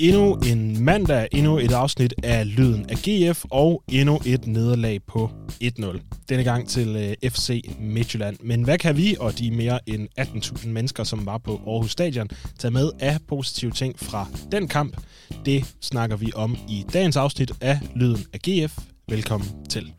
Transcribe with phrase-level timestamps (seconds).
[0.00, 5.30] Endnu en mandag, endnu et afsnit af Lyden af GF, og endnu et nederlag på
[5.64, 6.00] 1-0.
[6.28, 8.36] Denne gang til øh, FC Midtjylland.
[8.40, 12.28] Men hvad kan vi og de mere end 18.000 mennesker, som var på Aarhus Stadion,
[12.58, 14.96] tage med af positive ting fra den kamp?
[15.44, 18.78] Det snakker vi om i dagens afsnit af Lyden af GF.
[19.08, 19.92] Velkommen til.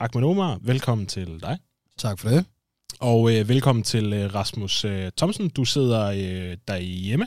[0.00, 1.58] Ahmed Omar, velkommen til dig.
[1.98, 2.53] Tak for det.
[3.00, 5.48] Og øh, velkommen til øh, Rasmus øh, Thomsen.
[5.48, 7.26] Du sidder øh, derhjemme.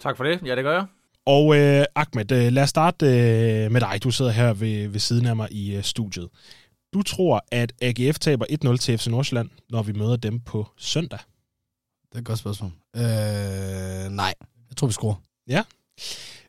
[0.00, 0.40] Tak for det.
[0.44, 0.86] Ja, det gør jeg.
[1.26, 4.00] Og øh, Ahmed, øh, lad os starte øh, med dig.
[4.02, 6.28] Du sidder her ved, ved siden af mig i øh, studiet.
[6.94, 11.18] Du tror, at AGF taber 1-0 til FC Nordsjælland, når vi møder dem på søndag?
[12.08, 12.70] Det er et godt spørgsmål.
[12.96, 13.02] Øh,
[14.10, 14.34] nej,
[14.68, 15.14] jeg tror, vi scorer.
[15.48, 15.62] Ja.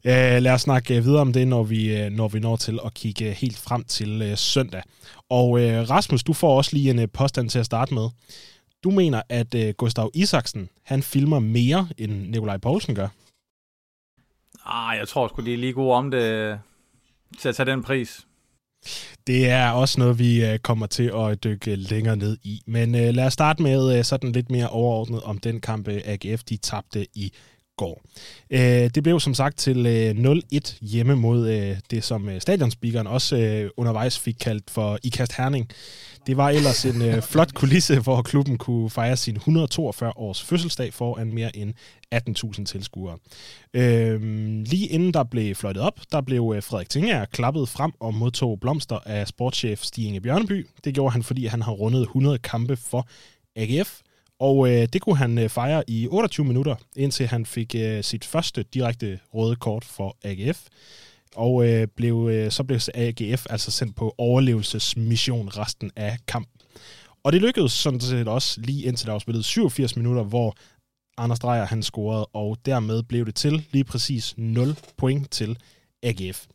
[0.05, 2.93] Øh, lad os snakke videre om det, når vi, øh, når vi når til at
[2.93, 4.83] kigge helt frem til øh, søndag.
[5.29, 8.09] Og øh, Rasmus, du får også lige en øh, påstand til at starte med.
[8.83, 13.07] Du mener, at øh, Gustav Isaksen, han filmer mere, end Nikolaj Poulsen gør.
[14.65, 16.59] Ah, jeg tror sgu, de er lige gode om det
[17.39, 18.27] til at tage den pris.
[19.27, 22.61] Det er også noget, vi øh, kommer til at dykke længere ned i.
[22.65, 26.43] Men øh, lad os starte med øh, sådan lidt mere overordnet om den kamp, AGF
[26.43, 27.33] de tabte i
[27.77, 28.01] går.
[28.49, 33.07] Øh, det blev som sagt til øh, 0-1 hjemme mod øh, det, som øh, stadionspeakeren
[33.07, 35.69] også øh, undervejs fik kaldt for Ikast Herning.
[36.27, 40.93] Det var ellers en øh, flot kulisse, hvor klubben kunne fejre sin 142 års fødselsdag
[40.93, 41.73] foran mere end
[42.15, 43.17] 18.000 tilskuere.
[43.73, 44.21] Øh,
[44.65, 48.59] lige inden der blev fløjtet op, der blev øh, Frederik Tinger klappet frem og modtog
[48.59, 50.67] blomster af sportschef Stig Inge Bjørneby.
[50.83, 53.07] Det gjorde han, fordi han har rundet 100 kampe for
[53.55, 53.99] AGF,
[54.39, 58.25] og øh, det kunne han øh, fejre i 28 minutter, indtil han fik øh, sit
[58.25, 60.61] første direkte røde kort for AGF.
[61.35, 66.61] Og øh, blev, øh, så blev AGF altså sendt på overlevelsesmission resten af kampen.
[67.23, 70.55] Og det lykkedes sådan set også lige indtil der var spillet 87 minutter, hvor
[71.17, 75.57] Anders Dreyer han scorede, og dermed blev det til lige præcis 0 point til
[76.03, 76.45] AGF.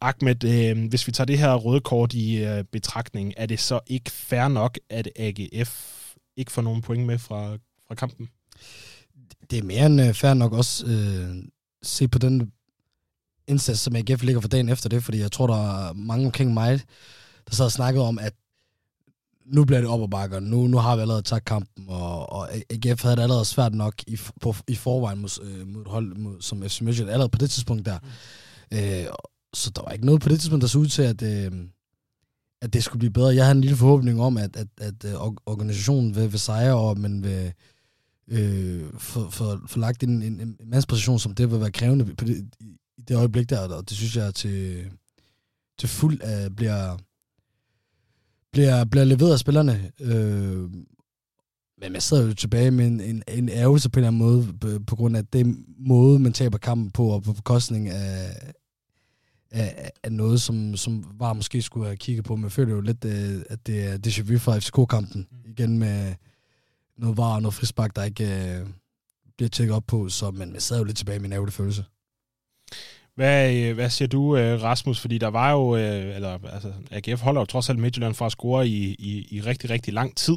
[0.00, 3.80] Ahmed, øh, hvis vi tager det her røde kort i øh, betragtning, er det så
[3.86, 6.01] ikke fair nok, at AGF
[6.36, 7.56] ikke får nogen point med fra,
[7.88, 8.28] fra kampen.
[9.50, 11.44] Det er mere end uh, fair nok også øh,
[11.82, 12.52] se på den
[13.46, 16.54] indsats, som AGF ligger for dagen efter det, fordi jeg tror, der er mange omkring
[16.54, 16.80] mig,
[17.48, 18.32] der sad og snakkede om, at
[19.46, 22.48] nu bliver det op og bakker, nu, nu har vi allerede taget kampen, og, og
[22.52, 26.40] AGF havde det allerede svært nok i, på, i forvejen mod, øh, mod hold mod,
[26.40, 27.98] som FC Midtjylland, allerede på det tidspunkt der.
[28.70, 28.78] Mm.
[28.78, 29.06] Øh,
[29.54, 31.52] så der var ikke noget på det tidspunkt, der så ud til, at, øh,
[32.62, 33.34] at det skulle blive bedre.
[33.34, 36.74] Jeg havde en lille forhåbning om, at, at, at, øh, at organisationen vil, vil sejre,
[36.76, 37.52] og man vil
[38.28, 42.24] øh, få, få, få lagt en, en, en mandsposition, som det vil være krævende på
[42.24, 42.46] det,
[42.98, 44.90] i det øjeblik der, og det synes jeg til,
[45.78, 46.96] til fuld af, bliver,
[48.52, 49.92] bliver, bliver leveret af spillerne.
[50.00, 50.70] Øh,
[51.80, 54.52] men jeg sidder jo tilbage med en, en, en ærgelse på en eller anden måde,
[54.60, 58.52] på, på grund af det måde, man taber kampen på, og på bekostning af,
[59.52, 62.36] af, af noget, som, som var måske skulle have kigget på.
[62.36, 65.28] Men jeg føler jo lidt, øh, at det er déjà vu fra FCK-kampen.
[65.30, 65.50] Mm.
[65.50, 66.14] Igen med
[66.98, 68.68] noget var og noget frisbak, der ikke uh,
[69.36, 70.08] bliver tjekket op på.
[70.08, 71.84] Så, men jeg sad jo lidt tilbage med en ærgerlig følelse.
[73.14, 75.00] Hvad, øh, hvad siger du, øh, Rasmus?
[75.00, 78.32] Fordi der var jo, øh, eller altså, AGF holder jo trods alt Midtjylland fra at
[78.32, 80.36] score i, i, i rigtig, rigtig lang tid.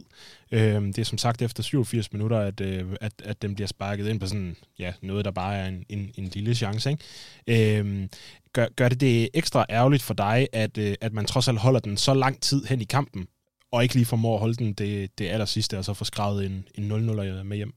[0.51, 4.27] Det er som sagt efter 87 minutter, at, at, at dem bliver sparket ind på
[4.27, 6.89] sådan, ja, noget, der bare er en, en, en lille chance.
[6.89, 8.09] Ikke?
[8.53, 11.97] gør, gør det det ekstra ærgerligt for dig, at, at man trods alt holder den
[11.97, 13.27] så lang tid hen i kampen,
[13.71, 16.45] og ikke lige formår at holde den det, det aller sidste, og så få skrevet
[16.45, 17.73] en, en 0-0 med hjem?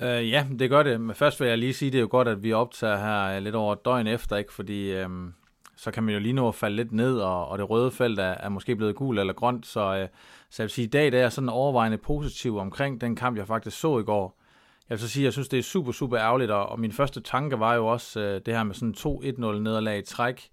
[0.00, 1.00] Øh, ja, det gør det.
[1.00, 3.54] Men først vil jeg lige sige, det er jo godt, at vi optager her lidt
[3.54, 4.52] over et døgn efter, ikke?
[4.52, 5.08] fordi øh,
[5.76, 8.18] så kan man jo lige nå at falde lidt ned, og, og det røde felt
[8.18, 10.08] er, er måske blevet gul eller grønt, så, øh,
[10.50, 13.38] så jeg vil sige, i dag der er jeg sådan overvejende positiv omkring den kamp,
[13.38, 14.38] jeg faktisk så i går.
[14.88, 17.20] Jeg vil så sige, jeg synes, det er super, super ærgerligt, og, og min første
[17.20, 20.48] tanke var jo også øh, det her med sådan 2-1-0 nederlag i træk.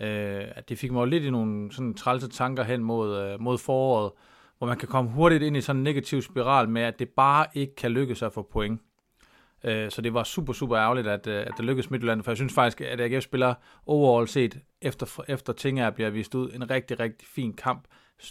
[0.00, 3.58] Øh, at det fik mig lidt i nogle sådan trælse tanker hen mod, øh, mod
[3.58, 4.12] foråret,
[4.60, 7.46] hvor man kan komme hurtigt ind i sådan en negativ spiral med, at det bare
[7.54, 8.80] ikke kan lykkes at få point.
[9.64, 12.36] Øh, så det var super, super ærgerligt, at, øh, at det lykkedes Midtjylland, for jeg
[12.36, 13.54] synes faktisk, at AGF spiller
[13.86, 17.86] overall set, efter, efter ting bliver vist ud, en rigtig, rigtig fin kamp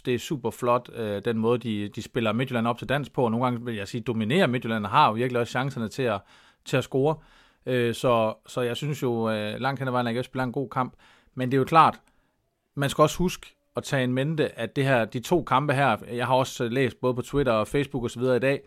[0.06, 3.24] det er super flot, øh, den måde, de, de spiller Midtjylland op til dans på,
[3.24, 6.02] og nogle gange vil jeg sige, dominerer Midtjylland, og har jo virkelig også chancerne til
[6.02, 6.20] at,
[6.64, 7.16] til at score.
[7.66, 10.68] Øh, så, så jeg synes jo, øh, langt hen ad vejen, at spiller en god
[10.68, 10.94] kamp.
[11.34, 12.00] Men det er jo klart,
[12.74, 15.96] man skal også huske at tage en mente, at det her, de to kampe her,
[16.12, 18.22] jeg har også øh, læst både på Twitter og Facebook osv.
[18.22, 18.60] i dag,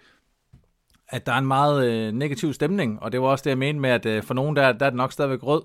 [1.07, 3.81] at der er en meget øh, negativ stemning, og det var også det, jeg mente
[3.81, 5.61] med, at øh, for nogen der, der er det nok stadigvæk rød.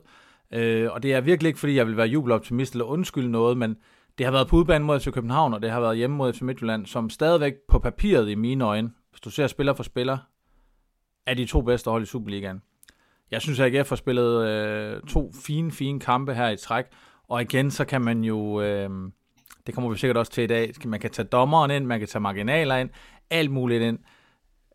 [0.53, 3.77] Øh, og det er virkelig ikke, fordi jeg vil være jubeloptimist eller undskylde noget, men
[4.19, 6.41] det har været på udbanen mod FC København, og det har været hjemme mod FC
[6.41, 10.19] Midtjylland, som stadigvæk på papiret i mine øjne, hvis du ser spiller for spiller,
[11.27, 12.63] er de to bedste hold i Superligaen.
[13.31, 16.85] Jeg synes, at AGF har spillet øh, to fine, fine kampe her i træk,
[17.29, 18.91] og igen, så kan man jo, øh,
[19.69, 22.09] det kommer vi sikkert også til i dag, man kan tage dommeren ind, man kan
[22.09, 22.91] tage marginaler ind,
[23.31, 23.99] alt muligt ind.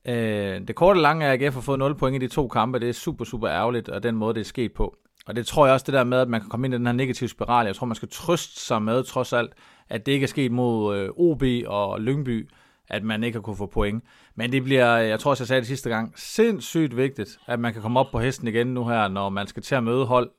[0.08, 2.80] Øh, det korte lange er, at AGF har fået 0 point i de to kampe,
[2.80, 4.96] det er super, super ærgerligt, og den måde, det er sket på.
[5.26, 6.86] Og det tror jeg også, det der med, at man kan komme ind i den
[6.86, 9.54] her negative spiral, jeg tror, man skal trøste sig med, trods alt,
[9.90, 12.50] at det ikke er sket mod øh, OB og Lyngby,
[12.90, 14.04] at man ikke har kunne få point.
[14.36, 17.74] Men det bliver, jeg tror også, jeg sagde det sidste gang, sindssygt vigtigt, at man
[17.74, 20.32] kan komme op på hesten igen nu her, når man skal til at møde hold,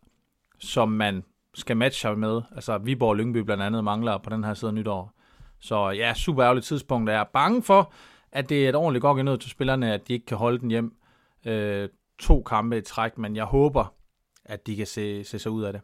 [0.58, 1.22] som man
[1.54, 2.42] skal matche med.
[2.54, 5.12] Altså Viborg og Lyngby blandt andet mangler på den her side af nytår.
[5.60, 7.10] Så ja, super ærgerligt tidspunkt.
[7.10, 7.92] Jeg er bange for,
[8.32, 10.70] at det er et ordentligt godt nødt til spillerne, at de ikke kan holde den
[10.70, 10.96] hjem
[11.44, 13.94] øh, to kampe i træk, men jeg håber,
[14.44, 15.82] at de kan se, se sig ud af det.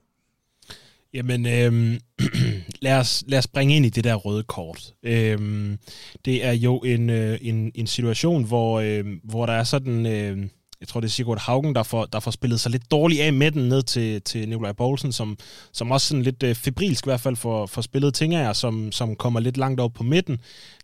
[1.14, 1.98] Jamen, øhm,
[2.82, 4.94] lad, os, lad os bringe ind i det der røde kort.
[5.02, 5.78] Øhm,
[6.24, 10.06] det er jo en, øh, en, en situation, hvor, øh, hvor der er sådan...
[10.06, 10.48] Øh,
[10.80, 13.32] jeg tror det er Sigurd Haugen, der får, der får spillet sig lidt dårligt af
[13.32, 15.38] med den ned til, til Nikolaj Poulsen, som,
[15.72, 18.92] som også sådan lidt øh, febrilsk i hvert fald for, for spillet ting af, som,
[18.92, 20.38] som kommer lidt langt op på midten,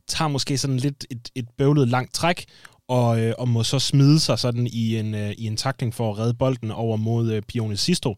[0.09, 2.45] tager måske sådan lidt et, et bøvlet langt træk,
[2.89, 6.11] og, øh, og må så smide sig sådan i en, øh, i en takling for
[6.11, 8.17] at redde bolden over mod øh, Pione Sisto,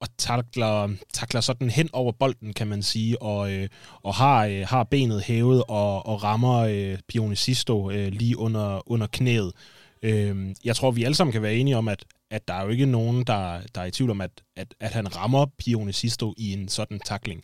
[0.00, 3.68] og takler, takler sådan hen over bolden, kan man sige, og, øh,
[4.02, 8.90] og har, øh, har benet hævet og, og rammer øh, Pione Sisto øh, lige under,
[8.90, 9.52] under knæet.
[10.04, 12.68] Øh, jeg tror, vi alle sammen kan være enige om, at, at der er jo
[12.68, 16.34] ikke nogen, der, der er i tvivl om, at, at, at han rammer Pione Sisto
[16.36, 17.42] i en sådan takling.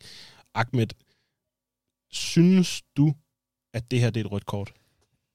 [0.55, 0.87] Ahmed,
[2.13, 3.15] synes du,
[3.75, 4.73] at det her det er et rødt kort?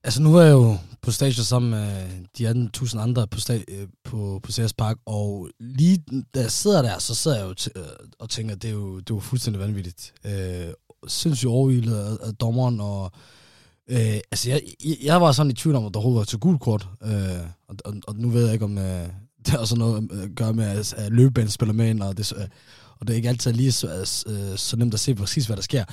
[0.04, 3.63] Altså, nu er jeg jo på stadion sammen med de andre tusind andre på, sta-
[3.68, 6.04] øh, på, på CS Park, og lige
[6.36, 9.00] da jeg sidder der, så sidder jeg jo t- øh, og tænker, det er jo,
[9.00, 10.13] det er jo fuldstændig vanvittigt.
[10.25, 10.74] Øh,
[11.07, 13.12] sindssygt overvildet af, af dommeren, og
[13.89, 14.61] øh, altså, jeg,
[15.03, 17.09] jeg var sådan i tvivl om, at der overhovedet var til gul kort, øh,
[17.67, 19.07] og, og, og, nu ved jeg ikke, om øh,
[19.45, 22.17] det har sådan noget øh, at gøre med, at, at løbebanen spiller med ind, og
[22.17, 22.47] det, øh,
[22.99, 23.87] og det er ikke altid lige så,
[24.27, 25.83] øh, så øh, nemt at se præcis, hvad der sker.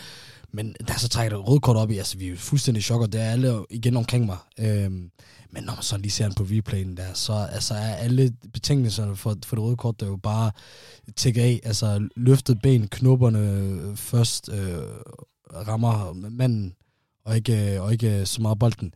[0.54, 3.00] Men der så trækker det rød kort op i, altså vi er fuldstændig i chok,
[3.00, 4.36] og det er alle igen omkring mig.
[4.58, 5.10] Øhm,
[5.50, 9.16] men når man så lige ser den på replayen der, så altså, er alle betingelserne
[9.16, 10.50] for, for det røde kort, der jo bare
[11.16, 11.60] tækker af.
[11.64, 14.78] Altså løftet ben, knopperne øh, først øh,
[15.66, 16.74] rammer manden,
[17.24, 18.94] og ikke, og ikke så meget bolden.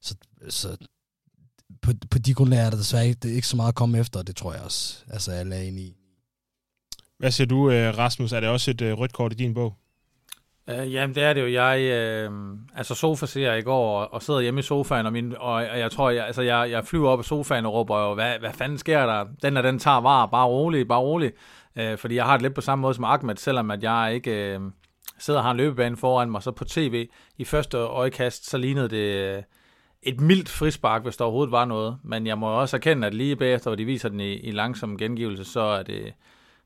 [0.00, 0.14] Så,
[0.48, 0.76] så
[1.82, 3.98] på, på de grundlag er der desværre ikke, det er ikke så meget at komme
[3.98, 5.04] efter, det tror jeg også.
[5.10, 5.96] Altså alle er enige i.
[7.18, 8.32] Hvad siger du, øh, Rasmus?
[8.32, 9.74] Er det også et øh, rødt kort i din bog?
[10.72, 11.46] Uh, jamen, det er det jo.
[11.46, 12.30] Jeg øh,
[12.74, 15.78] altså sofa ser i går og, og sidder hjemme i sofaen, og, min, og, og
[15.78, 18.52] jeg tror, jeg, altså, jeg, jeg flyver op af sofaen og råber jo, hvad, hvad
[18.52, 19.26] fanden sker der?
[19.42, 21.32] Den og den tager var, bare rolig, bare rolig.
[21.80, 24.58] Uh, fordi jeg har det lidt på samme måde som Ahmed, selvom at jeg ikke
[24.60, 24.72] uh,
[25.20, 27.08] sidder og har en løbebane foran mig, så på tv
[27.38, 29.42] i første øjekast, så lignede det øh,
[30.02, 31.98] et mildt frispark, hvis der overhovedet var noget.
[32.02, 34.98] Men jeg må også erkende, at lige bagefter, hvor de viser den i, i langsom
[34.98, 36.12] gengivelse, så er det,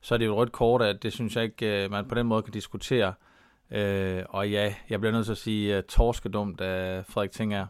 [0.01, 2.15] så er det jo et rødt kort, at det synes jeg ikke, øh, man på
[2.15, 3.13] den måde kan diskutere.
[3.71, 7.67] Øh, og ja, jeg bliver nødt til at sige uh, torskedumt af Frederik Tinger.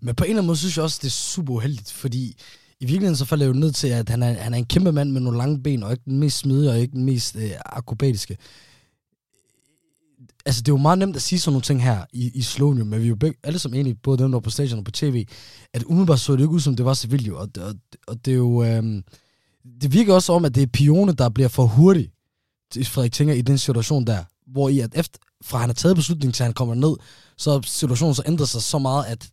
[0.00, 2.36] Men på en eller anden måde synes jeg også, det er super uheldigt, fordi
[2.80, 4.92] i virkeligheden så falder jeg jo ned til, at han er, han er en kæmpe
[4.92, 7.50] mand med nogle lange ben, og ikke den mest smidige, og ikke den mest øh,
[7.66, 8.36] akrobatiske.
[10.48, 12.84] Altså, det er jo meget nemt at sige sådan nogle ting her i, i Slovenia,
[12.84, 14.90] men vi er jo begge, alle som enige, både dem, der på stadion og på
[14.90, 15.26] tv,
[15.74, 17.74] at umiddelbart så det ikke ud, som det var Sevilla, og, og,
[18.06, 18.62] og det er jo...
[18.62, 19.02] Øh,
[19.80, 22.10] det virker også om, at det er Pione, der bliver for hurtig
[22.84, 26.32] Frederik Tinger i den situation der, hvor i at efter, fra han har taget beslutningen
[26.32, 26.96] til han kommer ned,
[27.36, 29.28] så situationen så ændret sig så meget, at,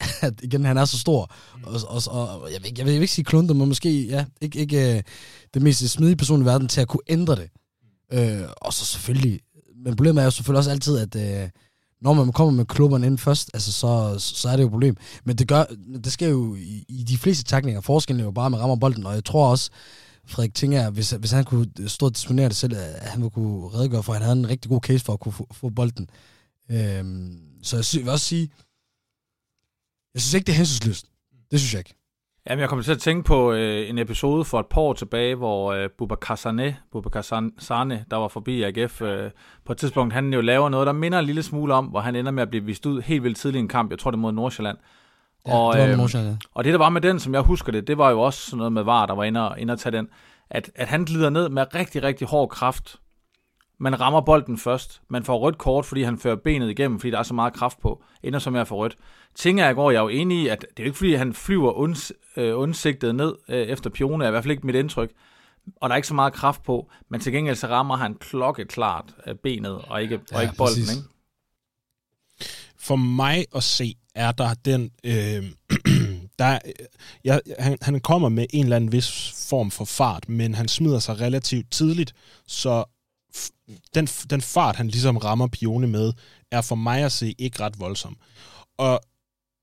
[0.26, 1.32] at igen, han er så stor.
[1.56, 1.64] Mm.
[1.64, 4.94] Og, og, og jeg, vil, jeg vil ikke sige klunter, men måske ja, ikke, ikke
[4.96, 5.12] uh,
[5.54, 7.50] det mest smidige person i verden til at kunne ændre det.
[8.14, 9.40] Uh, og så selvfølgelig,
[9.84, 11.50] men problemet er jo selvfølgelig også altid, at øh,
[12.00, 14.96] når man kommer med klubberne ind først, altså så, så er det jo et problem.
[15.24, 15.64] Men det, gør,
[16.04, 17.80] det sker jo i, i de fleste takninger.
[17.80, 19.70] Forskellen er jo bare, med rammer bolden, og jeg tror også,
[20.26, 23.68] Frederik Tinger, hvis, hvis han kunne stå og disponere det selv, at han ville kunne
[23.68, 26.10] redegøre for, at han havde en rigtig god case for at kunne få, få bolden.
[26.70, 28.50] Øhm, så jeg, jeg vil også sige,
[30.14, 31.06] jeg synes ikke, det er hensynsløst.
[31.50, 31.99] Det synes jeg ikke.
[32.48, 35.34] Jamen, jeg kommer til at tænke på øh, en episode for et par år tilbage,
[35.34, 39.30] hvor øh, Bubakar Sane, Bubakar Sane, der var forbi AGF, øh,
[39.64, 42.16] på et tidspunkt, han jo laver noget, der minder en lille smule om, hvor han
[42.16, 44.20] ender med at blive vist ud helt vildt tidligt i en kamp, jeg tror det
[44.20, 44.78] mod Nordsjælland,
[45.46, 46.36] Ja, og, det var Nordsjælland, ja.
[46.54, 48.58] og det, der var med den, som jeg husker det, det var jo også sådan
[48.58, 50.08] noget med VAR, der var inde og, inde og tage den,
[50.50, 52.96] at, at han glider ned med rigtig, rigtig hård kraft.
[53.82, 55.02] Man rammer bolden først.
[55.08, 57.80] Man får rødt kort, fordi han fører benet igennem, fordi der er så meget kraft
[57.80, 58.02] på.
[58.22, 58.96] Ender som jeg får rødt.
[59.34, 61.34] Ting er, går jeg er jo enig i, at det er jo ikke fordi, han
[61.34, 65.10] flyver unds, øh, undsigtet ned øh, efter Pione, er i hvert fald ikke mit indtryk.
[65.76, 69.14] Og der er ikke så meget kraft på, men til gengæld så rammer han klokkeklart
[69.26, 70.82] øh, benet, og ikke, ja, og ikke bolden.
[70.96, 71.08] Ikke?
[72.78, 74.90] For mig at se, er der den...
[75.04, 75.44] Øh,
[76.38, 76.58] der,
[77.24, 80.98] jeg, han, han kommer med en eller anden vis form for fart, men han smider
[80.98, 82.14] sig relativt tidligt,
[82.46, 82.84] så
[83.94, 86.12] den, den fart, han ligesom rammer Pione med,
[86.50, 88.16] er for mig at se ikke ret voldsom.
[88.78, 89.00] Og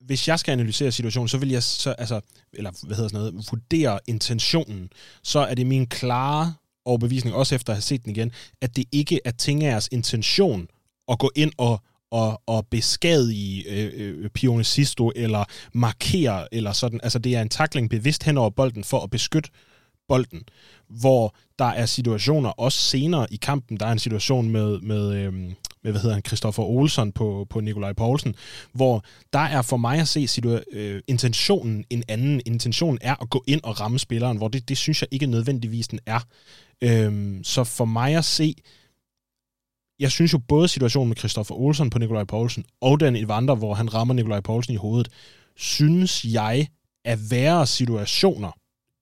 [0.01, 2.21] hvis jeg skal analysere situationen, så vil jeg så, altså,
[2.53, 4.89] eller hvad hedder sådan noget, vurdere intentionen,
[5.23, 6.53] så er det min klare
[6.85, 8.31] overbevisning, også efter at have set den igen,
[8.61, 10.67] at det ikke er Tingers intention
[11.07, 11.81] at gå ind og,
[12.11, 15.43] og, og beskadige øh, øh, Pione Sisto, eller
[15.73, 16.99] markere, eller sådan.
[17.03, 19.49] Altså, det er en takling bevidst hen over bolden for at beskytte
[20.07, 20.43] bolden,
[20.87, 25.53] hvor der er situationer, også senere i kampen, der er en situation med, med, øhm,
[25.83, 28.35] med hvad hedder han, Christoffer Olsen på, på Nikolaj Poulsen,
[28.73, 32.41] hvor der er for mig at se situa- øh, intentionen en anden.
[32.45, 35.87] Intentionen er at gå ind og ramme spilleren, hvor det, det synes jeg ikke nødvendigvis
[35.87, 36.19] den er.
[36.81, 38.55] Øhm, så for mig at se,
[39.99, 43.73] jeg synes jo både situationen med Christoffer Olsen på Nikolaj Poulsen, og den Evander, hvor
[43.73, 45.09] han rammer Nikolaj Poulsen i hovedet,
[45.55, 46.67] synes jeg
[47.05, 48.51] er værre situationer,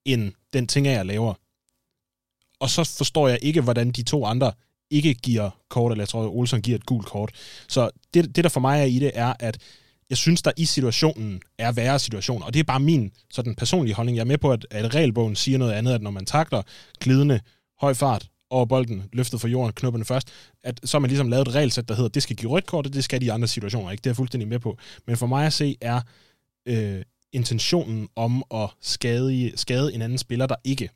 [0.06, 1.34] end den ting, jeg laver.
[2.60, 4.52] Og så forstår jeg ikke, hvordan de to andre
[4.90, 7.32] ikke giver kort, eller jeg tror, at Olsen giver et gult kort.
[7.68, 9.58] Så det, det, der for mig er i det, er, at
[10.10, 12.46] jeg synes, der i situationen er værre situationer.
[12.46, 14.16] Og det er bare min sådan personlige holdning.
[14.16, 16.62] Jeg er med på, at, at regelbogen siger noget andet, at når man takler
[17.00, 17.40] glidende,
[17.82, 20.28] høj fart over bolden, løftet fra jorden, knupperne først,
[20.64, 22.86] at så har man ligesom lavet et regelsæt, der hedder, det skal give rødt kort,
[22.86, 24.02] og det skal de andre situationer ikke.
[24.02, 24.78] Det er jeg fuldstændig med på.
[25.08, 26.02] Men for mig at se er
[26.66, 27.02] øh,
[27.36, 30.90] intentionen om at skade, skade en anden spiller, der ikke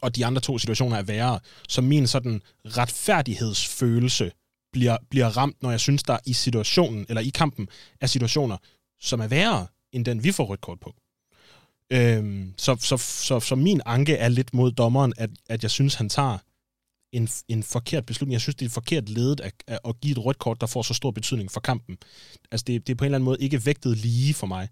[0.00, 1.40] og de andre to situationer er værre.
[1.68, 4.32] Så min sådan retfærdighedsfølelse
[4.72, 7.68] bliver, bliver ramt, når jeg synes, der i situationen, eller i kampen,
[8.00, 8.56] er situationer,
[9.00, 10.94] som er værre, end den vi får rødt kort på.
[11.90, 15.94] Øhm, så, så, så, så min anke er lidt mod dommeren, at, at jeg synes,
[15.94, 16.38] han tager
[17.12, 18.32] en, en forkert beslutning.
[18.32, 20.94] Jeg synes, det er forkert ledet at, at, give et rødt kort, der får så
[20.94, 21.98] stor betydning for kampen.
[22.50, 24.68] Altså, det, det er på en eller anden måde ikke vægtet lige for mig.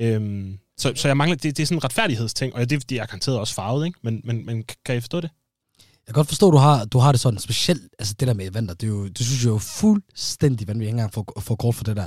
[0.00, 3.06] Øhm, så, så jeg mangler, det, det er sådan en retfærdighedsting, og det, det er
[3.06, 3.98] garanteret også farvet, ikke?
[4.02, 5.30] Men, men, men kan I forstå det?
[5.78, 8.34] Jeg kan godt forstå, at du har, du har det sådan, specielt altså det der
[8.34, 11.54] med Evander, det, er jo, det synes jeg jo fuldstændig vanvittigt, ikke engang for, for
[11.54, 12.06] kort for det der.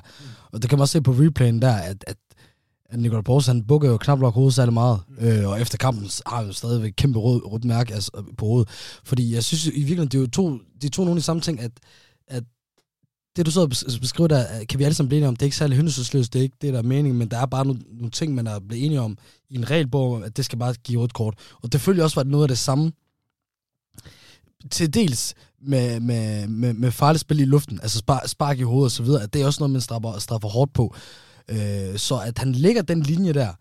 [0.51, 2.18] Og det kan man også se på replayen der, at, at,
[2.89, 5.27] at Nicolai Poulsen, han bukker jo knap nok hovedet særlig meget, mm.
[5.27, 8.70] øh, og efter kampen har han jo stadigvæk kæmpe rød, rødt mærke altså, på hovedet.
[9.04, 11.42] Fordi jeg synes i virkeligheden, det er jo to, de to nogle af de samme
[11.42, 11.72] ting, at,
[12.27, 12.44] at
[13.36, 13.68] det du så
[14.01, 16.34] beskriver der, øh, kan vi alle sammen blive enige om, det er ikke særlig hyndelsesløst,
[16.34, 18.48] det er ikke det, der er meningen, men der er bare nogle, nogle ting, man
[18.48, 19.18] er blevet enige om
[19.50, 21.34] i en regelbog, at det skal bare give rødt kort.
[21.62, 22.92] Og det følger også var noget af det samme,
[24.72, 28.86] til dels med, med, med, med farligt spil i luften, altså spark, spark i hovedet
[28.86, 30.96] og så videre, at det er også noget, man straffer, straffer hårdt på.
[31.50, 33.54] Øh, så at han lægger den linje der,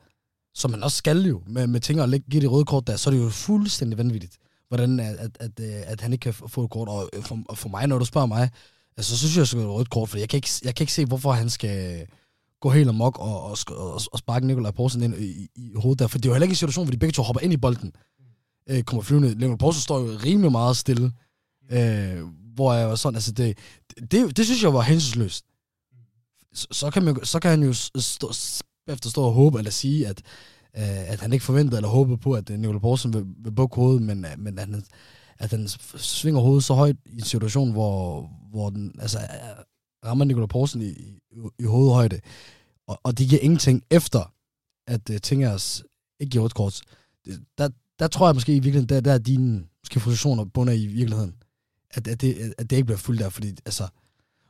[0.54, 3.10] som man også skal jo, med, med ting at give det røde kort der, så
[3.10, 4.36] er det jo fuldstændig vanvittigt,
[4.68, 6.88] hvordan at, at, at, øh, at han ikke kan få et kort.
[6.88, 8.50] Og øh, for, for mig, når du spørger mig,
[8.96, 10.82] altså, så synes jeg, at det er rødt kort, for jeg kan, ikke, jeg kan
[10.82, 12.06] ikke se, hvorfor han skal
[12.60, 15.98] gå helt amok og, og, og, og sparke Nikolaj Poulsen ind i, i, i hovedet
[15.98, 17.52] der, for det er jo heller ikke en situation, hvor de begge to hopper ind
[17.52, 17.92] i bolden,
[18.68, 19.28] øh, kommer flyvende.
[19.28, 21.12] Nikolaj Poulsen står jo rimelig meget stille,
[21.70, 22.22] øh,
[22.54, 23.58] hvor jeg var sådan, altså det,
[23.90, 25.44] det, det, det synes jeg var hensynsløst.
[26.52, 28.32] Så, så, kan man, så kan han jo stå,
[28.88, 30.22] efter stå og håbe, eller sige, at,
[30.76, 33.76] øh, at han ikke forventede eller håbede på, at øh, Nikolaj Poulsen vil, vil bukke
[33.76, 34.84] hovedet, men, øh, men at han,
[35.38, 39.18] at han svinger hovedet så højt i en situation, hvor, hvor den altså,
[40.04, 41.20] rammer Nikolaj Poulsen i, i,
[41.58, 42.20] i hovedhøjde,
[42.86, 44.32] og, og det giver ingenting efter,
[44.86, 45.82] at uh, Tingers
[46.20, 46.80] ikke giver rødt kort.
[47.58, 50.86] Der, der tror jeg måske i virkeligheden, der, der er dine måske frustrationer bunder i
[50.86, 51.34] virkeligheden.
[51.90, 53.88] At, at, det, at det ikke bliver fuldt der, fordi altså...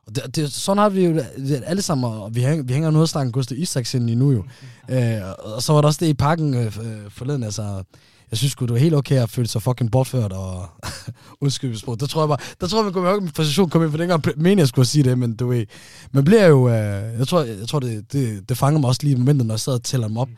[0.07, 2.91] Og det, det, sådan har vi jo det, alle sammen, og vi hænger, vi hænger
[2.91, 4.45] nu og snakker Gustav Isaksen i nu jo.
[4.88, 6.73] Øh, og så var der også det i parken øh,
[7.11, 7.85] forleden, altså
[8.31, 10.69] jeg synes sgu, det var helt okay at føle sig fucking bortført og
[11.40, 12.00] undskyld sprog.
[12.00, 13.99] Der tror jeg bare, der tror jeg, man kunne høre min position komme ind, for
[13.99, 15.66] dengang meningen, jeg skulle sige det, men du ved,
[16.12, 19.14] man bliver jo, øh, jeg tror, jeg tror det, det, det fanger mig også lige
[19.14, 20.28] i momentet, når jeg sad og tæller dem op,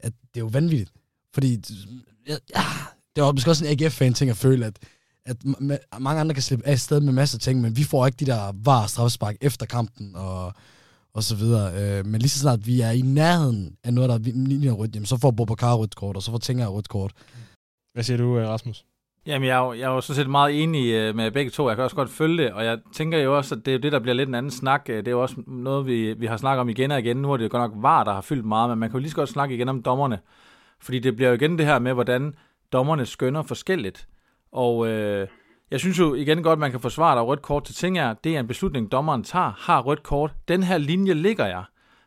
[0.00, 0.90] at det er jo vanvittigt.
[1.34, 1.60] Fordi,
[2.28, 2.36] ja,
[3.16, 4.76] det er måske også en AGF-fan ting at føle, at,
[5.26, 5.36] at
[6.00, 8.26] mange andre kan slippe af sted med masser af ting, men vi får ikke de
[8.26, 10.54] der var straffespark efter kampen, og
[11.14, 11.66] og så videre.
[11.80, 15.06] Øh, men lige så snart vi er i nærheden af noget, der ligner rødt, jamen,
[15.06, 17.12] så får Bobakar rødt kort, og så får Tinger rødt kort.
[17.92, 18.84] Hvad siger du, øh, Rasmus?
[19.26, 21.68] Jamen, jeg er, jo, jeg er jo sådan set meget enig øh, med begge to.
[21.68, 23.92] Jeg kan også godt følge det, og jeg tænker jo også, at det er det,
[23.92, 24.82] der bliver lidt en anden snak.
[24.88, 27.16] Øh, det er jo også noget, vi, vi har snakket om igen og igen.
[27.16, 29.00] Nu er det jo godt nok var, der har fyldt meget, men man kan jo
[29.00, 30.18] lige så godt snakke igen om dommerne.
[30.80, 32.34] Fordi det bliver jo igen det her med, hvordan
[32.72, 34.08] dommerne skønner forskelligt.
[34.52, 35.28] Og øh,
[35.70, 38.36] jeg synes jo igen godt, man kan forsvare, at rødt kort til ting er, det
[38.36, 40.34] er en beslutning, dommeren tager, har rødt kort.
[40.48, 41.64] Den her linje ligger jeg.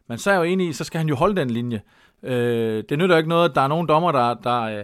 [0.08, 1.82] Men så er jeg jo enig i, så skal han jo holde den linje.
[2.24, 4.84] Øh, det nytter jo ikke noget, at der er nogen dommer, der, der øh,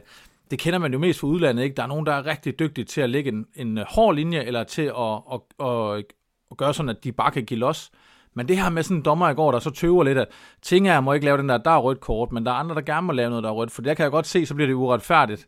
[0.52, 1.76] det kender man jo mest fra udlandet, ikke?
[1.76, 4.44] Der er nogen, der er rigtig dygtige til at lægge en, en øh, hård linje,
[4.44, 6.06] eller til at, at, at,
[6.52, 7.92] at gøre sådan, at de bare kan give los.
[8.34, 10.28] Men det her med sådan en dommer i går, der så tøver lidt, at
[10.62, 12.76] ting er, må ikke lave den der, der er rødt kort, men der er andre,
[12.76, 14.56] der gerne må lave noget, der er rødt, for der kan jeg godt se, så
[14.56, 15.48] bliver det uretfærdigt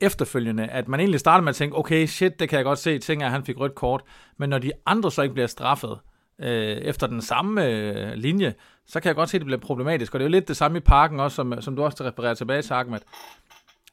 [0.00, 2.98] efterfølgende, at man egentlig starter med at tænke, okay, shit, det kan jeg godt se,
[2.98, 4.02] ting er, at han fik rødt kort,
[4.38, 5.98] men når de andre så ikke bliver straffet,
[6.40, 8.54] øh, efter den samme øh, linje,
[8.86, 10.14] så kan jeg godt se, at det bliver problematisk.
[10.14, 12.34] Og det er jo lidt det samme i parken også, som, som du også refererer
[12.34, 12.98] tilbage til, Ahmed.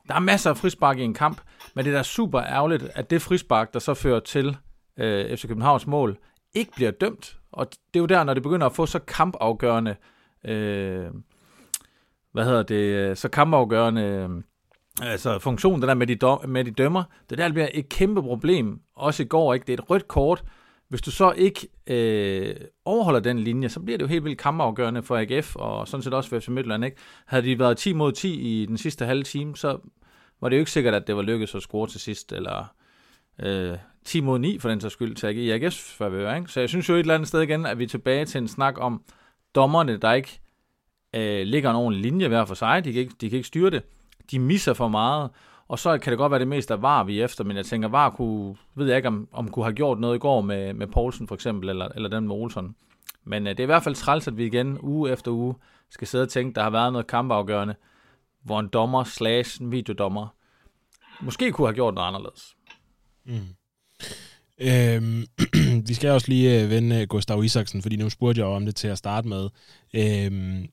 [0.07, 1.41] Der er masser af frispark i en kamp,
[1.75, 4.57] men det er da super ærgerligt, at det frispark, der så fører til
[4.99, 6.17] øh, FC Københavns mål,
[6.55, 7.37] ikke bliver dømt.
[7.51, 9.95] Og det er jo der, når det begynder at få så kampafgørende,
[10.45, 11.05] øh,
[12.31, 14.29] hvad hedder det, øh, så kampafgørende øh,
[15.01, 18.21] altså funktion, det der med de, dom, med de dømmer, det der bliver et kæmpe
[18.21, 19.65] problem, også i går, ikke?
[19.65, 20.43] det er et rødt kort,
[20.93, 25.03] hvis du så ikke øh, overholder den linje, så bliver det jo helt vildt kampafgørende
[25.03, 26.85] for AGF, og sådan set også for FC Midtjylland.
[26.85, 26.97] Ikke?
[27.25, 29.77] Havde de været 10 mod 10 i den sidste halve time, så
[30.41, 32.73] var det jo ikke sikkert, at det var lykkedes at score til sidst, eller
[33.43, 36.35] øh, 10 mod 9 for den sags skyld, til i AGF's favør.
[36.35, 36.51] Ikke?
[36.51, 38.47] Så jeg synes jo et eller andet sted igen, at vi er tilbage til en
[38.47, 39.03] snak om
[39.55, 40.39] dommerne, der ikke
[41.15, 42.85] øh, ligger en ordentlig linje hver for sig.
[42.85, 43.83] De kan, ikke, de kan ikke styre det.
[44.31, 45.29] De misser for meget,
[45.67, 47.87] og så kan det godt være det mest af VAR, vi efter, men jeg tænker,
[47.87, 50.87] VAR kunne, ved jeg ikke, om, om kunne have gjort noget i går med, med
[50.87, 52.75] Poulsen for eksempel, eller, eller den med Olsen.
[53.23, 55.55] Men øh, det er i hvert fald træls, at vi igen uge efter uge
[55.89, 57.75] skal sidde og tænke, der har været noget kampafgørende,
[58.43, 60.27] hvor en dommer slash en videodommer
[61.21, 62.55] måske kunne have gjort noget anderledes.
[63.25, 63.55] Mm.
[64.61, 65.25] Øhm,
[65.87, 68.75] vi skal også lige øh, vende øh, Gustav Isaksen, fordi nu spurgte jeg om det
[68.75, 69.49] til at starte med.
[69.93, 70.67] Øhm,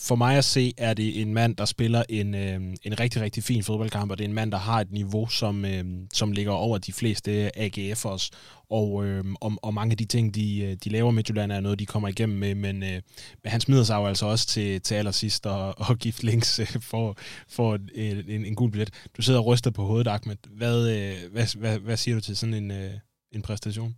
[0.00, 3.44] for mig at se, er det en mand, der spiller en, øh, en rigtig, rigtig
[3.44, 6.52] fin fodboldkamp, og det er en mand, der har et niveau, som, øh, som ligger
[6.52, 8.30] over de fleste AGF'ers,
[8.70, 11.60] og, øh, og, og mange af de ting, de, øh, de laver med Julian, er
[11.60, 13.02] noget, de kommer igennem med, men, øh,
[13.42, 16.66] men han smider sig jo altså også til, til allersidst og, og gift links øh,
[16.80, 17.16] for,
[17.48, 18.90] for en, øh, en, en gul billet.
[19.16, 20.36] Du sidder og ryster på hovedet, Ahmed.
[20.50, 22.92] Hvad, øh, hvad, hvad, hvad siger du til sådan en, øh,
[23.32, 23.94] en præstation?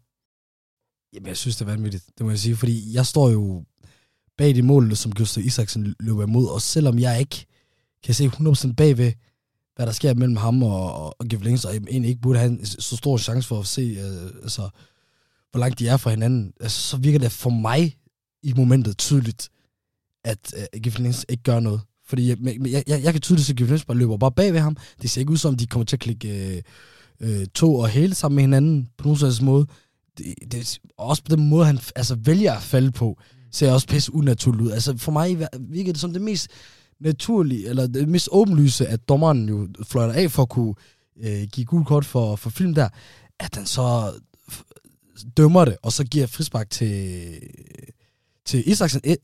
[1.14, 3.64] Jamen, jeg synes, det er vanvittigt, det må jeg sige, fordi jeg står jo
[4.38, 7.46] bag de mål, som Gustav Isaksen løber imod, og selvom jeg ikke
[8.04, 9.12] kan se 100% bagved,
[9.76, 12.66] hvad der sker mellem ham og, og, og Givlings, og egentlig ikke burde have en
[12.66, 14.68] så stor chance for at se, øh, altså,
[15.50, 17.96] hvor langt de er fra hinanden, altså, så virker det for mig
[18.42, 19.48] i momentet tydeligt,
[20.24, 21.80] at øh, Givlings ikke gør noget.
[22.06, 24.60] Fordi jeg, jeg, jeg, jeg kan tydeligt se, at Givlings bare løber bare bag ved
[24.60, 24.76] ham.
[25.02, 26.62] Det ser ikke ud som, de kommer til at klikke øh,
[27.20, 29.66] øh, to og hele sammen med hinanden på nogen måde.
[30.18, 33.18] Det, det, også på den måde, han altså, vælger at falde på
[33.52, 34.70] ser også pisse unaturligt ud.
[34.70, 36.48] Altså for mig virker det som det mest
[37.00, 40.74] naturlige, eller det mest åbenlyse, at dommeren jo fløjter af for at kunne
[41.22, 42.88] øh, give gul kort for, for film der,
[43.40, 44.12] at den så
[45.36, 47.32] dømmer det, og så giver frispark til,
[48.46, 49.00] til Isaksen.
[49.04, 49.16] E,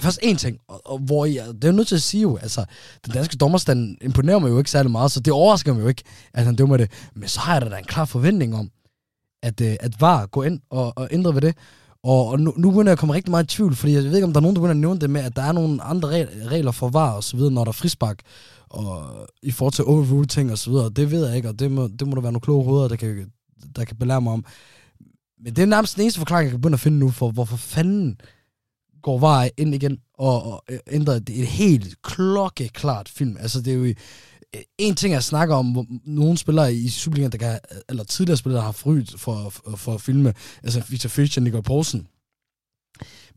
[0.00, 2.36] først en ting, og, og hvor jeg, det er jo nødt til at sige jo,
[2.36, 2.64] altså,
[3.06, 6.02] den danske dommerstand imponerer mig jo ikke særlig meget, så det overrasker mig jo ikke,
[6.34, 6.90] at han dømmer det.
[7.14, 8.70] Men så har jeg da en klar forventning om,
[9.42, 11.56] at, at VAR går ind og, og ændrer ved det.
[12.06, 14.14] Og, og nu, nu begynder jeg at komme rigtig meget i tvivl, fordi jeg ved
[14.14, 15.82] ikke, om der er nogen, der begynder at nævne det med, at der er nogle
[15.82, 18.20] andre regler for var og så videre, når der er frispark,
[18.68, 19.04] og
[19.42, 20.90] i forhold til overrule ting og så videre.
[20.90, 22.96] Det ved jeg ikke, og det må, det må der være nogle kloge hoveder, der
[22.96, 23.30] kan,
[23.76, 24.44] der kan belære mig om.
[25.44, 27.56] Men det er nærmest den eneste forklaring, jeg kan begynde at finde nu, for hvorfor
[27.56, 28.20] fanden
[29.02, 33.36] går var ind igen og, og ændrer et helt klokkeklart film.
[33.40, 33.94] Altså, det er jo
[34.78, 38.36] en ting er at snakke om, hvor nogle spillere i Superligaen, der kan, eller tidligere
[38.36, 42.06] spillere, der har frygt for, for, for at filme, altså Victor Fischer og Nikolaj Poulsen.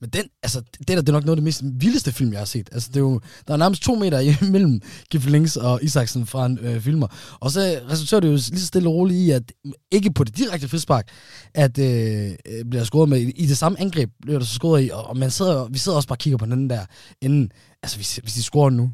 [0.02, 2.40] Men den, altså, det der, det er nok noget af det mest vildeste film, jeg
[2.40, 2.70] har set.
[2.72, 4.82] Altså, det er jo, der er nærmest to meter imellem
[5.14, 7.08] Links og Isaksen fra en øh, filmer.
[7.40, 10.24] Og så resulterer det jo lige så stille og roligt i, at mm, ikke på
[10.24, 11.08] det direkte frispark,
[11.54, 14.90] at øh, øh bliver scoret med, i det samme angreb bliver der så scoret i,
[14.94, 16.86] og man sidder, vi sidder også bare og kigger på den der,
[17.22, 17.52] inden,
[17.84, 18.92] altså hvis, hvis de scorer nu,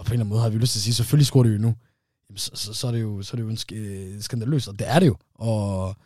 [0.00, 1.52] og på en eller anden måde har vi lyst til at sige, selvfølgelig scorer det
[1.52, 1.74] jo nu.
[2.28, 4.68] Jamen, så, så, så, er det jo, så er det jo en sk- øh, skandaløst,
[4.68, 5.16] og det er det jo.
[5.34, 5.96] Og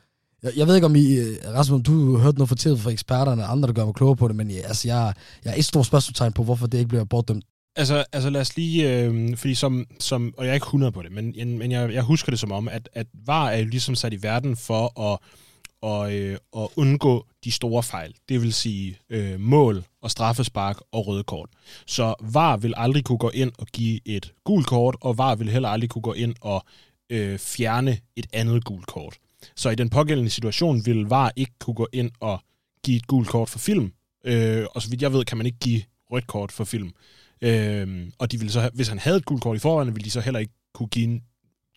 [0.42, 3.44] jeg, jeg ved ikke, om I, øh, Rasmus, du har hørt noget fortalt fra eksperterne
[3.44, 5.64] og andre, der gør mig klogere på det, men ja, altså, jeg, jeg er et
[5.64, 7.44] stort spørgsmålstegn på, hvorfor det ikke bliver bortdømt.
[7.76, 11.02] Altså, altså lad os lige, øh, fordi som, som, og jeg er ikke 100 på
[11.02, 13.94] det, men, men jeg, jeg husker det som om, at, at VAR er jo ligesom
[13.94, 15.18] sat i verden for at
[15.84, 18.14] og, øh, at undgå de store fejl.
[18.28, 21.48] Det vil sige øh, mål og straffespark og røde kort.
[21.86, 25.50] Så VAR vil aldrig kunne gå ind og give et gult kort, og VAR vil
[25.50, 26.64] heller aldrig kunne gå ind og
[27.10, 29.18] øh, fjerne et andet gult kort.
[29.56, 32.40] Så i den pågældende situation vil VAR ikke kunne gå ind og
[32.84, 33.92] give et gult kort for film.
[34.24, 36.92] Øh, og så vidt jeg ved, kan man ikke give rødt kort for film.
[37.40, 40.10] Øh, og de ville så, hvis han havde et gult kort i forvejen, ville de
[40.10, 41.22] så heller ikke kunne give en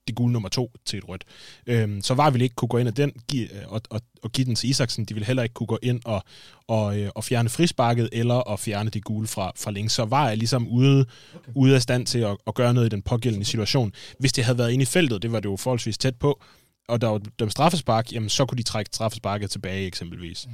[0.07, 1.23] det gule nummer to til et rødt.
[1.67, 4.45] Øhm, så var ville ikke kunne gå ind og, den, give, og, og, og give
[4.45, 5.05] den til Isaksen.
[5.05, 6.23] De ville heller ikke kunne gå ind og,
[6.67, 9.93] og, øh, og fjerne frisparket, eller at fjerne det gule fra, fra links.
[9.93, 11.51] Så var jeg ligesom ude, okay.
[11.55, 13.91] ude af stand til at, at gøre noget i den pågældende situation.
[14.19, 16.41] Hvis det havde været inde i feltet, det var det jo forholdsvis tæt på,
[16.87, 20.47] og der var dem straffespark, jamen så kunne de trække straffesparket tilbage eksempelvis.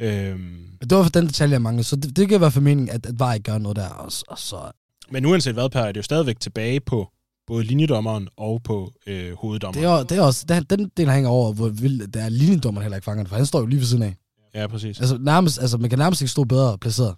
[0.00, 2.88] Øhm, Det var for den detalje, jeg manglede, så det, det kan være for meningen,
[2.94, 4.70] at, at VAR ikke gør noget der, og, og så...
[5.10, 7.10] men uanset hvad, Per, er det jo stadigvæk tilbage på
[7.50, 9.84] både linjedommeren og på øh, hoveddommeren.
[9.84, 12.82] Det er, det er også, den, den del hænger over, hvor vildt, der er linjedommeren
[12.82, 14.14] heller ikke fanger for han står jo lige ved siden af.
[14.54, 15.00] Ja, præcis.
[15.00, 17.14] Altså, nærmest, altså man kan nærmest ikke stå bedre placeret.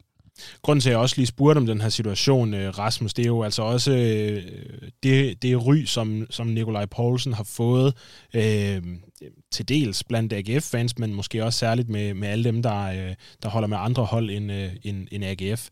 [0.63, 3.27] Grunden til, at jeg også lige spurgte om den her situation, øh, Rasmus, det er
[3.27, 4.43] jo altså også øh,
[5.03, 7.95] det, det ry, som, som Nikolaj Poulsen har fået
[8.35, 8.83] øh,
[9.53, 13.49] til dels blandt AGF-fans, men måske også særligt med, med alle dem, der, øh, der
[13.49, 15.69] holder med andre hold end, øh, end, end AGF.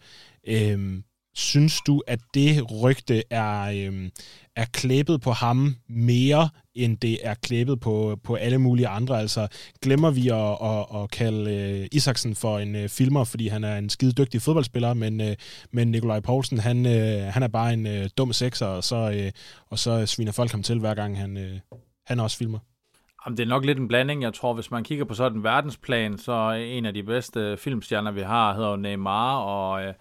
[0.49, 1.03] Øh,
[1.35, 4.11] synes du, at det rygte er, øh,
[4.57, 9.21] er klæbet på ham mere, end det er klæbet på, på alle mulige andre?
[9.21, 9.49] Altså,
[9.83, 13.79] glemmer vi at, at, at kalde øh, Isaksen for en øh, filmer, fordi han er
[13.79, 15.37] en skide dygtig fodboldspiller, men, øh,
[15.73, 19.33] men Nikolaj Poulsen, han, øh, han er bare en øh, dum sekser, og så, øh,
[19.71, 21.61] og så sviner folk ham til, hver gang han, øh,
[22.07, 22.59] han også filmer.
[23.27, 24.23] Jamen, det er nok lidt en blanding.
[24.23, 27.59] Jeg tror, hvis man kigger på sådan en verdensplan, så en af de bedste øh,
[27.59, 29.95] filmstjerner, vi har, hedder jo Neymar, og øh,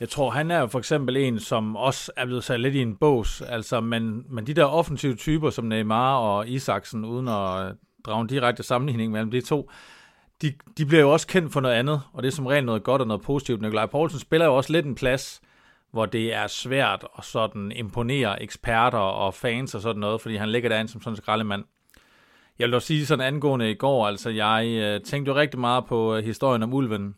[0.00, 2.82] jeg tror, han er jo for eksempel en, som også er blevet sat lidt i
[2.82, 3.40] en bås.
[3.40, 7.74] Altså, men, men de der offensive typer som Neymar og Isaksen, uden at øh,
[8.06, 9.70] drage en direkte sammenligning mellem de to,
[10.42, 12.82] de, de bliver jo også kendt for noget andet, og det er som regel noget
[12.82, 13.62] godt og noget positivt.
[13.62, 15.40] Nikolaj Poulsen spiller jo også lidt en plads,
[15.90, 20.48] hvor det er svært at sådan imponere eksperter og fans og sådan noget, fordi han
[20.48, 21.64] ligger derinde som sådan en skraldemand.
[22.58, 25.86] Jeg vil dog sige sådan angående i går, altså jeg øh, tænkte jo rigtig meget
[25.86, 27.14] på øh, historien om ulven,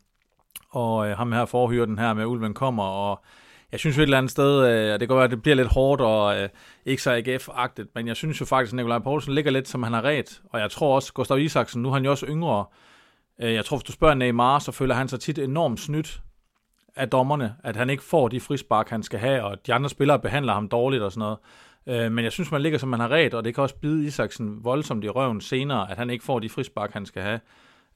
[0.71, 3.23] og øh, ham her forhyrer den her med, at ulven kommer, og
[3.73, 5.57] jeg synes jo et eller andet sted, øh, det kan godt være, at det bliver
[5.57, 6.49] lidt hårdt og øh,
[6.85, 9.93] ikke så AGF-agtigt, men jeg synes jo faktisk, at Nikolaj Poulsen ligger lidt, som han
[9.93, 12.65] har ret, og jeg tror også, Gustav Isaksen, nu er han jo også yngre,
[13.41, 16.21] øh, jeg tror, hvis du spørger Neymar, så føler han sig tit enormt snydt
[16.97, 20.19] af dommerne, at han ikke får de frispark, han skal have, og de andre spillere
[20.19, 21.39] behandler ham dårligt og sådan noget.
[21.87, 24.07] Øh, men jeg synes, man ligger, som man har ret, og det kan også bide
[24.07, 27.41] Isaksen voldsomt i røven senere, at han ikke får de frispark, han skal have.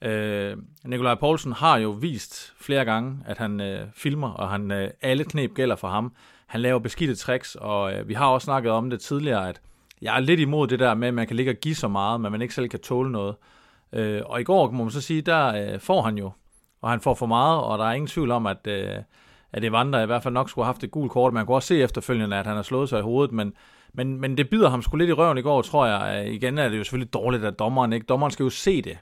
[0.03, 4.89] Øh, Nikolaj Poulsen har jo vist flere gange, at han øh, filmer, og han øh,
[5.01, 6.13] alle knep gælder for ham.
[6.47, 9.61] Han laver beskidte tricks, og øh, vi har også snakket om det tidligere, at
[10.01, 12.21] jeg er lidt imod det der med, at man kan ligge og give så meget,
[12.21, 13.35] men man ikke selv kan tåle noget.
[13.93, 16.31] Øh, og i går, må man så sige, der øh, får han jo,
[16.81, 18.95] og han får for meget, og der er ingen tvivl om, at, øh,
[19.53, 21.33] at Evander i hvert fald nok skulle have haft et gult kort.
[21.33, 23.53] Man kunne også se efterfølgende, at han har slået sig i hovedet, men,
[23.93, 26.25] men, men det bider ham sgu lidt i røven i går, tror jeg.
[26.27, 28.05] Øh, igen er det jo selvfølgelig dårligt, at dommeren ikke.
[28.05, 28.97] Dommeren skal jo se det.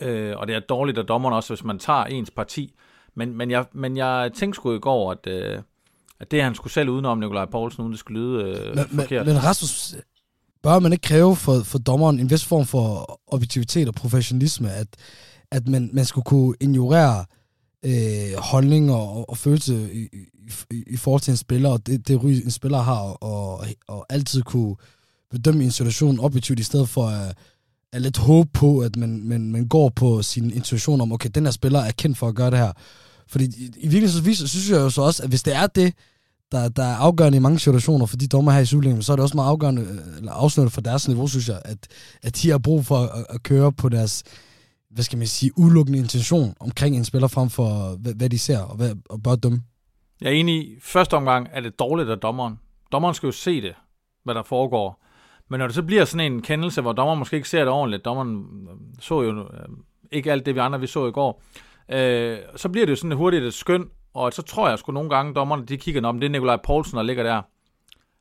[0.00, 2.74] Øh, og det er dårligt af dommeren også, hvis man tager ens parti.
[3.14, 5.58] Men, men, jeg, men jeg tænkte sgu i går, at, øh,
[6.20, 9.26] at det han skulle selv udenom Nikolaj Poulsen, uden det skulle lyde øh, Men, forkert.
[9.26, 9.94] men, men Rasmus,
[10.62, 14.88] bør man ikke kræve for, for dommeren en vis form for objektivitet og professionalisme, at,
[15.50, 17.24] at man, man skulle kunne ignorere
[17.84, 20.08] øh, holdning og, og følelse i,
[20.70, 24.42] i, i forhold til en spiller, og det, det en spiller har, og, og altid
[24.42, 24.76] kunne
[25.30, 27.36] bedømme en situation objektivt, i stedet for at,
[27.96, 31.44] er lidt håb på, at man, man, man går på sin intuition om, okay, den
[31.44, 32.72] her spiller er kendt for at gøre det her.
[33.28, 35.94] Fordi i, i virkeligheden så synes jeg jo så også, at hvis det er det,
[36.52, 39.16] der, der er afgørende i mange situationer for de dommer her i Superligaen, så er
[39.16, 41.78] det også meget afgørende, øh, eller afslørende for deres niveau, synes jeg, at,
[42.22, 44.22] at de har brug for at, at køre på deres,
[44.90, 48.58] hvad skal man sige, udelukkende intention omkring en spiller frem for, hvad, hvad de ser
[48.58, 49.62] og, hvad, og bør dømme.
[50.20, 52.58] Jeg er enig i, første omgang er det dårligt af dommeren.
[52.92, 53.74] Dommeren skal jo se det,
[54.24, 55.05] hvad der foregår.
[55.48, 58.04] Men når det så bliver sådan en kendelse, hvor dommeren måske ikke ser det ordentligt,
[58.04, 59.68] dommeren øh, så jo øh,
[60.12, 61.42] ikke alt det, vi andre vi så i går,
[61.88, 65.10] øh, så bliver det jo sådan hurtigt et skøn, og så tror jeg sgu nogle
[65.10, 67.42] gange, dommerne de kigger, om det er Nikolaj Poulsen, der ligger der.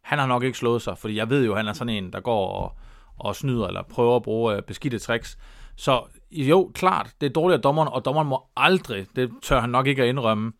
[0.01, 2.19] Han har nok ikke slået sig, fordi jeg ved jo, han er sådan en, der
[2.19, 2.77] går og,
[3.17, 5.37] og snyder, eller prøver at bruge øh, beskidte tricks.
[5.75, 9.69] Så jo, klart, det er dårligt af dommeren, og dommeren må aldrig, det tør han
[9.69, 10.51] nok ikke at indrømme,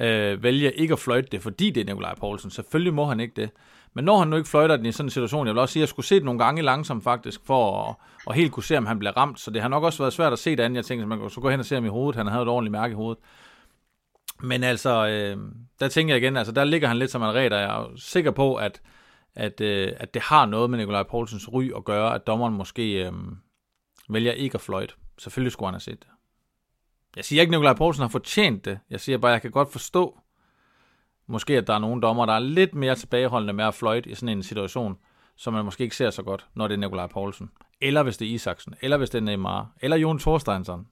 [0.00, 2.50] øh, vælge ikke at fløjte det, fordi det er Nikolaj Poulsen.
[2.50, 3.50] Selvfølgelig må han ikke det.
[3.94, 5.80] Men når han nu ikke fløjter den i sådan en situation, jeg vil også sige,
[5.80, 7.94] at jeg skulle se det nogle gange langsomt faktisk, for at,
[8.26, 9.40] at helt kunne se, om han bliver ramt.
[9.40, 10.76] Så det har nok også været svært at se det andet.
[10.76, 12.16] Jeg tænkte, at man kunne så gå hen og se ham i hovedet.
[12.16, 13.22] Han havde et ordentligt mærke i hovedet.
[14.42, 15.36] Men altså, øh,
[15.80, 17.86] der tænker jeg igen, altså der ligger han lidt som en red, og jeg er
[17.96, 18.82] sikker på, at,
[19.34, 23.06] at, øh, at det har noget med Nikolaj Poulsens ry at gøre, at dommeren måske
[23.06, 23.12] øh,
[24.08, 24.94] vælger ikke at fløjte.
[25.18, 26.08] Selvfølgelig skulle han have set det.
[27.16, 28.78] Jeg siger ikke, at Nikolaj Poulsen har fortjent det.
[28.90, 30.19] Jeg siger bare, at jeg kan godt forstå,
[31.30, 34.14] måske at der er nogle dommer, der er lidt mere tilbageholdende med at fløjte i
[34.14, 34.96] sådan en situation,
[35.36, 37.50] som man måske ikke ser så godt, når det er Nikolaj Poulsen.
[37.80, 40.86] Eller hvis det er Isaksen, eller hvis det er Neymar, eller Jon Thorsteinsson.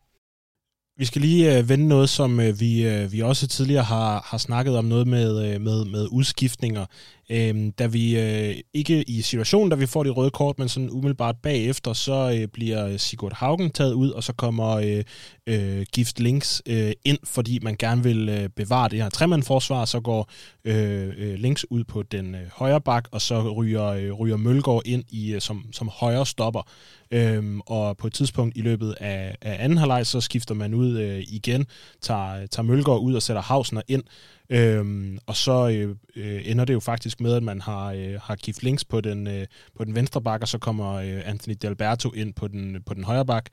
[0.97, 4.39] Vi skal lige øh, vende noget, som øh, vi, øh, vi også tidligere har, har
[4.39, 6.87] snakket om, noget med, øh, med, med udskiftninger.
[7.31, 10.91] Øh, da vi øh, ikke i situationen, da vi får de røde kort, men sådan
[10.91, 15.05] umiddelbart bagefter, så øh, bliver Sigurd Haugen taget ud, og så kommer øh,
[15.47, 20.01] øh, Gift Links øh, ind, fordi man gerne vil øh, bevare det her tremandforsvar, så
[20.01, 20.31] går
[20.65, 24.83] øh, øh, Links ud på den øh, højre bak, og så ryger, øh, ryger Mølgaard
[24.85, 26.63] ind i øh, som, som højre stopper.
[27.11, 30.99] Øhm, og på et tidspunkt i løbet af, af anden halvleg, så skifter man ud
[30.99, 31.67] øh, igen,
[32.01, 34.03] tager, tager Mølgaard ud og sætter Hausner ind.
[34.51, 38.37] Øhm, og så øh, øh, ender det jo faktisk med, at man har, øh, har
[38.37, 42.13] Keith Links på den, øh, på den venstre bak, og så kommer øh, Anthony Delberto
[42.13, 43.49] ind på den, på den højre bak.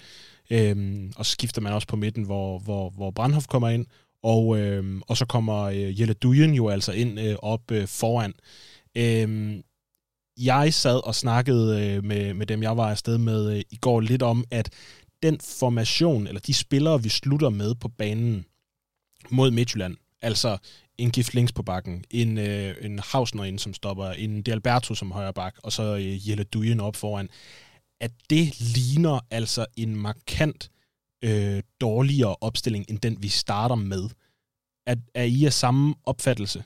[0.49, 3.85] Øhm, og så skifter man også på midten, hvor, hvor, hvor Brandhoff kommer ind.
[4.23, 8.33] Og, øh, og så kommer øh, Jelle Dujen jo altså ind øh, op øh, foran.
[8.97, 9.59] Øh,
[10.37, 14.01] jeg sad og snakkede øh, med, med dem, jeg var afsted med øh, i går
[14.01, 14.69] lidt om, at
[15.23, 18.45] den formation, eller de spillere, vi slutter med på banen
[19.29, 20.57] mod Midtjylland, altså
[20.97, 24.95] en Gift Links på bakken, en, øh, en Hausner ind, som stopper, en De Alberto
[24.95, 27.29] som højre bak, og så øh, Jelle Duyen op foran,
[28.01, 30.71] at det ligner altså en markant
[31.23, 34.09] øh, dårligere opstilling, end den vi starter med.
[34.87, 36.63] At, er I af samme opfattelse?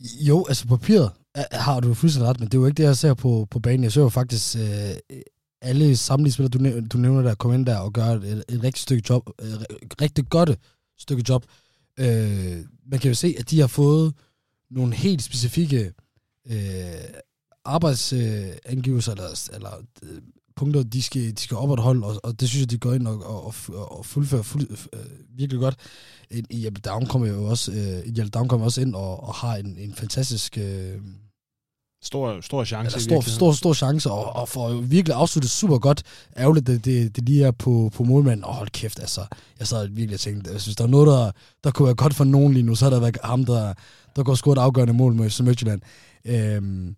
[0.00, 1.10] Jo, altså papiret
[1.52, 3.84] har du fuldstændig ret, men det er jo ikke det, jeg ser på, på banen.
[3.84, 5.18] Jeg ser jo faktisk øh,
[5.62, 8.62] alle samlede spillere, du, nævner, du nævner der, kommer ind der og gør et, et
[8.62, 9.48] rigtig stykke job, øh,
[9.82, 10.58] et rigtig godt
[10.98, 11.44] stykke job.
[11.98, 14.14] Øh, man kan jo se, at de har fået
[14.70, 15.92] nogle helt specifikke
[16.50, 16.94] øh,
[17.64, 19.70] arbejdsangivelser, eller, eller
[20.02, 20.20] øh,
[20.56, 23.26] punkter, de skal, de skal opretholde, og, og det synes jeg, de går ind og,
[23.26, 25.76] og, og, og fuldfører fuld, øh, virkelig godt.
[26.50, 29.78] Jeppe Down kommer jo også, øh, Jeppe Down kommer også ind og, og har en,
[29.78, 30.58] en fantastisk...
[30.58, 30.98] Øh,
[32.04, 33.00] Stor, stor chance.
[33.00, 36.02] Stor, stor, stor, stor chance, og, og får jo virkelig afsluttet super godt.
[36.36, 38.44] Ærgerligt, det, det, det lige er på, på målmanden.
[38.44, 39.26] Åh, hold kæft, altså.
[39.58, 41.30] Jeg sad virkelig og tænkte, jeg synes, der er noget, der,
[41.64, 43.74] der kunne være godt for nogen lige nu, så har der været ham, der,
[44.16, 45.80] der går et afgørende mål med Midtjylland.
[46.24, 46.96] Øhm,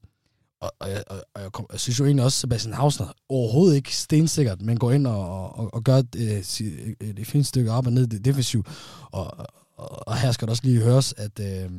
[0.61, 3.77] og, og, jeg, og, og jeg, kom, jeg synes jo egentlig også, Sebastian Hausner overhovedet
[3.77, 7.95] ikke stensikkert, men går ind og, og, og gør et, et, et fint stykke arbejde
[7.95, 8.65] ned i det defensiv.
[9.11, 9.39] Og,
[9.77, 11.71] og, og her skal det også lige høres, at, øh,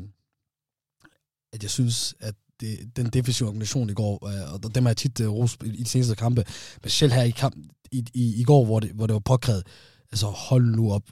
[1.53, 4.97] at jeg synes, at det, den defensive organisation i går, øh, og dem har jeg
[4.97, 6.43] tit uh, i, de seneste kampe,
[6.83, 7.55] men selv her i, kamp,
[7.91, 9.63] i, i, i går, hvor det, hvor det var påkrævet,
[10.11, 11.03] altså hold nu op,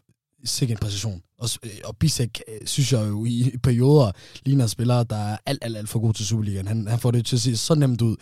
[0.45, 1.21] sikke en præcision.
[1.39, 4.11] Og, øh, og Bisek, synes jeg jo i, perioder,
[4.45, 6.67] ligner spillere, spiller, der er alt, alt, alt for god til Superligaen.
[6.67, 8.15] Han, han får det til at se så nemt ud.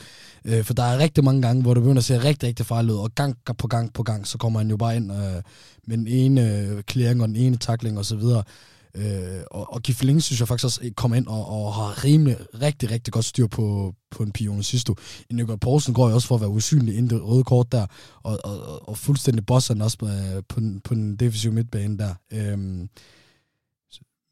[0.46, 2.94] Øh, for der er rigtig mange gange, hvor det begynder at se rigtig, rigtig farligt
[2.94, 5.42] ud, og gang på gang på gang, så kommer han jo bare ind øh,
[5.88, 8.22] med den ene øh, clearing og den ene tackling osv.,
[8.98, 12.38] Øh, og, og Gifling synes jeg faktisk også øh, kom ind og, og har rimelig,
[12.62, 14.96] rigtig, rigtig godt styr på, på en Pione Sisto.
[15.30, 17.86] En Nikolaj Poulsen går jo også for at være usynlig inden det røde kort der,
[18.24, 22.16] og, og, og fuldstændig bosser også på, øh, på, den, på den defensive midtbane der.
[22.34, 22.88] Øh,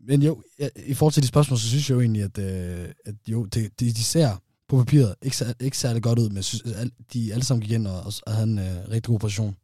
[0.07, 0.43] men jo,
[0.85, 3.79] i forhold til de spørgsmål, så synes jeg jo egentlig, at, øh, at jo, det,
[3.79, 7.45] de, de ser på papiret ikke, ikke særlig godt ud, men synes, at de alle
[7.45, 9.55] sammen gik ind og, og havde en øh, rigtig god position.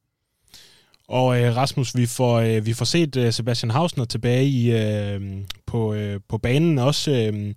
[1.09, 5.21] Og øh, Rasmus, vi får, øh, vi får set øh, Sebastian Hausner tilbage i, øh,
[5.65, 7.11] på, øh, på banen også.
[7.11, 7.53] Øh,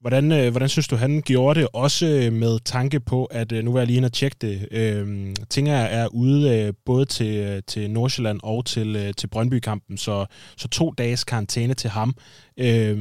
[0.00, 1.68] hvordan, øh, hvordan synes du, han gjorde det?
[1.72, 4.68] Også øh, med tanke på, at øh, nu var jeg lige inde og tjekke det.
[4.70, 9.98] Øh, Tinger er ude øh, både til, øh, til Nordsjælland og til, øh, til Brøndby-kampen,
[9.98, 12.14] så, så to dages karantæne til ham.
[12.56, 12.96] Øh,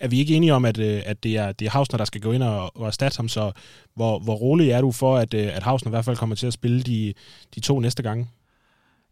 [0.00, 2.20] er vi ikke enige om, at, øh, at det, er, det er Hausner, der skal
[2.20, 3.52] gå ind og, og erstatte ham, så
[3.94, 6.46] hvor, hvor rolig er du for, at, øh, at Hausner i hvert fald kommer til
[6.46, 7.14] at spille de,
[7.54, 8.28] de to næste gange?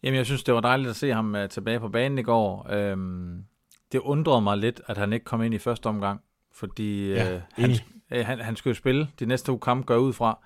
[0.02, 2.66] Jamen, jeg synes, det var dejligt at se ham uh, tilbage på banen i går.
[2.70, 3.44] Øhm,
[3.92, 6.20] det undrede mig lidt, at han ikke kom ind i første omgang,
[6.54, 7.70] fordi ja, uh, han,
[8.10, 10.38] han, han skulle jo spille de næste to kampe, gør ud fra.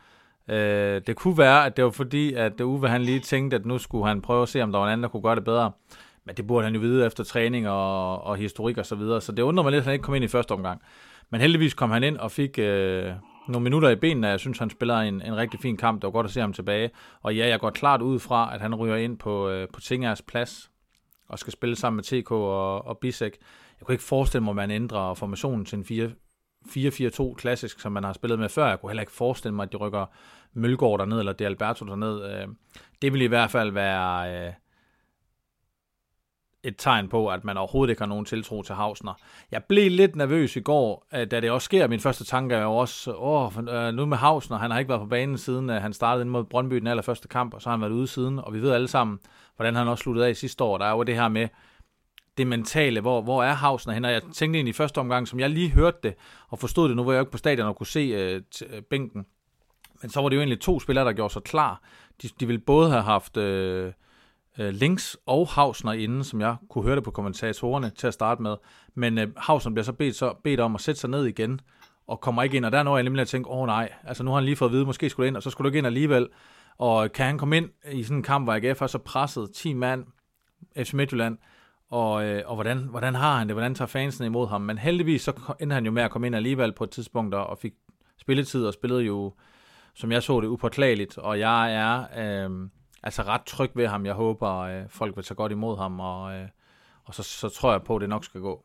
[0.49, 0.55] Uh,
[1.07, 4.07] det kunne være, at det var fordi, at Uwe han lige tænkte, at nu skulle
[4.07, 5.73] han prøve at se, om der var en anden, der kunne gøre det bedre.
[6.27, 9.21] Men det burde han jo vide efter træning og, og historik og så videre.
[9.21, 10.83] Så det undrer mig lidt, at han ikke kom ind i første omgang.
[11.31, 13.13] Men heldigvis kom han ind og fik øh,
[13.49, 14.29] nogle minutter i benene.
[14.29, 16.03] Jeg synes, han spiller en, en rigtig fin kamp.
[16.03, 16.91] Det var godt at se ham tilbage.
[17.23, 20.23] Og ja, jeg går klart ud fra, at han ryger ind på, øh, på Tingers
[20.23, 20.71] plads
[21.29, 23.37] og skal spille sammen med TK og, og Bisek.
[23.81, 26.17] Jeg kunne ikke forestille mig, at man ændrer formationen til en
[26.67, 28.69] 4-4-2 klassisk, som man har spillet med før.
[28.69, 30.07] Jeg kunne heller ikke forestille mig, at de rykker
[30.53, 32.25] Mølgaard derned, eller De Alberto derned.
[32.25, 32.49] Øh,
[33.03, 34.47] det vil i hvert fald være...
[34.47, 34.53] Øh,
[36.66, 39.12] et tegn på, at man overhovedet ikke har nogen tiltro til Hausner.
[39.50, 41.87] Jeg blev lidt nervøs i går, øh, da det også sker.
[41.87, 45.00] Min første tanke er jo også, åh, øh, nu med Hausner, han har ikke været
[45.00, 47.77] på banen siden øh, han startede ind mod Brøndby den allerførste kamp, og så har
[47.77, 49.18] han været ude siden, og vi ved alle sammen,
[49.57, 50.79] hvordan han også sluttede af sidste år.
[50.79, 51.48] Der er jo det her med
[52.38, 54.09] det mentale, hvor, hvor er Hausner henne?
[54.09, 56.14] Og jeg tænkte egentlig i første omgang, som jeg lige hørte det,
[56.48, 59.27] og forstod det, nu var jeg ikke på stadion og kunne se øh, t- bænken,
[60.03, 61.83] men så var det jo egentlig to spillere, der gjorde sig klar.
[62.22, 63.37] De, de ville både have haft...
[63.37, 63.92] Øh,
[64.59, 68.43] øh, Links og Hausner inden, som jeg kunne høre det på kommentatorerne til at starte
[68.43, 68.57] med.
[68.95, 71.61] Men øh, Hausner bliver så bedt, så bedt om at sætte sig ned igen,
[72.07, 74.23] og kommer ikke ind, og der når jeg nemlig at tænke, åh oh, nej, altså
[74.23, 75.79] nu har han lige fået at vide, måske skulle ind, og så skulle du ikke
[75.79, 76.29] ind alligevel.
[76.79, 79.51] Og øh, kan han komme ind i sådan en kamp, hvor AGF er så presset,
[79.55, 80.05] 10 mand,
[80.77, 81.38] FC Midtjylland,
[81.90, 84.61] og, øh, og hvordan, hvordan har han det, hvordan tager fansene imod ham.
[84.61, 87.59] Men heldigvis så ender han jo med at komme ind alligevel på et tidspunkt, og
[87.59, 87.73] fik
[88.21, 89.35] spilletid, og spillede jo,
[89.95, 92.05] som jeg så det, upåklageligt, og jeg er
[92.47, 92.69] øh,
[93.05, 94.07] altså ret tryg ved ham.
[94.07, 96.49] Jeg håber, øh, folk vil tage godt imod ham, og, øh,
[97.05, 98.64] og så, så tror jeg på, at det nok skal gå.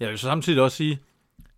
[0.00, 0.98] Jeg vil så samtidig også sige,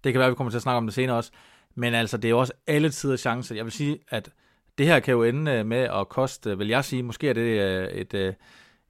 [0.04, 1.30] det kan være, at vi kommer til at snakke om det senere også,
[1.74, 3.54] men altså, det er jo også alle tider chancer.
[3.54, 4.30] Jeg vil sige, at
[4.78, 7.60] det her kan jo ende øh, med at koste, vil jeg sige, måske er det
[7.60, 8.36] øh, et, øh, et,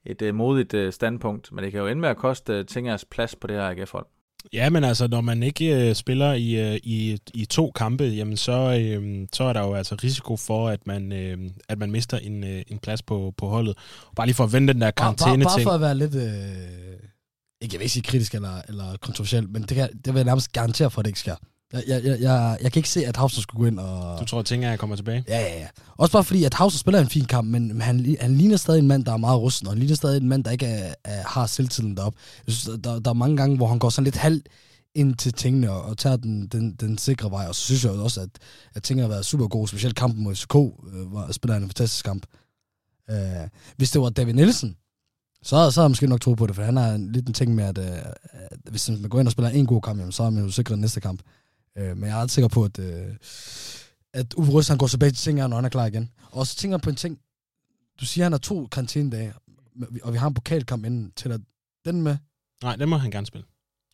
[0.05, 3.47] et, et modigt standpunkt, men det kan jo ende med at koste Tingers plads på
[3.47, 4.07] det her AGF-hold.
[4.53, 8.37] Ja, men altså, når man ikke øh, spiller i, øh, i, i to kampe, jamen
[8.37, 12.19] så, øh, så er der jo altså risiko for, at man, øh, at man mister
[12.19, 13.77] en, øh, en plads på, på holdet.
[14.17, 15.43] Bare lige for at vende den der karantæne-ting.
[15.43, 16.87] Bare, bare, bare for at være lidt, øh,
[17.61, 20.25] ikke jeg vil ikke sige kritisk eller, eller kontroversiel, men det, kan, det vil jeg
[20.25, 21.37] nærmest garantere for, at det ikke sker.
[21.73, 24.21] Jeg, jeg, jeg, jeg, jeg kan ikke se, at Havsen skulle gå ind og...
[24.21, 25.25] Du tror, at jeg kommer tilbage?
[25.29, 25.67] Ja, ja, ja.
[25.97, 28.89] Også bare fordi, at Havsen spiller en fin kamp, men han, han ligner stadig en
[28.89, 31.23] mand, der er meget rusten, og han ligner stadig en mand, der ikke er, er,
[31.27, 32.19] har selvtiden deroppe.
[32.47, 34.43] Jeg synes, der, der er mange gange, hvor han går sådan lidt halv
[34.95, 37.47] ind til tingene og, og tager den, den, den sikre vej.
[37.49, 38.31] Og så synes jeg også, at,
[38.75, 42.05] at tingene har været super gode, specielt kampen mod FCK, øh, hvor spiller en fantastisk
[42.05, 42.27] kamp.
[43.11, 43.17] Øh,
[43.77, 44.77] hvis det var David Nielsen,
[45.43, 47.55] så, så havde jeg måske nok tro på det, for han har en liten ting
[47.55, 50.23] med, at, øh, at hvis man går ind og spiller en god kamp, jamen, så
[50.23, 51.23] er man jo sikret næste kamp.
[51.79, 53.17] Øh, men jeg er ret sikker på, at, øh,
[54.13, 56.11] at Uwe Røst, han går tilbage til tingene, når han er klar igen.
[56.31, 57.21] Og så tænker jeg på en ting.
[58.01, 59.35] Du siger, at han har to karantænedage,
[60.03, 61.13] og vi har en pokalkamp inden.
[61.17, 61.39] Tæller
[61.85, 62.17] den med?
[62.63, 63.47] Nej, den må han gerne spille.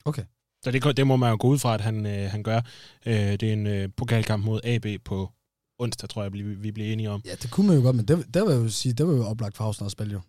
[0.04, 0.22] Okay.
[0.64, 2.60] Så det, det må man jo gå ud fra, at han, øh, han gør.
[3.06, 5.30] Øh, det er en øh, pokalkamp mod AB på
[5.78, 7.22] onsdag, tror jeg, vi, vi bliver enige om.
[7.24, 9.12] Ja, det kunne man jo godt, men det, det vil jeg jo sige, det var
[9.12, 10.20] jo oplagt for Hausen at spille jo.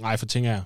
[0.00, 0.62] Nej, for tænker jeg.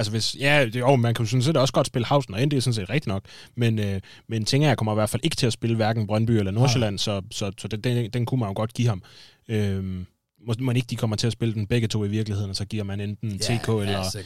[0.00, 2.42] Altså hvis, ja, det, jo, man kan jo sådan set også godt spille Hausen og
[2.42, 3.24] ind, det er sådan set rigtigt nok.
[3.54, 6.30] Men, øh, men tænker jeg kommer i hvert fald ikke til at spille hverken Brøndby
[6.30, 9.02] eller Nordsjælland, så, så, så den, den, den kunne man jo godt give ham.
[9.48, 10.04] Øh,
[10.46, 12.64] må man ikke de kommer til at spille den begge to i virkeligheden, og så
[12.64, 14.20] giver man enten ja, TK eller, ja,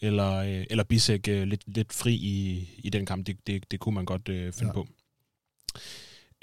[0.00, 3.26] eller, øh, eller Bisek øh, lidt, lidt fri i, i den kamp.
[3.26, 4.72] Det, det, det kunne man godt øh, finde ja.
[4.72, 4.86] på.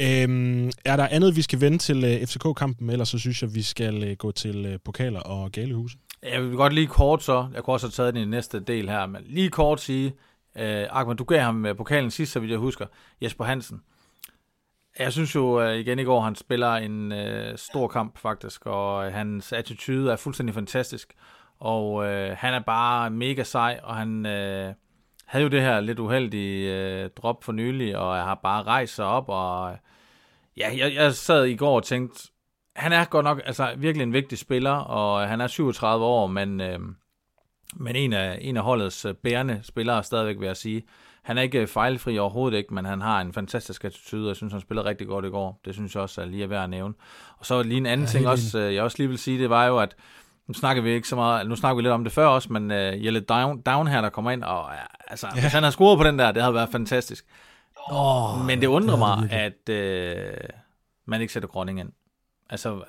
[0.01, 3.61] Øhm, er der andet, vi skal vende til øh, FCK-kampen, eller så synes jeg, vi
[3.61, 5.97] skal øh, gå til øh, pokaler og galehuse?
[6.31, 8.59] Jeg vil godt lige kort så, jeg kunne også have taget den i den næste
[8.59, 10.15] del her, men lige kort sige,
[10.57, 12.85] øh, Ahmed, du gav ham øh, pokalen sidst, så vidt jeg husker,
[13.21, 13.81] Jesper Hansen.
[14.99, 19.07] Jeg synes jo øh, igen i går, han spiller en øh, stor kamp faktisk, og
[19.07, 21.13] øh, hans attitude er fuldstændig fantastisk.
[21.59, 24.73] Og øh, han er bare mega sej, og han øh,
[25.25, 29.05] havde jo det her lidt uheldige øh, drop for nylig, og har bare rejst sig
[29.05, 29.29] op.
[29.29, 29.77] Og
[30.57, 32.29] ja, jeg, jeg sad i går og tænkte,
[32.77, 36.61] han er godt nok altså, virkelig en vigtig spiller, og han er 37 år, men,
[36.61, 36.79] øh,
[37.75, 40.83] men en, af, en af holdets øh, bærende spillere stadigvæk, vil jeg sige.
[41.23, 44.53] Han er ikke fejlfri overhovedet ikke, men han har en fantastisk attitude, og jeg synes,
[44.53, 45.61] han spillede rigtig godt i går.
[45.65, 46.93] Det synes jeg også er lige værd at nævne.
[47.37, 49.49] Og så lige en anden ja, ting også, øh, jeg også lige vil sige, det
[49.49, 49.95] var jo, at
[50.47, 52.71] nu snakker vi ikke så meget, nu snakker vi lidt om det før også, men
[52.71, 54.71] uh, Jelle Down, Down her, der kommer ind, og uh,
[55.07, 55.41] altså, ja.
[55.41, 57.25] hvis han har scoret på den der, det havde været fantastisk.
[57.91, 60.49] Oh, men det undrer mig, at uh,
[61.05, 61.89] man ikke sætter Groning ind.
[62.49, 62.81] Altså, uh,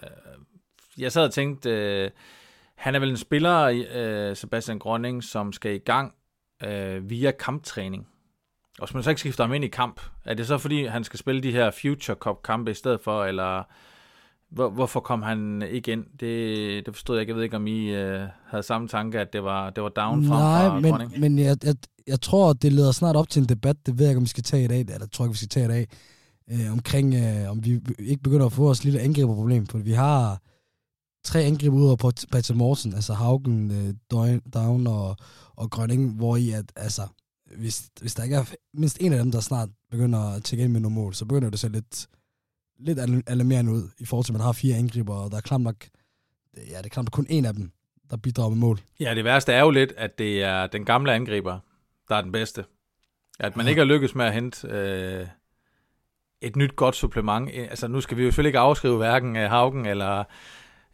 [0.99, 2.11] jeg sad og tænkte, uh,
[2.75, 3.71] han er vel en spiller,
[4.31, 6.15] uh, Sebastian Groning, som skal i gang
[6.67, 8.07] uh, via kamptræning.
[8.79, 11.05] Og hvis man så ikke skifter ham ind i kamp, er det så fordi, han
[11.05, 13.63] skal spille de her Future Cup kampe i stedet for, eller
[14.51, 16.05] hvor, hvorfor kom han ikke ind?
[16.21, 17.31] Det, det forstod jeg ikke.
[17.31, 20.25] Jeg ved ikke, om I øh, havde samme tanke, at det var, det var down
[20.25, 21.75] fra Nej, men, men jeg, jeg,
[22.07, 24.29] jeg tror, det leder snart op til en debat, det ved jeg ikke, om vi
[24.29, 25.87] skal tage i dag, eller tror jeg, vi skal tage i dag,
[26.53, 30.43] øh, omkring, øh, om vi ikke begynder at få vores lille angriberproblem, for vi har
[31.25, 31.97] tre angreb ud over
[32.33, 33.95] Patrick Morsen, altså Haugen, øh,
[34.55, 35.17] Down og,
[35.57, 37.03] og Grønning, hvor i at, altså,
[37.57, 40.73] hvis, hvis der ikke er mindst en af dem, der snart begynder at tjekke ind
[40.73, 42.09] med nogle mål, så begynder det så lidt
[42.79, 45.61] lidt alarmerende ud, i forhold til, at man har fire angriber, og der er klart
[45.61, 45.89] nok,
[46.57, 47.71] ja, det er klart kun en af dem,
[48.11, 48.81] der bidrager med mål.
[49.01, 51.59] Ja, det værste er jo lidt, at det er den gamle angriber,
[52.09, 52.65] der er den bedste.
[53.41, 53.71] At man ja.
[53.71, 55.27] ikke har lykkes med at hente øh,
[56.41, 57.51] et nyt godt supplement.
[57.55, 60.25] Altså nu skal vi jo selvfølgelig ikke afskrive hverken øh, Haugen eller,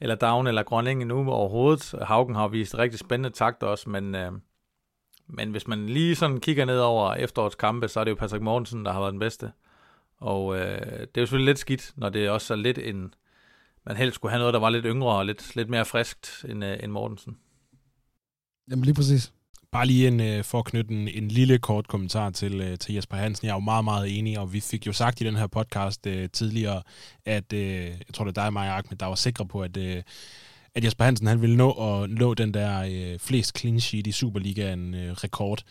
[0.01, 1.95] eller Down eller Grønning endnu overhovedet.
[2.03, 4.33] Haugen har vist rigtig spændende takt også, men, øh,
[5.27, 8.43] men hvis man lige sådan kigger ned over efterårets kampe, så er det jo Patrick
[8.43, 9.53] Mortensen, der har været den bedste.
[10.19, 13.15] Og øh, det er jo selvfølgelig lidt skidt, når det også er lidt en...
[13.87, 16.65] Man helst skulle have noget, der var lidt yngre og lidt, lidt mere friskt end,
[16.65, 17.39] øh, end Mortensen.
[18.71, 19.33] Jamen lige præcis.
[19.75, 22.95] Bare lige en, øh, for at knytte en, en lille kort kommentar til, øh, til
[22.95, 23.47] Jesper Hansen.
[23.47, 26.07] Jeg er jo meget, meget enig, og vi fik jo sagt i den her podcast
[26.07, 26.83] øh, tidligere,
[27.25, 30.03] at øh, jeg tror, det er dig, Maja Ahmed, der var sikre på, at, øh,
[30.75, 34.13] at Jesper Hansen han ville nå at nå den der øh, flest clean sheet i
[34.13, 35.63] Superligaen øh, rekord.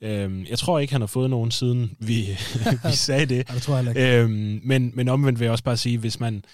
[0.00, 2.28] Øhm, jeg tror ikke, han har fået nogen siden vi,
[2.88, 3.48] vi sagde det.
[3.48, 4.18] Ja, det tror jeg ikke.
[4.18, 6.44] Øhm, men, men omvendt vil jeg også bare sige, hvis man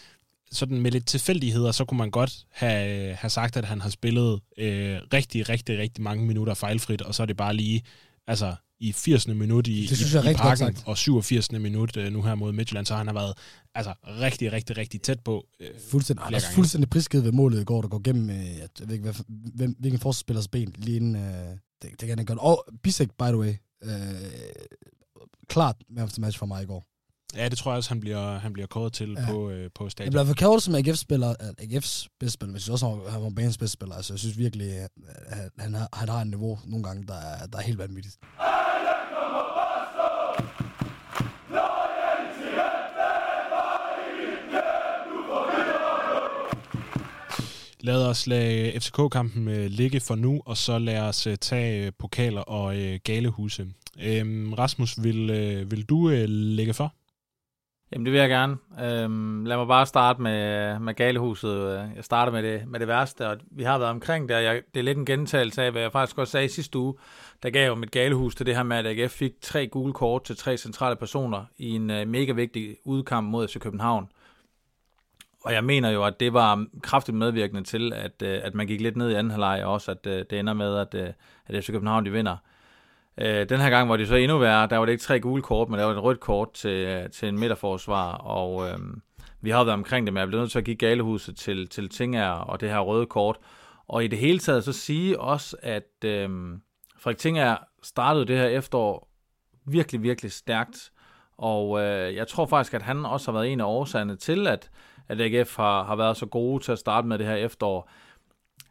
[0.52, 4.40] sådan med lidt tilfældigheder, så kunne man godt have, have sagt, at han har spillet
[4.58, 7.82] øh, rigtig, rigtig, rigtig mange minutter fejlfrit, og så er det bare lige
[8.26, 9.28] altså, i 80.
[9.28, 11.52] minut i, Det synes i, jeg i godt parken, og 87.
[11.52, 13.34] minut øh, nu her mod Midtjylland, så har han været
[13.74, 15.46] altså, rigtig, rigtig, rigtig tæt på.
[15.60, 16.54] Øh, Fuldstændig, han er gange.
[16.54, 19.14] fuldstændig prisgivet ved målet i går, der går gennem, øh, jeg ved ikke, hvad,
[19.54, 22.38] hvem, hvilken forsvarsspillers ben, lige inden, øh, det, det kan han gøre.
[22.38, 23.90] Og Bisek, by the way, øh,
[25.48, 26.84] klart man of the match for mig i går.
[27.36, 29.26] Ja, det tror jeg også, han bliver, han bliver kåret til Ja.
[29.32, 30.10] på, øh, på Jeg stadion.
[30.12, 33.30] bliver for kævet som AGF-spiller, øh, AGF's bedste spiller, hvis jeg også har, han var
[33.30, 33.94] banens bedste spiller.
[33.94, 34.90] Altså, jeg synes virkelig, at
[35.28, 38.16] han, han, har, han har et niveau nogle gange, der er, der er helt vanvittigt.
[47.80, 51.92] Lad os lade FCK-kampen øh, ligge for nu, og så lad os øh, tage øh,
[51.98, 53.66] pokaler og øh, galehuse.
[54.02, 56.94] Øhm, Rasmus, vil, øh, vil du øh, lægge for?
[57.92, 58.56] Jamen, det vil jeg gerne.
[58.80, 61.90] Øhm, lad mig bare starte med, med galehuset.
[61.96, 64.62] Jeg starter med det, med det værste, og vi har været omkring det, og jeg,
[64.74, 66.94] det er lidt en gentagelse af, hvad jeg faktisk også sagde sidste uge,
[67.42, 70.24] der gav jo mit galehus til det her med, at AGF fik tre gule kort
[70.24, 74.08] til tre centrale personer i en uh, mega vigtig udkamp mod FC København.
[75.44, 78.80] Og jeg mener jo, at det var kraftigt medvirkende til, at, uh, at man gik
[78.80, 81.14] lidt ned i anden halvleg, og også at uh, det ender med, at, uh,
[81.46, 82.36] at FC København de vinder.
[83.20, 84.66] Øh, den her gang var det så endnu værre.
[84.66, 87.28] Der var det ikke tre gule kort, men der var et rødt kort til, til
[87.28, 88.78] en midterforsvar, og øh,
[89.40, 91.88] vi har været omkring det, men jeg blev nødt til at give galehuset til, til
[91.88, 93.38] Tinger og det her røde kort.
[93.88, 96.28] Og i det hele taget så sige også, at øh,
[96.98, 99.08] Frederik Tinger startede det her efterår
[99.66, 100.90] virkelig, virkelig stærkt.
[101.38, 104.70] Og øh, jeg tror faktisk, at han også har været en af årsagerne til, at,
[105.08, 107.90] at AGF har, har været så gode til at starte med det her efterår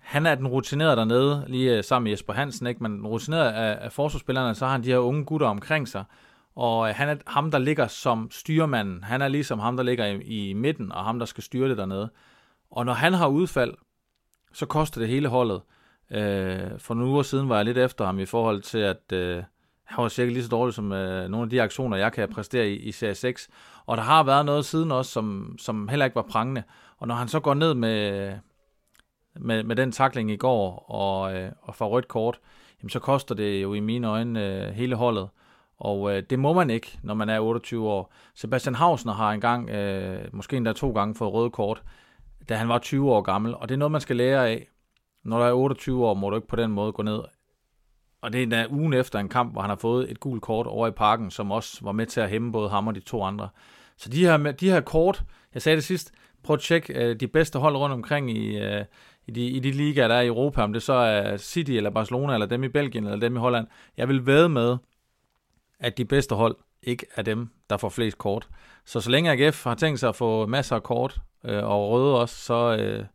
[0.08, 2.84] han er den rutinerede dernede, lige øh, sammen med Jesper Hansen, ikke?
[2.84, 6.04] men den rutinerede af, af forsvarsspillerne, så har han de her unge gutter omkring sig,
[6.56, 9.04] og øh, han er ham, der ligger som styrmanden.
[9.04, 11.78] Han er ligesom ham, der ligger i, i midten, og ham, der skal styre det
[11.78, 12.10] dernede.
[12.72, 13.74] Og når han har udfald,
[14.54, 15.62] så koster det hele holdet.
[16.12, 19.44] Øh, for nogle uger siden var jeg lidt efter ham i forhold til, at øh,
[19.84, 22.70] han var cirka lige så dårlig som øh, nogle af de aktioner, jeg kan præstere
[22.70, 23.50] i, i Serie 6.
[23.86, 26.64] Og der har været noget siden også, som, som heller ikke var prangende.
[26.98, 28.32] Og når han så går ned med,
[29.40, 32.40] med, med den takling i går og, øh, og fra rødt kort,
[32.82, 35.30] jamen så koster det jo i mine øjne øh, hele holdet.
[35.78, 38.14] Og øh, det må man ikke, når man er 28 år.
[38.36, 41.84] Sebastian Hausner har engang, øh, måske endda to gange, fået røde kort,
[42.50, 43.56] da han var 20 år gammel.
[43.56, 44.68] Og det er noget, man skal lære af.
[45.24, 47.20] Når du er 28 år, må du ikke på den måde gå ned.
[48.22, 50.68] Og det er endda ugen efter en kamp, hvor han har fået et gult kort
[50.68, 53.24] over i parken, som også var med til at hæmme både ham og de to
[53.24, 53.50] andre.
[53.98, 55.24] Så de her, de her kort,
[55.54, 56.12] jeg sagde det sidst,
[56.44, 58.86] prøv at tjekke øh, de bedste hold rundt omkring i, øh,
[59.28, 61.90] i, de, i de ligaer, der er i Europa, om det så er City eller
[61.90, 63.68] Barcelona, eller dem i Belgien, eller dem i Holland.
[63.98, 64.78] Jeg vil væde med,
[65.80, 68.48] at de bedste hold ikke er dem, der får flest kort.
[68.86, 72.20] Så så længe AGF har tænkt sig at få masser af kort, øh, og røde
[72.20, 73.06] også, så, øh,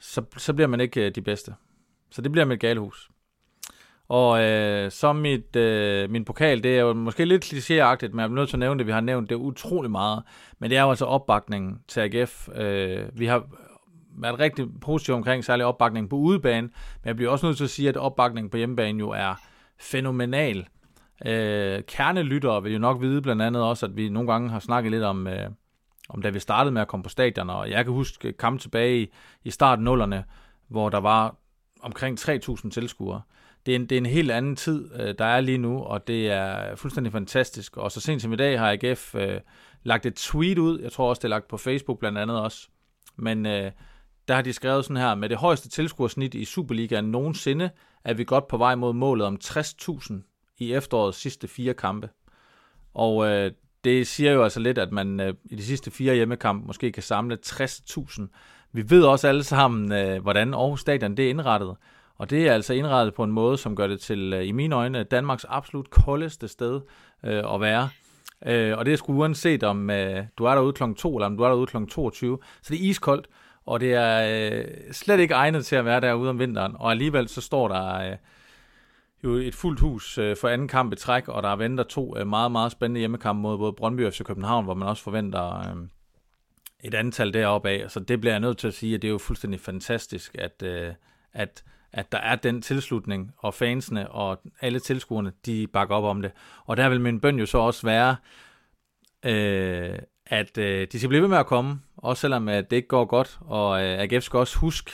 [0.00, 1.54] så, så bliver man ikke øh, de bedste.
[2.10, 3.10] Så det bliver mit galehus.
[4.08, 8.24] Og øh, så mit, øh, min pokal, det er jo måske lidt klichéagtigt, men jeg
[8.24, 10.22] er nødt til at nævne det, vi har nævnt det utrolig meget.
[10.58, 12.48] Men det er jo altså opbakningen til AGF.
[12.54, 13.46] Øh, vi har
[14.18, 17.70] været rigtig positiv omkring, særlig opbakningen på udebane, men jeg bliver også nødt til at
[17.70, 19.34] sige, at opbakningen på hjemmebane jo er
[19.80, 20.66] fænomenal.
[21.26, 24.92] Øh, kernelyttere vil jo nok vide blandt andet også, at vi nogle gange har snakket
[24.92, 25.50] lidt om, øh,
[26.08, 29.02] om da vi startede med at komme på stadion, og jeg kan huske kamp tilbage
[29.02, 29.12] i,
[29.44, 30.24] i starten nullerne,
[30.68, 31.36] hvor der var
[31.82, 33.22] omkring 3.000 tilskuere.
[33.66, 36.06] Det er, en, det er en helt anden tid, øh, der er lige nu, og
[36.06, 37.76] det er fuldstændig fantastisk.
[37.76, 39.40] Og så sent som i dag har AGF øh,
[39.82, 42.68] lagt et tweet ud, jeg tror også, det er lagt på Facebook blandt andet også,
[43.16, 43.70] men øh,
[44.28, 47.70] der har de skrevet sådan her, med det højeste tilskuersnit i Superligaen nogensinde,
[48.04, 50.14] er vi godt på vej mod målet om 60.000
[50.58, 52.08] i efterårets sidste fire kampe.
[52.94, 53.50] Og øh,
[53.84, 57.02] det siger jo altså lidt, at man øh, i de sidste fire hjemmekampe måske kan
[57.02, 58.22] samle 60.000.
[58.72, 61.76] Vi ved også alle sammen, øh, hvordan Aarhus Stadion det er indrettet.
[62.18, 64.74] Og det er altså indrettet på en måde, som gør det til, øh, i mine
[64.74, 66.80] øjne, Danmarks absolut koldeste sted
[67.24, 67.88] øh, at være.
[68.46, 70.82] Øh, og det er sgu uanset om øh, du er derude kl.
[70.96, 71.76] 2 eller om du er derude kl.
[71.86, 72.38] 22.
[72.62, 73.28] Så det er iskoldt,
[73.66, 76.76] og det er øh, slet ikke egnet til at være derude om vinteren.
[76.78, 78.16] Og alligevel så står der øh,
[79.24, 82.26] jo et fuldt hus øh, for anden kamp i træk, og der venter to øh,
[82.26, 85.76] meget, meget spændende hjemmekampe mod både Brøndby og FC København, hvor man også forventer øh,
[86.84, 87.90] et antal deroppe af.
[87.90, 90.62] Så det bliver jeg nødt til at sige, at det er jo fuldstændig fantastisk, at,
[90.62, 90.94] øh,
[91.32, 96.22] at, at der er den tilslutning, og fansene og alle tilskuerne, de bakker op om
[96.22, 96.32] det.
[96.64, 98.16] Og der vil min bøn jo så også være,
[99.24, 99.98] øh,
[100.34, 103.04] at øh, de skal blive ved med at komme, også selvom at det ikke går
[103.04, 104.90] godt, og øh, AGF skal også huske,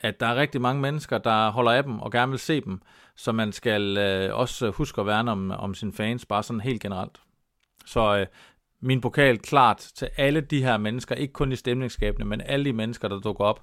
[0.00, 2.82] at der er rigtig mange mennesker, der holder af dem og gerne vil se dem,
[3.16, 6.82] så man skal øh, også huske at værne om, om sine fans, bare sådan helt
[6.82, 7.20] generelt.
[7.86, 8.26] Så øh,
[8.80, 12.72] min pokal klart til alle de her mennesker, ikke kun i stemningsskabene, men alle de
[12.72, 13.62] mennesker, der dukker op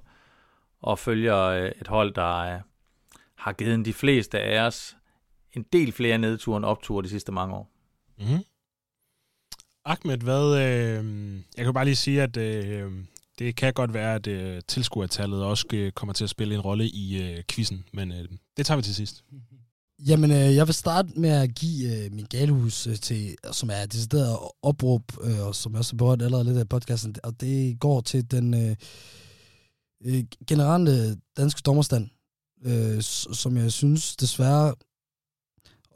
[0.81, 2.61] og følger øh, et hold, der øh,
[3.35, 4.97] har givet de fleste af os
[5.53, 7.71] en del flere nedture end opture de sidste mange år.
[8.19, 8.43] Mm-hmm.
[9.89, 12.91] Ahmed, hvad, øh, jeg kan bare lige sige, at øh,
[13.39, 16.85] det kan godt være, at øh, tilskuertallet også øh, kommer til at spille en rolle
[16.87, 18.27] i øh, quizzen, men øh,
[18.57, 19.23] det tager vi til sidst.
[20.07, 23.85] Jamen, øh, jeg vil starte med at give øh, min galehus øh, til, som er
[23.85, 28.01] decideret opråb, øh, og som jeg også har allerede lidt af podcasten, og det går
[28.01, 28.75] til den øh,
[30.05, 32.09] øh generelle danske dommerstand,
[32.65, 33.01] øh,
[33.33, 34.75] som jeg synes desværre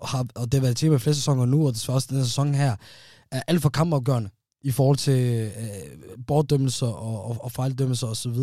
[0.02, 2.24] har, og det har været tema i flere sæsoner nu, og desværre også den her
[2.24, 2.76] sæson her,
[3.34, 4.30] er alt for kampafgørende
[4.62, 8.38] i forhold til øh, borddømmelser og, og, og fejldømmelser osv.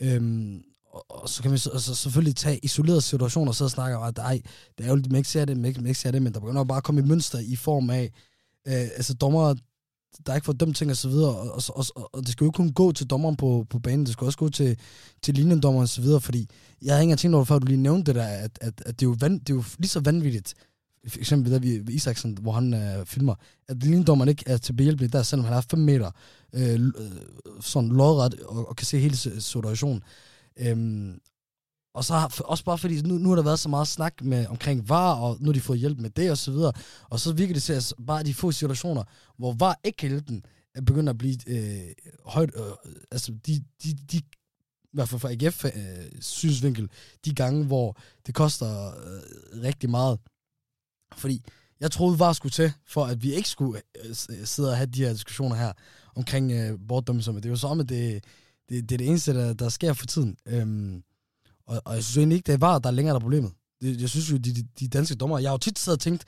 [0.00, 0.62] Øhm,
[0.92, 3.96] og, og så kan vi så, altså, selvfølgelig tage isolerede situationer og sidde og snakke
[3.96, 4.40] om, at ej,
[4.78, 6.40] det er jo man ikke ser det, man ikke, man ikke ser det, men der
[6.40, 8.04] begynder bare at komme et mønster i form af,
[8.68, 9.54] øh, altså dommer,
[10.26, 12.44] der er ikke fået dømt ting og så videre, og, og, og, og det skal
[12.44, 14.78] jo ikke kun gå til dommeren på, på banen, det skal også gå til,
[15.22, 16.48] til linjendommeren og så videre, fordi
[16.82, 19.00] jeg har ikke engang tænkt over, før du lige nævnte det der, at, at, at
[19.00, 20.54] det, er jo van, det er jo lige så vanvittigt,
[21.08, 23.34] for eksempel der vi Isaksen, hvor han øh, filmer,
[23.68, 26.10] at linjedommeren ikke er til behjælpelig der, selvom han har 5 meter
[26.52, 26.90] øh, øh,
[27.60, 30.02] sådan lodret og, og kan se hele situationen.
[30.58, 31.20] Øhm,
[31.94, 34.46] og så har, også bare fordi, nu, nu har der været så meget snak med,
[34.46, 36.72] omkring VAR, og nu har de fået hjælp med det og så videre.
[37.10, 39.04] Og så virker det til, at bare de få situationer,
[39.38, 40.44] hvor VAR ikke kan hjælpe den,
[40.86, 41.92] begynder at blive øh,
[42.24, 46.90] højt, øh, altså de, de, de, i hvert fald fra AGF øh, synsvinkel,
[47.24, 47.96] de gange, hvor
[48.26, 50.18] det koster øh, rigtig meget.
[51.16, 51.42] Fordi
[51.80, 54.86] jeg troede, VAR skulle til, for at vi ikke skulle øh, øh sidde og have
[54.86, 55.72] de her diskussioner her
[56.16, 57.32] omkring øh, bortdømmelser.
[57.32, 58.24] Men det er jo så om, at det,
[58.68, 60.36] det, det er det eneste, der, der sker for tiden.
[60.46, 61.02] Øhm,
[61.66, 63.52] og, og jeg synes egentlig ikke, det er VAR, der er længere der problemet.
[63.82, 66.02] Det, jeg synes jo, de, de, de danske dommer, jeg har jo tit siddet og
[66.02, 66.24] tænkt,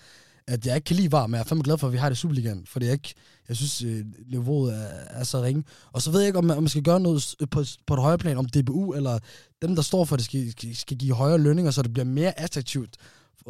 [0.47, 2.09] at jeg ikke kan lide VAR, men jeg er fandme glad for, at vi har
[2.09, 3.15] det i Superligaen, fordi jeg, ikke,
[3.49, 5.65] jeg synes, øh, niveauet er, er så ringe.
[5.93, 7.95] Og så ved jeg ikke, om man, om man skal gøre noget øh, på, på
[7.95, 9.19] et højere plan, om DBU eller
[9.63, 12.97] dem, der står for det, skal, skal give højere lønninger, så det bliver mere attraktivt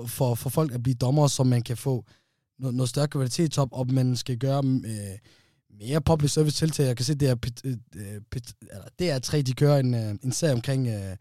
[0.07, 2.05] for, for folk at blive dommer, så man kan få
[2.59, 5.19] noget, noget større kvalitetstop, og man skal gøre mm, øh,
[5.81, 6.87] mere public service tiltag.
[6.87, 9.95] Jeg kan se, det er, øh, øh pit, eller det er tre, de kører en,
[9.95, 11.17] øh, en serie omkring øh,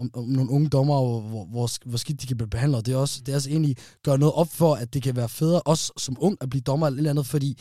[0.00, 2.86] om, om nogle unge dommer, hvor, hvor, hvor skidt de kan blive behandlet.
[2.86, 5.28] Det er også, det er også egentlig gøre noget op for, at det kan være
[5.28, 7.58] federe, også som ung, at blive dommer eller et eller andet, fordi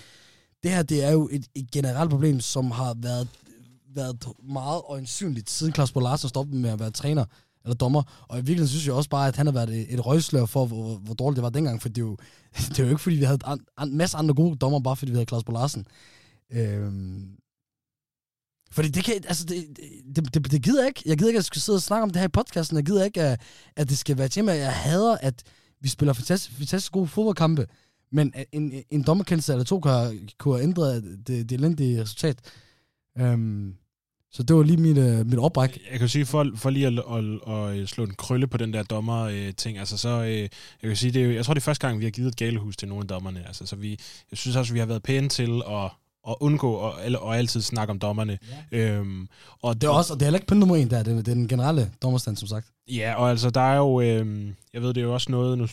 [0.64, 3.28] det her, det er jo et, et generelt problem, som har været,
[3.96, 7.26] været meget øjensynligt, siden Klaus Larsen stoppede med at være træner
[7.64, 8.26] eller dommer.
[8.28, 10.66] Og i virkeligheden synes jeg også bare, at han har været et, et røgslør for,
[10.66, 12.18] hvor, hvor dårligt det var dengang, for det er jo,
[12.70, 13.40] det er jo ikke, fordi vi havde
[13.82, 15.88] en masse andre gode dommer, bare fordi vi havde Klaus Larsen.
[16.52, 17.40] Øhm,
[18.72, 19.78] fordi det kan, altså det,
[20.16, 21.04] det, det, det gider ikke.
[21.06, 22.78] Jeg gider ikke, at jeg skal sidde og snakke om det her i podcasten.
[22.78, 23.42] Jeg gider ikke, at,
[23.76, 24.52] at det skal være tema.
[24.52, 25.44] Jeg hader, at
[25.82, 27.68] vi spiller fantastisk, fantastisk gode fodboldkampe,
[28.12, 32.40] men en, en dommerkendelse eller to kan, kunne have ændret det, det elendige resultat.
[33.18, 33.76] Øhm,
[34.32, 35.80] så det var lige mit, øh, mit opræk.
[35.92, 38.74] Jeg kan sige, for, for lige at, at, at, at slå en krølle på den
[38.74, 40.50] der dommer-ting, altså så, øh, jeg
[40.82, 42.78] kan sige, det er, jeg tror, det er første gang, vi har givet et galehus
[42.78, 43.48] til nogle af dommerne.
[43.48, 43.90] Altså, så vi,
[44.32, 45.92] jeg synes også, vi har været pæne til at
[46.28, 48.38] at undgå og, og altid snakke om dommerne.
[48.72, 48.78] Ja.
[48.78, 49.28] Øhm,
[49.62, 51.16] og det er også, og det er heller ikke på nummer en der, det er,
[51.16, 52.68] det er den generelle dommerstand, som sagt.
[52.88, 55.68] Ja, og altså, der er jo, øhm, jeg ved, det er jo også noget, nu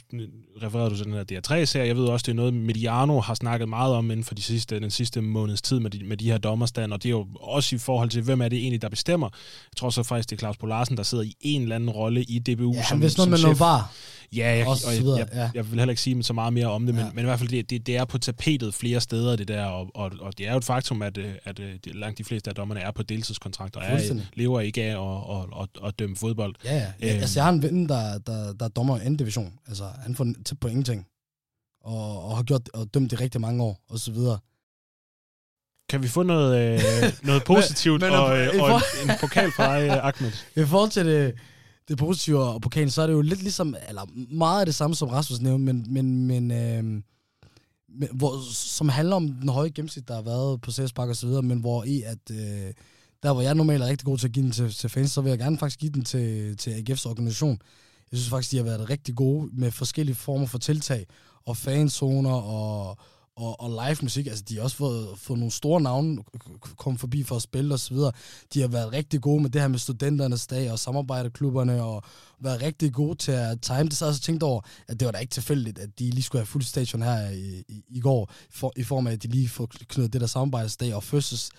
[0.62, 3.68] refererer du til den her DR3-serie, jeg ved også, det er noget, Mediano har snakket
[3.68, 6.38] meget om inden for de sidste, den sidste måneds tid med de, med de her
[6.38, 9.28] dommerstand, og det er jo også i forhold til, hvem er det egentlig, der bestemmer.
[9.72, 12.22] Jeg tror så faktisk, det er Claus Polarsen, der sidder i en eller anden rolle
[12.22, 12.72] i DBU.
[12.74, 13.92] Ja, som, noget med noget var.
[14.32, 16.86] Ja, jeg, og jeg, jeg, jeg, jeg vil heller ikke sige så meget mere om
[16.86, 17.10] det, men, ja.
[17.14, 19.90] men i hvert fald, det, det, det er på tapetet flere steder, det der, og,
[19.94, 22.54] og, og det er jo et faktum, at, øh, at, at langt de fleste af
[22.54, 26.54] dommerne er på deltidskontrakter, og er, lever ikke af at, at, at, at dømme fodbold.
[26.64, 26.84] Ja, ja.
[26.84, 29.52] Øhm, altså, jeg har en ven, der, der, der er dommer i division.
[29.68, 31.06] Altså, han får tæt på ingenting.
[31.84, 34.38] Og, og har gjort og dømt det rigtig mange år, og så videre.
[35.88, 36.80] Kan vi få noget, øh,
[37.22, 40.32] noget positivt men, men, og, øh, og en, en pokal fra dig, Ahmed?
[40.56, 41.34] I forhold til det,
[41.88, 44.96] det positive og pokalen, så er det jo lidt ligesom, eller meget af det samme
[44.96, 46.84] som Rasmus nævnte, men, men, men, øh,
[47.98, 51.26] men hvor, som handler om den høje gennemsnit, der har været på CS og så
[51.26, 52.72] videre, men hvor i at øh,
[53.22, 55.20] der hvor jeg normalt er rigtig god til at give den til, til fans, så
[55.20, 57.58] vil jeg gerne faktisk give den til, til AGF's organisation.
[58.10, 61.06] Jeg synes faktisk, de har været rigtig gode med forskellige former for tiltag,
[61.46, 62.98] og fanzoner og,
[63.36, 64.26] og, og live musik.
[64.26, 66.22] Altså, de har også fået, fået nogle store navne
[66.76, 68.12] kom forbi for at spille og så videre.
[68.54, 72.02] De har været rigtig gode med det her med studenternes dag og samarbejderklubberne og
[72.40, 73.96] været rigtig gode til at time det.
[73.96, 76.40] Så jeg også tænkt over, at det var da ikke tilfældigt, at de lige skulle
[76.40, 79.48] have fuld station her i, i, i går, for, i form af, at de lige
[79.48, 81.50] får knyttet det der samarbejdsdag og fødsels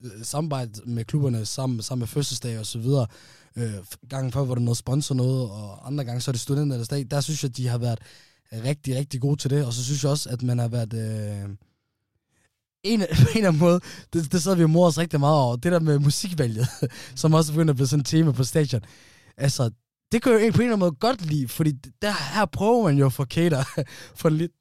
[0.00, 3.06] øh, samarbejde med klubberne, sammen, sammen med fødselsdag og så videre.
[3.56, 3.74] Øh,
[4.08, 7.06] gangen før var der noget sponsor noget, og andre gange så er det studenternes dag.
[7.10, 7.98] Der synes jeg, at de har været
[8.52, 10.94] rigtig, rigtig gode til det, og så synes jeg også, at man har været...
[10.94, 11.48] Øh,
[12.82, 13.02] en,
[13.36, 13.80] en af måde,
[14.12, 16.68] det, det sad vi og mor os rigtig meget over, det der med musikvalget,
[17.20, 18.82] som også begynder at blive sådan et tema på stadion.
[19.36, 19.70] Altså,
[20.12, 21.72] det kan jeg jo på en eller anden måde godt lide, fordi
[22.02, 23.64] der her prøver man jo at cater
[24.20, 24.52] for lidt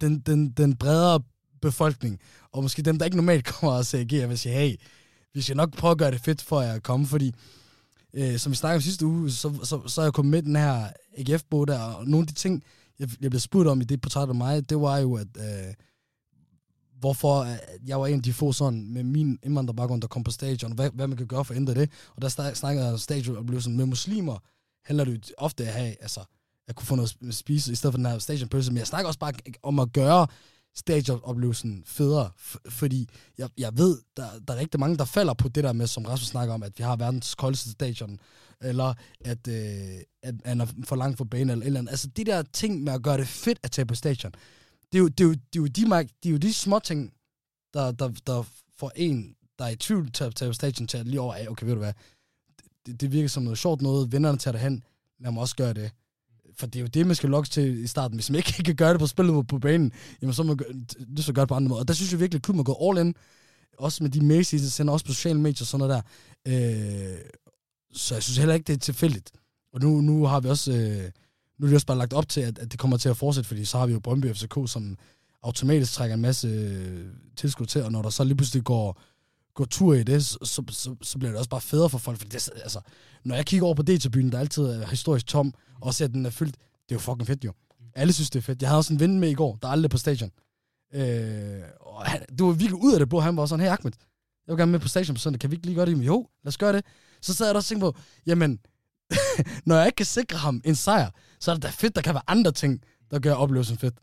[0.00, 1.20] den, den, den bredere
[1.62, 2.20] befolkning,
[2.52, 4.76] og måske dem, der ikke normalt kommer og siger, AG, vil hey,
[5.34, 7.34] vi skal nok prøve at gøre det fedt for jer at komme, fordi
[8.14, 10.56] øh, som vi snakkede om sidste uge, så, så, så er jeg kommet med den
[10.56, 12.62] her AGF-bog der, og nogle af de ting,
[12.98, 15.74] jeg, jeg blev spurgt om i det portræt af mig, det var jo, at øh,
[17.00, 17.56] hvorfor øh,
[17.86, 20.90] jeg var en af de få sådan med min indvandrerbaggrund, der kom på stadion, hvad,
[20.90, 21.90] hvad man kan gøre for at ændre det.
[22.16, 24.38] Og der snakkede jeg stadion og blev sådan, med muslimer
[24.84, 26.20] handler det jo ofte at have, altså,
[26.68, 28.70] at kunne få noget at spise, i stedet for den her stationpølse.
[28.70, 30.26] Men jeg snakker også bare om at gøre
[30.76, 32.30] stadionoplevelsen federe,
[32.68, 33.08] fordi
[33.38, 36.04] jeg, jeg ved, der, der er rigtig mange, der falder på det der med, som
[36.04, 38.20] Rasmus snakker om, at vi har verdens koldeste stadion,
[38.60, 41.90] eller at, øh, at han er for langt for banen, eller, eller andet.
[41.90, 44.32] Altså de der ting med at gøre det fedt at tage på stadion,
[44.92, 46.78] det er jo, det er jo, det er jo, de, det er jo de små
[46.78, 47.12] ting,
[47.74, 48.42] der, der, der
[48.78, 51.34] får en, der er i tvivl til at tage på stadion, til at lige over
[51.34, 51.92] af, okay, ved du hvad,
[52.86, 54.84] det, det virker som noget sjovt noget, vennerne tager det hen,
[55.20, 55.90] lad mig også gøre det
[56.58, 58.16] for det er jo det, man skal lokkes til i starten.
[58.16, 59.92] Hvis man ikke kan gøre det på spillet på banen,
[60.22, 60.86] jamen så må man
[61.16, 61.80] det så gøre det på andre måder.
[61.80, 63.14] Og der synes jeg virkelig, at klubben har gået all in.
[63.78, 66.04] Også med de messages, der sender også på sociale medier og sådan noget
[66.46, 67.12] der.
[67.12, 67.18] Øh,
[67.92, 69.30] så jeg synes heller ikke, det er tilfældigt.
[69.72, 70.72] Og nu, nu har vi også...
[70.72, 71.10] Øh,
[71.58, 73.48] nu er det også bare lagt op til, at, at det kommer til at fortsætte,
[73.48, 74.98] fordi så har vi jo Brøndby FCK, som
[75.42, 79.00] automatisk trækker en masse øh, tilskud til, og når der så lige pludselig går,
[79.54, 82.18] gå tur i det, så, så, så, så bliver det også bare federe for folk.
[82.18, 82.80] Fordi det, altså,
[83.24, 86.26] når jeg kigger over på D-tribunen, der altid er historisk tom, og ser, at den
[86.26, 87.52] er fyldt, det er jo fucking fedt jo.
[87.94, 88.62] Alle synes, det er fedt.
[88.62, 90.30] Jeg havde også en ven med i går, der er aldrig på stadion.
[90.94, 93.20] Øh, og han, du var virkelig ud af det blå.
[93.20, 93.92] han var sådan, hey Ahmed,
[94.46, 95.98] jeg vil gerne med på stadion på søndag, kan vi ikke lige gøre det?
[95.98, 96.84] Jo, lad os gøre det.
[97.20, 98.58] Så sad jeg også og tænkte på, jamen,
[99.66, 102.14] når jeg ikke kan sikre ham en sejr, så er det da fedt, der kan
[102.14, 102.80] være andre ting,
[103.10, 103.94] der gør oplevelsen fedt.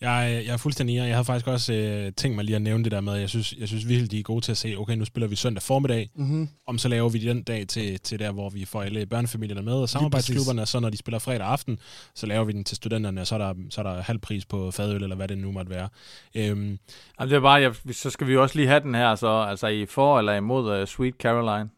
[0.00, 1.06] Jeg, jeg er fuldstændig enig.
[1.06, 3.54] Jeg havde faktisk også øh, tænkt mig lige at nævne det der med, jeg synes,
[3.58, 6.10] jeg synes virkelig, de er gode til at se, okay, nu spiller vi søndag formiddag,
[6.14, 6.48] mm-hmm.
[6.66, 9.72] om så laver vi den dag til, til der, hvor vi får alle børnefamilierne med,
[9.72, 11.78] og samarbejdsklubberne, og så når de spiller fredag aften,
[12.14, 14.44] så laver vi den til studenterne, og så er der, så er der halv pris
[14.44, 15.88] på fadøl, eller hvad det nu måtte være.
[16.34, 16.78] Øhm.
[17.18, 19.66] Altså, det er bare, jeg, så skal vi også lige have den her, så, altså
[19.66, 21.70] i for eller imod uh, Sweet Caroline.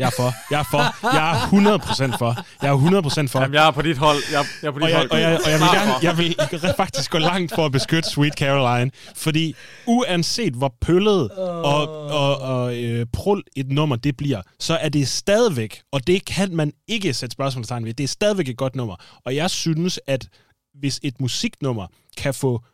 [0.00, 0.34] Jeg er for.
[0.50, 0.82] Jeg er for.
[1.16, 2.36] Jeg er 100% for.
[2.62, 3.40] Jeg er 100% for.
[3.40, 4.18] Jamen, jeg er på dit hold.
[4.32, 5.10] Jeg, jeg er på dit og jeg, hold.
[5.10, 6.36] Og jeg, og jeg, vil gerne, jeg vil
[6.76, 9.54] faktisk gå langt for at beskytte Sweet Caroline, fordi
[9.86, 15.08] uanset hvor pøllet og, og, og øh, prul et nummer det bliver, så er det
[15.08, 18.96] stadigvæk, og det kan man ikke sætte spørgsmålstegn ved, det er stadigvæk et godt nummer.
[19.24, 20.28] Og jeg synes, at
[20.74, 21.86] hvis et musiknummer
[22.16, 22.64] kan få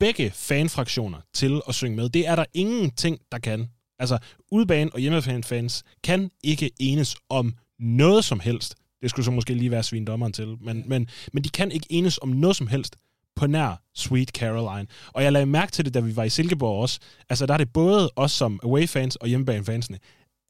[0.00, 3.68] begge fanfraktioner til at synge med, det er der ingenting, der kan.
[3.98, 4.18] Altså,
[4.50, 8.74] udebane og hjemmefans kan ikke enes om noget som helst.
[9.02, 10.56] Det skulle så måske lige være svin dommeren til.
[10.60, 12.96] Men, men, men de kan ikke enes om noget som helst
[13.36, 14.86] på nær Sweet Caroline.
[15.12, 17.00] Og jeg lagde mærke til det, da vi var i Silkeborg også.
[17.28, 19.98] Altså, der er det både os som away-fans og hjemmebane-fansene.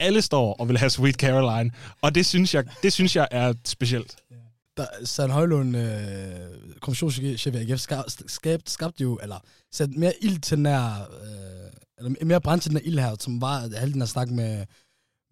[0.01, 1.71] Alle står og vil have Sweet Caroline,
[2.03, 4.17] og det synes jeg, det synes jeg er specielt.
[4.77, 5.91] Der, Søren Højlund, øh,
[6.81, 7.81] kommissionschef i AGF,
[8.27, 9.37] skabte, skabte jo, eller
[9.73, 11.73] satte mere ild til nær øh,
[12.05, 14.67] eller mere brændt til den her ild her, som var halvdelen af snak med,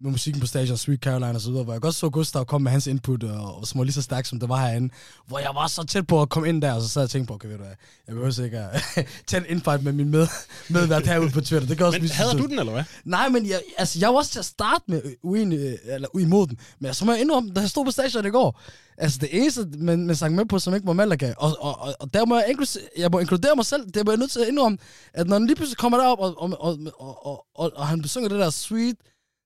[0.03, 2.63] med musikken på stadion, Sweet Caroline og så videre, hvor jeg godt så Gustav komme
[2.63, 4.93] med hans input, og, og som var lige så stærk, som det var herinde,
[5.27, 7.09] hvor jeg var så tæt på at komme ind der, og så sad jeg og
[7.09, 7.75] tænkte på, okay, ved du hvad,
[8.07, 8.83] jeg behøver sikkert
[9.27, 10.27] tage en infight med min med,
[10.69, 11.67] medvært herude på Twitter.
[11.67, 12.83] Det kan også men havde du den, eller hvad?
[13.05, 16.57] Nej, men jeg, altså, jeg var også til at starte med uenig, eller uimod den,
[16.79, 18.61] men så må jeg indrømme, da jeg stod på stadion i går,
[18.97, 21.95] altså det eneste, man, man sang med på, som ikke var Malaga, og, og, og,
[21.99, 22.55] og der må jeg,
[22.97, 24.77] jeg må inkludere mig selv, det må jeg nødt til at indrømme,
[25.13, 28.01] at når den lige pludselig kommer derop, og, og, og, og, og, og, og han
[28.01, 28.95] besynger det der sweet,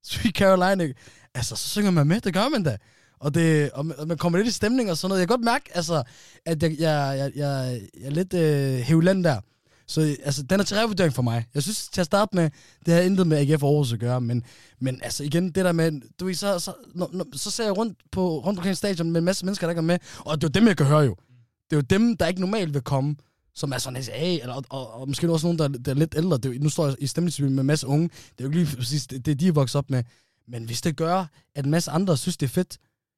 [0.05, 0.93] Sweet Caroline,
[1.33, 2.77] altså, så synger man med, det gør man da.
[3.19, 5.19] Og, det, og man kommer lidt i stemning og sådan noget.
[5.19, 6.03] Jeg kan godt mærke, altså,
[6.45, 9.39] at jeg, jeg, jeg, jeg, jeg er lidt øh, hævland der.
[9.87, 11.45] Så altså, den er til revurdering for mig.
[11.53, 12.49] Jeg synes, til at starte med,
[12.85, 14.43] det har intet med AGF Aarhus at gøre, men,
[14.79, 17.77] men altså igen, det der med, du ved, så, så, når, når, så ser jeg
[17.77, 20.47] rundt, på, rundt omkring stadion med en masse mennesker, der ikke er med, og det
[20.47, 21.15] er jo dem, jeg kan høre jo.
[21.69, 23.15] Det er jo dem, der ikke normalt vil komme,
[23.55, 26.15] som er sådan, hey, eller, og, og, og måske også nogen, der, der er lidt
[26.17, 26.37] ældre.
[26.37, 28.07] Det, nu står jeg i stemningsbil med en masse unge.
[28.07, 30.03] Det er jo ikke lige præcis det, det, de er vokset op med.
[30.47, 31.25] Men hvis det gør,
[31.55, 32.77] at en masse andre synes, det er fedt,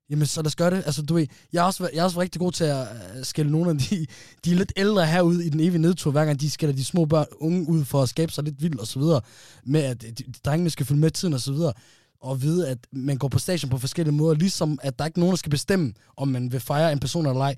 [0.10, 0.84] jamen så lad os gøre det.
[0.86, 3.52] Altså, du ved, jeg er også, jeg er også rigtig god til at øh, skælde
[3.52, 4.06] nogle af de,
[4.46, 7.26] de lidt ældre herude i den evige nedtur, hver gang de skælder de små børn,
[7.40, 9.22] unge ud for at skabe sig lidt vildt og så videre,
[9.64, 11.74] med at øh, de, de drengene skal følge med tiden og så videre,
[12.22, 15.20] og vide, at man går på station på forskellige måder, ligesom at der ikke er
[15.20, 17.56] nogen, der skal bestemme, om man vil fejre en person eller ej,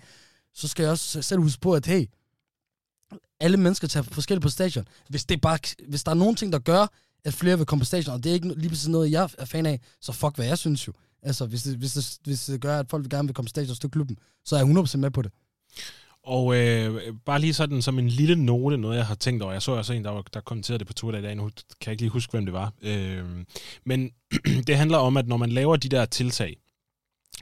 [0.53, 2.05] så skal jeg også selv huske på, at hey,
[3.39, 4.88] alle mennesker tager forskelligt på stadion.
[5.10, 6.88] Hvis, det bare, hvis der er nogen ting, der gør,
[7.26, 9.45] at flere vil komme på stadion, og det er ikke lige præcis noget, jeg er
[9.45, 10.93] fan af, så fuck hvad jeg synes jo.
[11.24, 13.70] Altså, hvis det, hvis det, hvis det gør, at folk gerne vil komme på stadion
[13.70, 15.32] og støtte klubben, så er jeg 100% med på det.
[16.24, 19.53] Og øh, bare lige sådan som en lille note, noget jeg har tænkt over.
[19.53, 21.36] Jeg så også en, der, var, der kommenterede det på Twitter i dag.
[21.36, 21.51] Nu kan
[21.86, 22.74] jeg ikke lige huske, hvem det var.
[22.82, 23.26] Øh,
[23.86, 24.12] men
[24.68, 26.57] det handler om, at når man laver de der tiltag,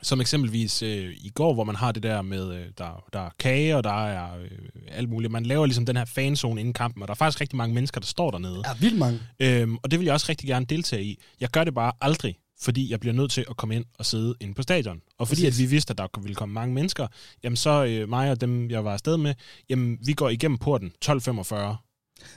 [0.01, 3.29] som eksempelvis øh, i går, hvor man har det der med, øh, der, der er
[3.39, 4.49] kage, og der er øh,
[4.91, 5.31] alt muligt.
[5.31, 7.99] Man laver ligesom den her fanzone inden kampen, og der er faktisk rigtig mange mennesker,
[7.99, 8.61] der står dernede.
[8.67, 9.19] Ja, vildt mange.
[9.39, 11.19] Øhm, og det vil jeg også rigtig gerne deltage i.
[11.39, 14.35] Jeg gør det bare aldrig, fordi jeg bliver nødt til at komme ind og sidde
[14.41, 15.01] inde på stadion.
[15.19, 15.59] Og fordi Præcis.
[15.59, 17.07] at vi vidste, at der ville komme mange mennesker,
[17.43, 19.33] jamen så øh, mig og dem, jeg var afsted med,
[19.69, 21.13] jamen vi går igennem porten 12.45.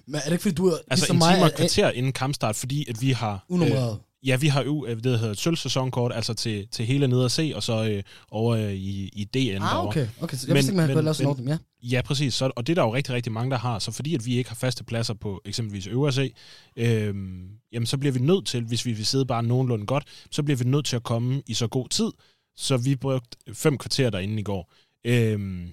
[0.06, 1.56] Men er det ikke, fordi du er Altså ligesom en mig, time og er- et
[1.56, 3.44] kvarter inden kampstart, fordi at vi har...
[3.48, 3.98] Unummereret.
[4.26, 7.18] Ja, vi har jo øh, det, der hedder et sølvsæsonkort, altså til, til hele ned
[7.18, 10.06] og se, og så øh, over øh, i, i DN Ah, okay.
[10.20, 10.36] okay.
[10.36, 11.60] Så jeg Men- man kunne lave sådan men- noget.
[11.82, 11.96] Ja.
[11.96, 12.34] Ja, præcis.
[12.34, 13.78] Så, og det er der jo rigtig, rigtig mange, der har.
[13.78, 16.30] Så fordi at vi ikke har faste pladser på eksempelvis øvre
[16.76, 20.42] øhm, jamen så bliver vi nødt til, hvis vi vil sidde bare nogenlunde godt, så
[20.42, 22.10] bliver vi nødt til at komme i så god tid.
[22.56, 24.72] Så vi brugte fem kvarter derinde i går.
[25.04, 25.68] Øhm,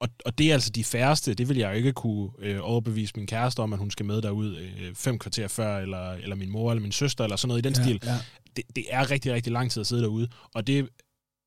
[0.00, 1.34] og, og det er altså de færreste.
[1.34, 4.22] Det vil jeg jo ikke kunne øh, overbevise min kæreste om, at hun skal med
[4.22, 7.66] derud øh, fem kvarter før, eller, eller min mor eller min søster, eller sådan noget
[7.66, 8.16] i den ja, stil Ja.
[8.56, 10.28] det, det er rigtig, rigtig lang tid at sidde derude.
[10.54, 10.88] Og det,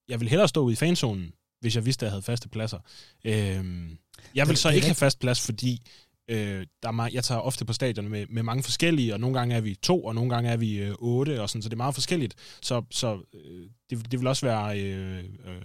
[0.09, 2.79] jeg vil hellere stå ude i fanzonen, hvis jeg vidste, at jeg havde faste pladser.
[3.25, 3.97] Øhm,
[4.35, 5.81] jeg vil så ikke have fast plads, fordi
[6.27, 9.37] øh, der er meget, jeg tager ofte på stadion med, med mange forskellige, og nogle
[9.39, 11.73] gange er vi to, og nogle gange er vi øh, otte, og sådan, så det
[11.73, 12.35] er meget forskelligt.
[12.61, 14.81] Så, så øh, det, det vil også være...
[14.81, 15.61] Øh, øh,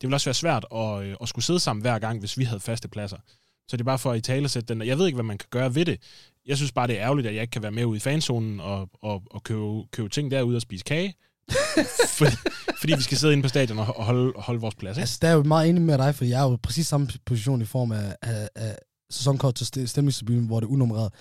[0.00, 2.44] det ville også være svært at, øh, at skulle sidde sammen hver gang, hvis vi
[2.44, 3.16] havde faste pladser.
[3.68, 4.86] Så det er bare for at i tale sætte den.
[4.86, 6.00] Jeg ved ikke, hvad man kan gøre ved det.
[6.46, 8.60] Jeg synes bare, det er ærgerligt, at jeg ikke kan være med ude i fanzonen
[8.60, 11.14] og, og, og købe, købe ting derude og spise kage.
[12.18, 12.36] fordi,
[12.80, 14.96] fordi vi skal sidde inde på stadion og holde, holde vores plads.
[14.96, 15.00] Ikke?
[15.00, 17.62] Altså, der er jo meget enig med dig, for jeg er jo præcis samme position
[17.62, 18.78] i form af, af, af
[19.10, 21.12] sæsonkort til st- stemningstribunen, hvor det er unummereret.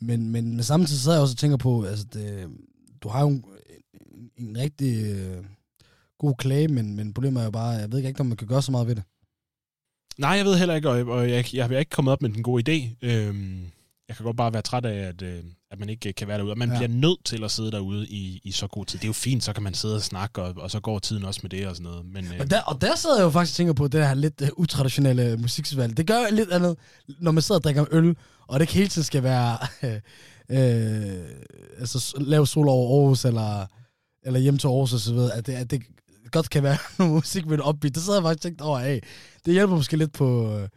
[0.00, 2.48] Men, men, men samtidig så sidder jeg også og tænker på, altså, det,
[3.02, 3.44] du har jo en,
[4.12, 5.44] en, en rigtig øh,
[6.26, 8.62] god klage, men, men problemet er jo bare, jeg ved ikke, om man kan gøre
[8.62, 9.02] så meget ved det.
[10.18, 12.42] Nej, jeg ved heller ikke, og, og jeg, jeg har ikke kommet op med den
[12.42, 13.06] gode idé.
[13.06, 13.60] Øhm,
[14.08, 16.52] jeg kan godt bare være træt af, at, øh, at man ikke kan være derude.
[16.52, 16.76] Og man Ja.
[16.78, 18.98] bliver nødt til at sidde derude i, i så god tid.
[18.98, 21.24] Det er jo fint, så kan man sidde og snakke, og, og så går tiden
[21.24, 22.06] også med det og sådan noget.
[22.06, 24.14] Men, øh, Og der, og der sidder jeg jo faktisk og tænker på det her
[24.14, 25.96] lidt uh, utraditionelle musikvalg.
[25.96, 26.76] Det gør lidt andet,
[27.20, 28.16] når man sidder og drikker øl,
[28.46, 30.00] og det ikke hele tiden skal være øh,
[30.48, 31.24] øh,
[31.78, 33.66] altså, lave sol over Aarhus, eller,
[34.22, 35.82] eller hjem til Aarhus videre, at det, at det
[36.32, 37.94] godt kan være noget musik med et upbeat.
[37.94, 39.02] Det sidder jeg faktisk tænkt over af.
[39.46, 40.68] Det hjælper måske lidt på, øh,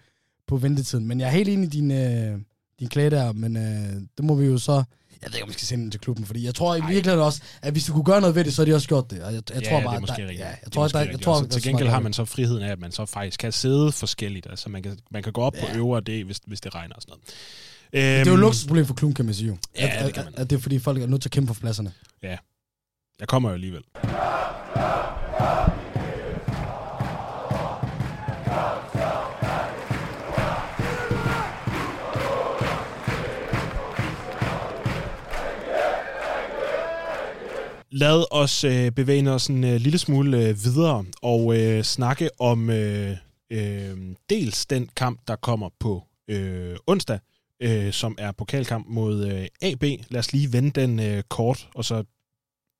[0.47, 1.07] på ventetiden.
[1.07, 2.37] Men jeg er helt enig i din, øh,
[2.79, 4.83] din klage der, men øh, det må vi jo så...
[5.21, 7.19] Jeg ved ikke, om vi skal sende den til klubben, fordi jeg tror i virkeligheden
[7.19, 9.23] også, at hvis de kunne gøre noget ved det, så har de også gjort det.
[9.23, 10.39] Og jeg, jeg ja, tror det bare, er måske der, rigtigt.
[10.39, 12.63] ja, jeg Det er tror, der, jeg tror, er til gengæld har man så friheden
[12.63, 14.47] af, at man så faktisk kan sidde forskelligt.
[14.49, 15.77] Altså man kan, man kan gå op på Ja.
[15.77, 17.23] øvre det, hvis, hvis det regner og sådan noget.
[17.91, 19.57] Det er jo et Øhm, luksusproblem for klubben, kan man sige jo.
[19.79, 20.33] Ja, at, det kan man.
[20.33, 21.91] At, at det er fordi, folk er nødt til at kæmpe for pladserne.
[23.19, 23.81] Jeg kommer jo alligevel.
[37.97, 42.69] Lad os øh, bevæge os en øh, lille smule øh, videre og øh, snakke om
[42.69, 43.17] øh,
[43.51, 43.97] øh,
[44.29, 47.19] dels den kamp, der kommer på øh, onsdag,
[47.61, 49.83] øh, som er pokalkamp mod øh, AB.
[50.09, 52.03] Lad os lige vende den øh, kort, og så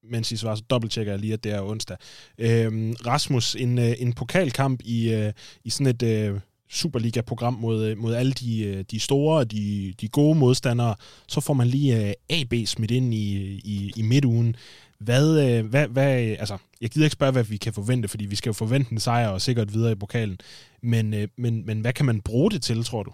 [0.04, 1.98] mens I svarer, så dobbelttjekker jeg lige, at det er onsdag.
[2.38, 6.40] Øh, Rasmus, en, øh, en pokalkamp i, øh, i sådan et øh,
[6.70, 10.96] Superliga-program mod, øh, mod alle de, øh, de store og de, de gode modstandere,
[11.28, 14.56] så får man lige øh, AB smidt ind i, i, i midtugen.
[14.98, 18.36] Hvad, øh, hvad, hvad, altså, jeg gider ikke spørge, hvad vi kan forvente, fordi vi
[18.36, 20.38] skal jo forvente en sejr og sikkert videre i pokalen.
[20.82, 23.12] Men, øh, men, men hvad kan man bruge det til, tror du?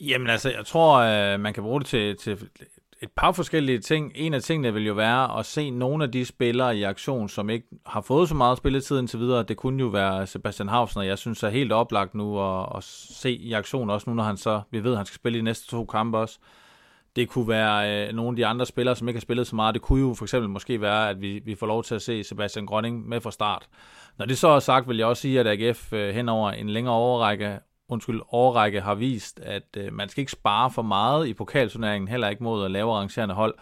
[0.00, 2.38] Jamen altså, jeg tror, øh, man kan bruge det til, til
[3.02, 4.12] et par forskellige ting.
[4.14, 7.50] En af tingene vil jo være at se nogle af de spillere i aktion, som
[7.50, 9.42] ikke har fået så meget spilletid indtil videre.
[9.42, 13.32] Det kunne jo være Sebastian Hausner, jeg synes er helt oplagt nu at, at se
[13.32, 15.70] i aktion, også nu når han så, vi ved, at han skal spille de næste
[15.70, 16.38] to kampe også.
[17.16, 19.74] Det kunne være øh, nogle af de andre spillere, som ikke har spillet så meget.
[19.74, 22.24] Det kunne jo for eksempel måske være, at vi, vi får lov til at se
[22.24, 23.68] Sebastian Grønning med fra start.
[24.18, 26.70] Når det så er sagt, vil jeg også sige, at AGF øh, hen over en
[26.70, 27.58] længere overrække
[27.88, 32.28] undskyld, overrække har vist, at øh, man skal ikke spare for meget i pokalturneringen, heller
[32.28, 33.54] ikke mod lavere arrangerende hold.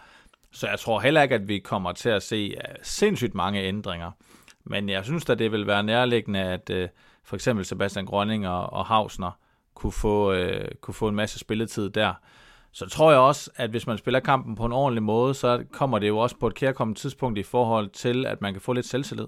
[0.51, 4.11] Så jeg tror heller ikke, at vi kommer til at se øh, sindssygt mange ændringer.
[4.63, 6.89] Men jeg synes da, det vil være nærliggende, at øh,
[7.23, 9.31] for eksempel Sebastian Grønning og, og Hausner
[9.73, 12.13] kunne få, øh, kunne få en masse spilletid der.
[12.73, 15.99] Så tror jeg også, at hvis man spiller kampen på en ordentlig måde, så kommer
[15.99, 18.85] det jo også på et kærkommet tidspunkt i forhold til, at man kan få lidt
[18.85, 19.27] selvtillid.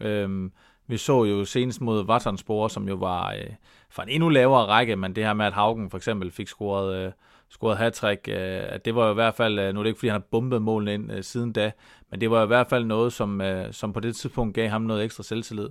[0.00, 0.52] Øhm,
[0.86, 3.50] vi så jo senest mod Vatanspor, som jo var øh,
[3.90, 6.96] fra en endnu lavere række, men det her med, at Haugen for eksempel fik scoret,
[6.96, 7.12] øh,
[7.50, 9.98] scoret hat-trick, øh, at det var jo i hvert fald, øh, nu er det ikke
[9.98, 11.72] fordi han har bumpet målene ind øh, siden da,
[12.10, 14.82] men det var i hvert fald noget, som, øh, som på det tidspunkt gav ham
[14.82, 15.68] noget ekstra selvtillid.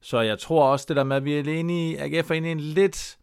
[0.00, 2.48] Så jeg tror også det der med, at vi er inde i, AGF er inde
[2.48, 3.18] i en lidt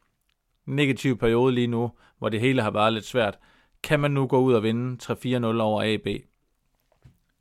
[0.66, 1.92] negativ periode lige nu,
[2.22, 3.38] hvor det hele har været lidt svært.
[3.84, 6.08] Kan man nu gå ud og vinde 3-4-0 over AB?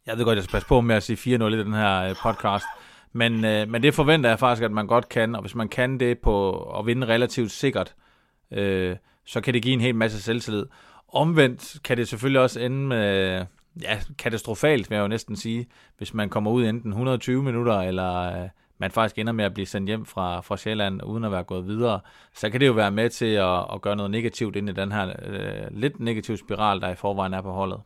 [0.06, 2.16] Jeg ved godt, jeg skal passe på med at sige 4-0 i den her øh,
[2.22, 2.64] podcast,
[3.12, 6.00] men, øh, men det forventer jeg faktisk, at man godt kan, og hvis man kan
[6.00, 7.94] det på at vinde relativt sikkert,
[8.50, 10.66] øh, så kan det give en hel masse selvtillid.
[11.08, 13.44] Omvendt kan det selvfølgelig også ende med,
[13.82, 15.66] ja, katastrofalt vil jeg jo næsten sige,
[15.98, 18.48] hvis man kommer ud enten 120 minutter, eller øh,
[18.80, 21.66] man faktisk ender med at blive sendt hjem fra, fra Sjælland, uden at være gået
[21.66, 22.00] videre,
[22.34, 24.92] så kan det jo være med til at, at gøre noget negativt ind i den
[24.92, 27.80] her øh, lidt negativ spiral, der i forvejen er på holdet.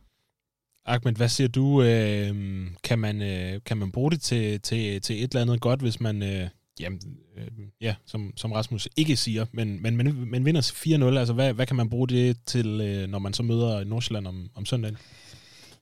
[0.85, 1.81] Ahmed, hvad siger du?
[1.81, 2.35] Øh,
[2.83, 5.99] kan, man, øh, kan man bruge det til, til, til et eller andet godt, hvis
[5.99, 6.47] man, øh,
[6.79, 6.99] jamen,
[7.37, 7.47] øh,
[7.81, 11.65] ja, som, som Rasmus ikke siger, men, men, men, men vinder 4-0, altså hvad, hvad
[11.65, 14.97] kan man bruge det til, øh, når man så møder Nordsjælland om, om søndagen?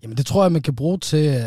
[0.03, 1.41] Jamen det tror jeg, man kan bruge til,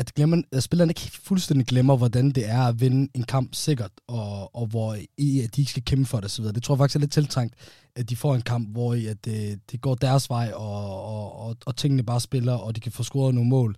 [0.00, 3.90] at, glemmer, at spillerne ikke fuldstændig glemmer, hvordan det er at vinde en kamp sikkert,
[4.06, 6.44] og, og hvor i, at de ikke skal kæmpe for det osv.
[6.44, 7.54] Det tror jeg faktisk er lidt tiltrængt,
[7.96, 11.36] at de får en kamp, hvor i, at det, det går deres vej, og, og,
[11.36, 13.76] og, og tingene bare spiller, og de kan få scoret nogle mål.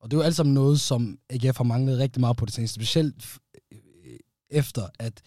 [0.00, 2.54] Og det er jo alt sammen noget, som AGF har manglet rigtig meget på det
[2.54, 3.38] seneste, specielt
[3.72, 4.18] øh, øh,
[4.50, 5.22] efter, at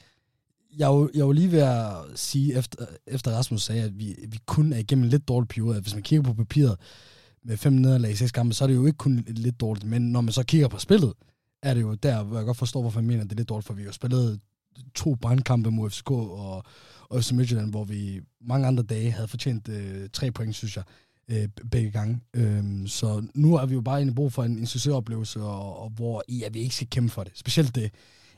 [0.77, 4.39] jeg jo, jeg jo lige ved at sige, efter, efter Rasmus sagde, at vi, vi
[4.45, 6.77] kun er igennem en lidt dårlig periode, at hvis man kigger på papiret
[7.47, 10.01] med fem nederlag i seks kampe, så er det jo ikke kun lidt dårligt, men
[10.01, 11.13] når man så kigger på spillet,
[11.63, 13.49] er det jo der, hvor jeg godt forstår, hvorfor jeg mener, at det er lidt
[13.49, 14.39] dårligt, for vi har spillet
[14.95, 16.63] to brandkampe mod FCK og,
[17.09, 20.83] og FC Midtjylland, hvor vi mange andre dage havde fortjent øh, tre point, synes jeg,
[21.29, 22.19] øh, begge gange.
[22.33, 25.79] Øhm, så nu er vi jo bare inde i brug for en, en succesoplevelse, og,
[25.79, 27.31] og hvor i, at vi ikke skal kæmpe for det.
[27.35, 27.91] Specielt det,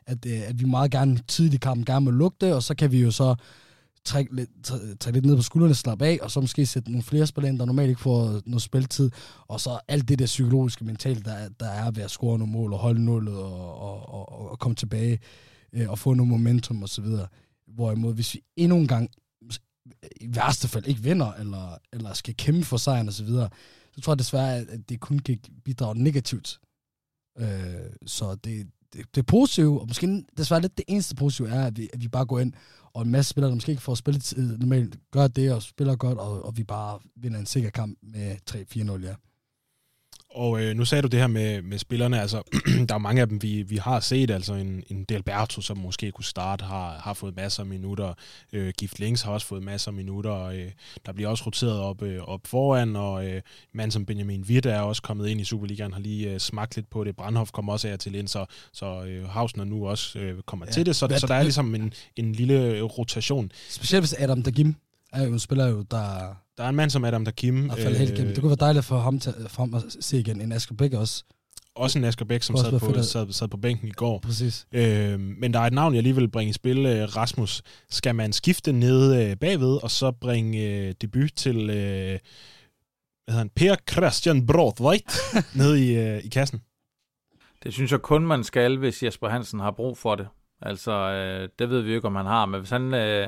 [0.05, 2.75] at, øh, at vi meget gerne tidligt i kampen gerne må lukke det, og så
[2.75, 3.35] kan vi jo så
[4.05, 4.49] trække lidt,
[4.99, 7.59] trække lidt ned på skuldrene, slappe af, og så måske sætte nogle flere spillere ind,
[7.59, 9.11] der normalt ikke får noget spiltid,
[9.47, 12.73] og så alt det der psykologiske mentalt, der, der er ved at score nogle mål,
[12.73, 15.19] og holde nullet, og, og, og, og komme tilbage,
[15.73, 17.05] øh, og få noget momentum osv.
[17.67, 19.09] Hvorimod, hvis vi endnu en gang,
[20.21, 23.49] i værste fald ikke vinder, eller, eller skal kæmpe for sejren osv., så, videre,
[23.91, 26.59] så tror jeg desværre, at det kun kan bidrage negativt.
[27.39, 31.77] Øh, så det, det, det positive, og måske desværre lidt det eneste positive, er, at
[31.77, 32.53] vi, at vi bare går ind,
[32.93, 36.17] og en masse spillere, der måske ikke får spilletid normalt, gør det og spiller godt,
[36.17, 39.15] og, og vi bare vinder en sikker kamp med 3-4-0, ja.
[40.29, 42.41] Og øh, nu sagde du det her med, med spillerne, altså
[42.89, 46.11] der er mange af dem, vi, vi har set, altså en, en Delberto, som måske
[46.11, 48.13] kunne starte, har, har fået masser af minutter.
[48.53, 50.31] Øh, Gift Links har også fået masser af minutter.
[50.31, 50.71] Og, øh,
[51.05, 53.41] der bliver også roteret op, øh, op foran, og øh,
[53.73, 56.89] mand som Benjamin Witt er også kommet ind i Superligaen, har lige øh, smagt lidt
[56.89, 57.15] på det.
[57.15, 60.71] Brandhoff kommer også af til ind, så, så øh, Hausner nu også øh, kommer ja.
[60.71, 63.51] til det, så, så der er ligesom en, en lille rotation.
[63.69, 64.75] Specielt hvis Adam Dagim
[65.13, 67.71] er jo en spiller, jo, der der er en mand som Adam Dakim.
[67.71, 70.41] Øh, helt det kunne være dejligt for ham, til, for ham at se igen.
[70.41, 71.23] En Asger Bæk også.
[71.75, 74.19] Også en Asger Bæk, som sad på, sad, sad på bænken i går.
[74.19, 74.67] Præcis.
[74.71, 76.85] Øh, men der er et navn, jeg lige vil bringe i spil.
[76.85, 81.65] Øh, Rasmus, skal man skifte ned øh, bagved, og så bringe øh, debut til øh,
[81.65, 82.19] hvad
[83.27, 85.03] hedder han, Per Christian Brothweit
[85.61, 86.61] ned i, øh, i kassen?
[87.63, 90.27] Det synes jeg kun, man skal, hvis Jesper Hansen har brug for det.
[90.61, 92.93] Altså, øh, det ved vi jo ikke, om han har, men hvis han...
[92.93, 93.27] Øh,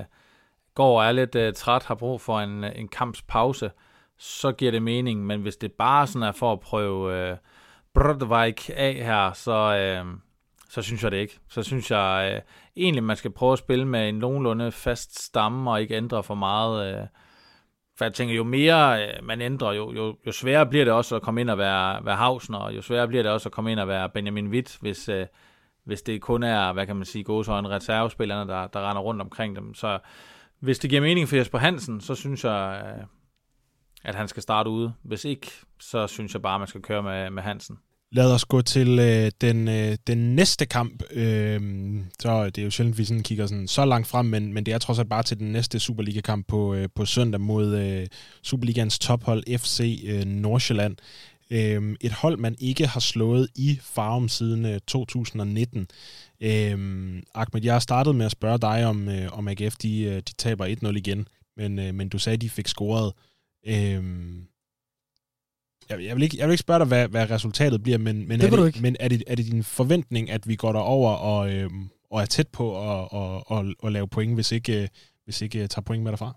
[0.76, 3.72] går og er lidt uh, træt, har brug for en, øh, en kampspause,
[4.18, 5.26] så giver det mening.
[5.26, 7.38] Men hvis det bare sådan er for at prøve øh, uh,
[7.94, 10.12] Brodvijk af her, så, uh,
[10.70, 11.40] så synes jeg det ikke.
[11.50, 12.42] Så synes jeg uh,
[12.84, 16.36] egentlig, man skal prøve at spille med en nogenlunde fast stamme og ikke ændre for
[16.36, 17.02] meget.
[17.02, 17.08] Uh,
[17.98, 21.16] for jeg tænker, jo mere uh, man ændrer, jo, jo, jo sværere bliver det også
[21.16, 23.72] at komme ind og være, være Havsen, og jo sværere bliver det også at komme
[23.72, 25.24] ind og være Benjamin Witt, hvis, uh,
[25.84, 29.56] hvis det kun er, hvad kan man sige, en reservespillerne, der, der render rundt omkring
[29.56, 29.74] dem.
[29.74, 30.00] Så
[30.62, 33.06] hvis det giver mening for Jesper Hansen, så synes jeg, øh,
[34.04, 34.94] at han skal starte ude.
[35.04, 37.78] Hvis ikke, så synes jeg bare, at man skal køre med, med Hansen.
[38.14, 41.04] Lad os gå til øh, den, øh, den næste kamp.
[41.12, 41.62] Øh,
[42.20, 44.66] så det er jo sjældent, at vi sådan kigger sådan så langt frem, men, men
[44.66, 48.08] det er trods alt bare til den næste Superliga-kamp på, øh, på søndag mod øh,
[48.44, 50.96] Superligans tophold FC øh, Nordsjælland.
[51.52, 55.88] Øh, et hold, man ikke har slået i Farum siden øh, 2019.
[56.42, 60.16] Øhm, Ahmed, jeg har startet med at spørge dig, om, øh, om AGF de, øh,
[60.16, 61.28] de taber 1-0 igen,
[61.58, 63.14] men, øh, men du sagde, at de fik scoret.
[63.68, 64.44] Øhm,
[65.90, 68.40] jeg, jeg, vil ikke, jeg vil ikke spørge dig, hvad, hvad resultatet bliver, men, men,
[68.40, 71.54] det er, det, men er, det, er det din forventning, at vi går derover og,
[71.54, 71.70] øh,
[72.12, 74.88] og er tæt på at og, og, og lave point, hvis ikke, øh,
[75.24, 76.36] hvis ikke øh, tager point med derfra?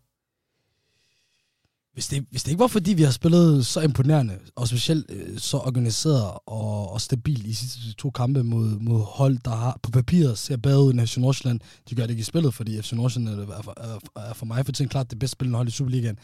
[1.94, 5.38] Hvis det, hvis det ikke var fordi, vi har spillet så imponerende, og specielt øh,
[5.38, 9.90] så organiseret og, og stabil i sidste to kampe mod, mod hold, der har på
[9.90, 11.60] papiret ser bedre ud end FC Nordsjælland.
[11.90, 14.72] De gør det ikke i spillet, fordi FC Nordsjælland er, er, er for mig for
[14.72, 16.18] tiden klart det bedste spillende hold i Superligaen.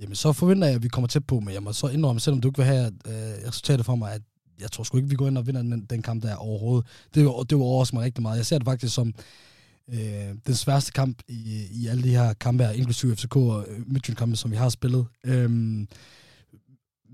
[0.00, 2.40] jamen så forventer jeg, at vi kommer tæt på, men jeg må så indrømme, selvom
[2.40, 4.22] du ikke vil have øh, resultatet for mig, at
[4.60, 6.86] jeg tror sgu ikke, vi går ind og vinder den, den kamp der overhovedet.
[7.14, 8.36] Det, det var overrasker mig rigtig meget.
[8.36, 9.14] Jeg ser det faktisk som
[9.88, 13.82] øh, den sværeste kamp i, i alle de her kampe her, inklusive FCK og øh,
[13.86, 15.06] Midtjylland-kampe, som vi har spillet.
[15.24, 15.50] Øh,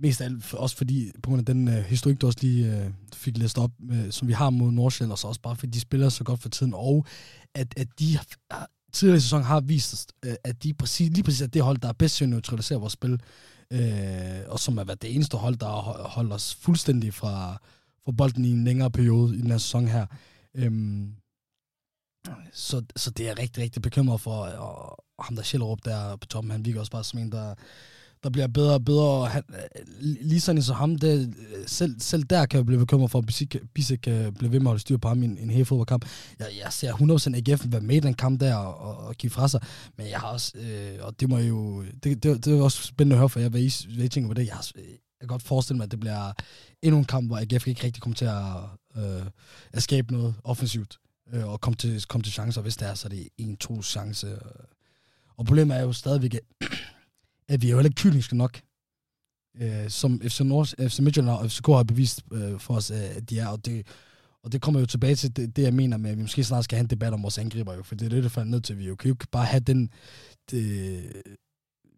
[0.02, 2.76] mest af alt for, også fordi, på grund af den øh, historik, du også lige
[2.76, 5.72] øh, fik læst op, øh, som vi har mod Nordsjælland, og så også bare fordi
[5.72, 7.06] de spiller så godt for tiden, og
[7.54, 8.18] at, at de
[8.50, 11.62] har, tidligere i sæsonen har vist os, øh, at de præcis, lige præcis er det
[11.62, 13.20] hold, der er bedst til at neutralisere vores spil,
[13.70, 17.60] øh, og som har været det eneste hold, der har holdt os fuldstændig fra,
[18.04, 20.06] fra bolden i en længere periode i den her sæson her.
[20.54, 21.12] Øhm,
[22.52, 26.50] så, så det er rigtig, rigtig bekymret for, og ham der Sjællerup der på toppen,
[26.50, 27.54] han virker også bare som en, der,
[28.22, 32.00] der bliver bedre og bedre, og han, øh, lige sådan som ham, det, øh, selv,
[32.00, 33.26] selv der kan jeg blive bekymret for, at
[33.74, 35.64] Bissek kan øh, blive ved med at holde styr på ham i en, en hele
[35.64, 36.06] fodboldkamp.
[36.38, 39.48] Jeg, jeg ser 100% AGF være med i den kamp der og, og give fra
[39.48, 39.60] sig,
[39.96, 43.14] men jeg har også, øh, og det må jo, det, det, det er også spændende
[43.14, 44.46] at høre, for jer, hvad I, hvad I tænker på det.
[44.46, 44.84] Jeg, har, jeg
[45.20, 46.32] kan godt forestille mig, at det bliver
[46.82, 48.46] endnu en kamp, hvor AGF ikke rigtig kommer til at,
[48.96, 49.26] øh,
[49.72, 50.98] at skabe noget offensivt
[51.32, 52.62] øh, og komme til, komme til chancer.
[52.62, 54.38] Hvis det er, så er det en-to chance.
[55.36, 56.38] Og problemet er jo stadigvæk,
[57.48, 58.60] at vi er jo heller ikke kyniske nok,
[59.60, 63.30] øh, som FC, Nord, FC Midtjylland og FCK har bevist øh, for os, øh, at
[63.30, 63.48] de er.
[63.48, 63.86] Og det,
[64.42, 66.64] og det kommer jo tilbage til det, det, jeg mener med, at vi måske snart
[66.64, 68.60] skal have en debat om vores angriber, jo, for det er det, der falder ned
[68.60, 68.78] til.
[68.78, 69.90] Vi jo kan jo ikke bare have den...
[70.50, 71.22] Det,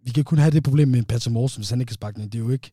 [0.04, 2.28] vi kan kun have det problem med Patrick Morsen, hvis han ikke kan sparke den.
[2.28, 2.70] Det er jo ikke,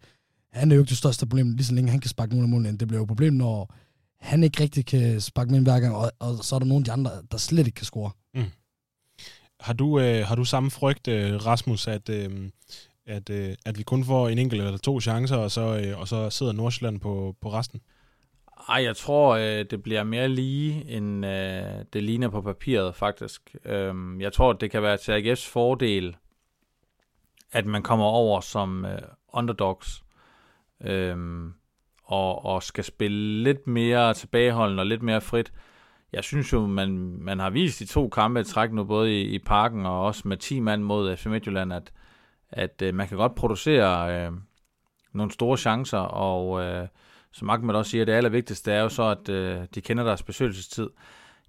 [0.51, 2.49] han er jo ikke det største problem, lige så længe han kan sparke nogen af
[2.49, 2.77] målene.
[2.77, 3.75] Det bliver jo et problem, når
[4.25, 6.85] han ikke rigtig kan sparke med hver gang, og, og så er der nogle af
[6.85, 8.11] de andre, der slet ikke kan score.
[8.33, 8.43] Mm.
[9.59, 12.49] Har du, øh, har du samme frygt, øh, Rasmus, at, øh,
[13.05, 16.07] at, øh, at vi kun får en enkelt eller to chancer, og så, øh, og
[16.07, 17.81] så sidder Nordsjælland på, på resten?
[18.69, 23.55] Ej, jeg tror, øh, det bliver mere lige, end øh, det ligner på papiret, faktisk.
[23.65, 26.15] Øhm, jeg tror, det kan være til AGF's fordel,
[27.51, 29.01] at man kommer over som øh,
[29.33, 30.03] underdogs.
[30.81, 31.53] Øhm,
[32.05, 35.53] og, og skal spille lidt mere tilbageholdende og lidt mere frit.
[36.13, 39.21] Jeg synes jo, man, man har vist i to kampe at træk nu, både i,
[39.21, 41.91] i parken og også med 10 mand mod FC Midtjylland, at,
[42.49, 44.31] at øh, man kan godt producere øh,
[45.13, 46.87] nogle store chancer, og øh,
[47.31, 50.89] som Ahmed også siger, det allervigtigste er jo så, at øh, de kender deres besøgelsestid.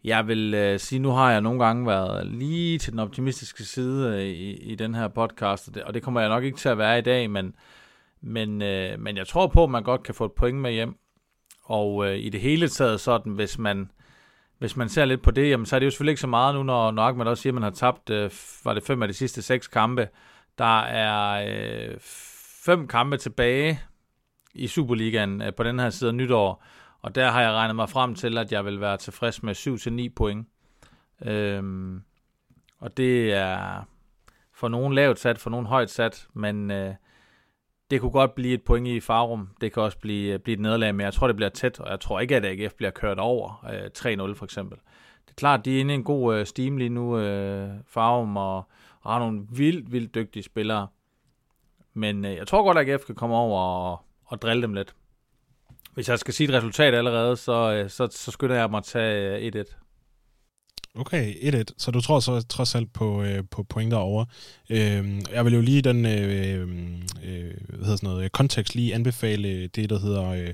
[0.04, 4.14] Jeg vil øh, sige, nu har jeg nogle gange været lige til den optimistiske side
[4.14, 6.68] øh, i, i den her podcast, og det, og det kommer jeg nok ikke til
[6.68, 7.54] at være i dag, men
[8.20, 10.96] men, øh, men jeg tror på, at man godt kan få et point med hjem.
[11.64, 13.90] Og øh, i det hele taget sådan, hvis man,
[14.58, 16.54] hvis man ser lidt på det, jamen, så er det jo selvfølgelig ikke så meget
[16.54, 18.30] nu, når, når Ahmed også siger, at man har tabt, øh,
[18.64, 20.08] var det fem af de sidste seks kampe.
[20.58, 21.96] Der er øh,
[22.64, 23.80] fem kampe tilbage
[24.54, 26.64] i Superligaen øh, på den her side af nytår,
[27.02, 30.14] og der har jeg regnet mig frem til, at jeg vil være tilfreds med 7-9
[30.16, 30.48] point.
[31.24, 32.02] Øhm,
[32.78, 33.82] og det er
[34.54, 36.94] for nogen lavt sat, for nogen højt sat, men øh,
[37.90, 39.48] det kunne godt blive et point i Farum.
[39.60, 42.00] Det kan også blive, blive et nederlag, men jeg tror, det bliver tæt, og jeg
[42.00, 44.78] tror ikke, at AGF bliver kørt over øh, 3-0 for eksempel.
[45.24, 48.36] Det er klart, de er inde i en god øh, steam lige nu, øh, Farum,
[48.36, 48.56] og,
[49.00, 50.86] og har nogle vildt, vildt dygtige spillere.
[51.94, 54.94] Men øh, jeg tror godt, at AGF kan komme over og, og drille dem lidt.
[55.94, 58.84] Hvis jeg skal sige et resultat allerede, så, øh, så, så skynder jeg mig at
[58.84, 59.85] tage øh, 1-1.
[60.98, 61.64] Okay, 1-1.
[61.78, 64.26] Så du tror så trods alt på, øh, på point derovre.
[64.70, 66.68] Øh, jeg vil jo lige den øh, øh,
[67.24, 70.52] øh hvad hedder sådan noget, øh, kontekst lige anbefale øh, det, der hedder øh,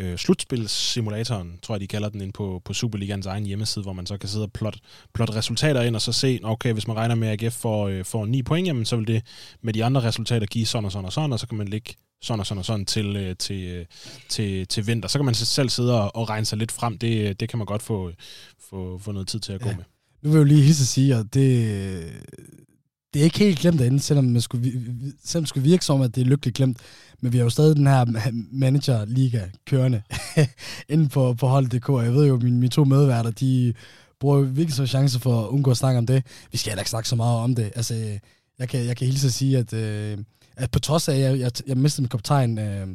[0.00, 4.06] øh, slutspilssimulatoren, tror jeg, de kalder den, ind på, på Superligans egen hjemmeside, hvor man
[4.06, 4.78] så kan sidde og plotte,
[5.14, 8.04] plot resultater ind, og så se, okay, hvis man regner med, at AGF får, øh,
[8.04, 9.22] får 9 point, jamen, så vil det
[9.62, 11.94] med de andre resultater give sådan og sådan og sådan, og så kan man ligge
[12.22, 13.86] sådan og sådan og sådan til, øh, til, øh,
[14.28, 15.08] til, til vinter.
[15.08, 16.98] Så kan man selv sidde og, og regne sig lidt frem.
[16.98, 18.12] Det, det kan man godt få,
[18.70, 19.76] få, få noget tid til at gå ja.
[19.76, 19.84] med.
[20.22, 22.12] Nu vil jeg jo lige hilse sige, at det,
[23.14, 24.72] det er ikke helt glemt derinde, selvom man skulle,
[25.24, 26.78] selvom det skulle virke som, at det er lykkeligt glemt.
[27.20, 28.04] Men vi har jo stadig den her
[28.52, 30.02] manager-liga kørende
[30.88, 31.88] inde på, på hold.dk.
[31.88, 33.74] Jeg ved jo, at mine, mine to medværter, de
[34.20, 36.24] bruger virkelig så chance for at undgå at snakke om det.
[36.52, 37.72] Vi skal heller ikke snakke så meget om det.
[37.74, 37.94] Altså,
[38.58, 40.18] jeg kan, jeg kan hilse at sige, at, øh,
[40.56, 42.88] at på trods af, at jeg, jeg, jeg mistede min kaptajn, øh,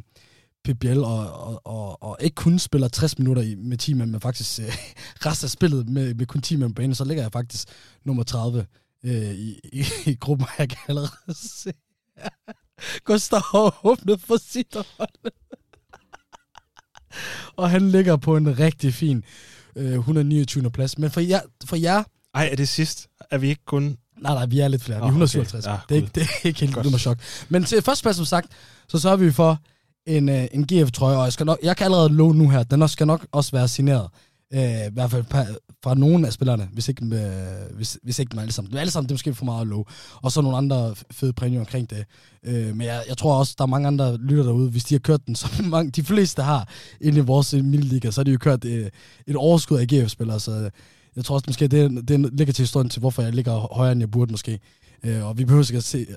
[0.65, 4.59] PBL og, og, og, og ikke kun spiller 60 minutter i, med 10 men faktisk
[4.59, 4.65] øh,
[5.25, 7.67] resten af spillet med, med kun 10 mand på banen, så ligger jeg faktisk
[8.05, 8.65] nummer 30
[9.05, 11.73] øh, i, i, i gruppen, jeg kan allerede se.
[13.03, 15.31] Gustav har åbnet for sit hold.
[17.55, 19.23] og han ligger på en rigtig fin
[19.75, 20.71] øh, 129.
[20.71, 20.97] plads.
[20.97, 22.03] Men for jer, for jer...
[22.33, 23.07] Ej, er det sidst?
[23.31, 23.97] Er vi ikke kun...
[24.21, 24.99] Nej, nej, vi er lidt flere.
[24.99, 25.65] Vi er 157.
[25.65, 25.73] Okay.
[25.73, 27.17] Ja, det, er ikke, det er ikke helt det chok.
[27.49, 28.47] Men til første plads, som sagt,
[28.87, 29.59] så sørger vi for
[30.05, 32.87] en, uh, en GF-trøje, og jeg, skal nok, jeg kan allerede love nu her, den
[32.87, 34.09] skal nok også være signeret.
[34.55, 35.25] Øh, I hvert fald
[35.83, 38.71] fra nogle af spillerne, hvis ikke, øh, hvis, hvis ikke dem alle sammen.
[38.71, 39.83] Men alle sammen, det er måske for meget low.
[40.21, 42.05] Og så nogle andre fede præmier omkring det.
[42.43, 44.99] Øh, men jeg, jeg tror også, der er mange andre lytter derude, hvis de har
[44.99, 46.69] kørt den, som mange, de fleste har
[47.01, 48.89] inde i vores øh, middelliga, så har de jo kørt øh,
[49.27, 50.71] et overskud af GF-spillere, så øh,
[51.15, 54.01] jeg tror også, måske, det, det ligger til historien til, hvorfor jeg ligger højere, end
[54.01, 54.59] jeg burde måske.
[55.03, 56.15] Øh, og vi behøver ikke at se, øh,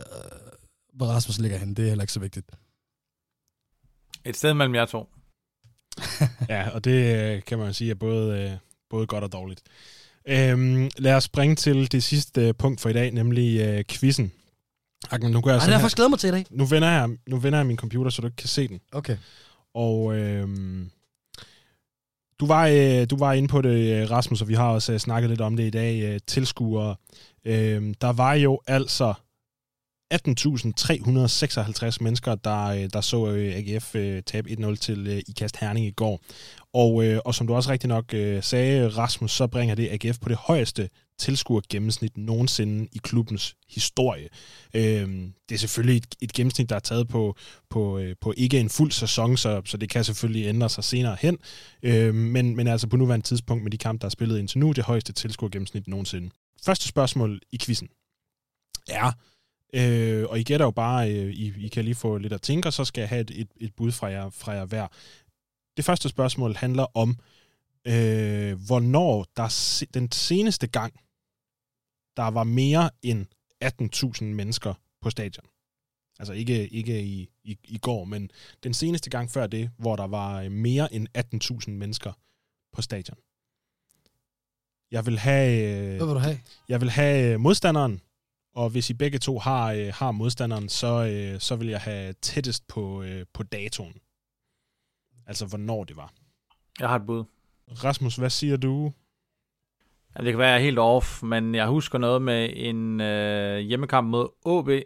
[0.94, 1.74] hvor Rasmus ligger hen.
[1.74, 2.46] Det er heller ikke så vigtigt.
[4.24, 5.08] Et sted mellem jer to.
[6.54, 8.50] ja, og det øh, kan man sige er både, øh,
[8.90, 9.60] både godt og dårligt.
[10.28, 14.32] Øhm, lad os springe til det sidste øh, punkt for i dag, nemlig øh, quizzen.
[15.10, 16.46] Agnes, nu gør jeg Ej, har jeg faktisk mig til i dag.
[16.50, 18.80] Nu vender, jeg, nu vender jeg min computer, så du ikke kan se den.
[18.92, 19.16] Okay.
[19.74, 20.90] Og øhm,
[22.40, 25.30] du, var, øh, du var inde på det, Rasmus, og vi har også øh, snakket
[25.30, 26.02] lidt om det i dag.
[26.02, 26.96] Øh, tilskuere.
[27.44, 29.14] Øh, der var jo altså
[30.14, 35.90] 18.356 mennesker, der, øh, der så øh, AGF øh, tabe 1-0 til IKAST Herning i
[35.90, 36.20] går.
[36.72, 38.04] Og, og som du også rigtig nok
[38.40, 40.88] sagde, Rasmus, så bringer det AGF på det højeste
[41.18, 44.28] tilskuer gennemsnit nogensinde i klubbens historie.
[44.74, 47.36] Øhm, det er selvfølgelig et, et gennemsnit, der er taget på,
[47.70, 51.38] på, på ikke en fuld sæson, så, så det kan selvfølgelig ændre sig senere hen.
[51.82, 54.72] Øhm, men, men altså på nuværende tidspunkt med de kampe, der er spillet indtil nu,
[54.72, 56.30] det højeste tilskuer gennemsnit nogensinde.
[56.64, 57.88] Første spørgsmål i quizzen
[58.88, 59.12] er,
[59.72, 62.68] Øh, og I gætter jo bare, øh, I, I kan lige få lidt at tænke,
[62.68, 64.86] og så skal jeg have et, et, et bud fra jer, fra jer hver.
[65.76, 67.16] Det første spørgsmål handler om,
[67.84, 70.92] øh, hvornår der den seneste gang,
[72.16, 73.26] der var mere end
[73.64, 75.46] 18.000 mennesker på stadion.
[76.18, 78.30] Altså ikke, ikke i, i, i går, men
[78.62, 81.08] den seneste gang før det, hvor der var mere end
[81.66, 82.12] 18.000 mennesker
[82.72, 83.18] på stadion.
[84.90, 85.96] Jeg vil have...
[85.96, 86.40] Hvad vil du have?
[86.68, 88.00] Jeg vil have modstanderen,
[88.58, 92.12] og hvis I begge to har, øh, har modstanderen, så, øh, så vil jeg have
[92.12, 93.94] tættest på, øh, på datoen.
[95.26, 96.12] Altså, hvornår det var.
[96.80, 97.24] Jeg har et bud.
[97.84, 98.92] Rasmus, hvad siger du?
[100.16, 103.58] Ja, det kan være, jeg er helt off, men jeg husker noget med en øh,
[103.58, 104.84] hjemmekamp mod AB,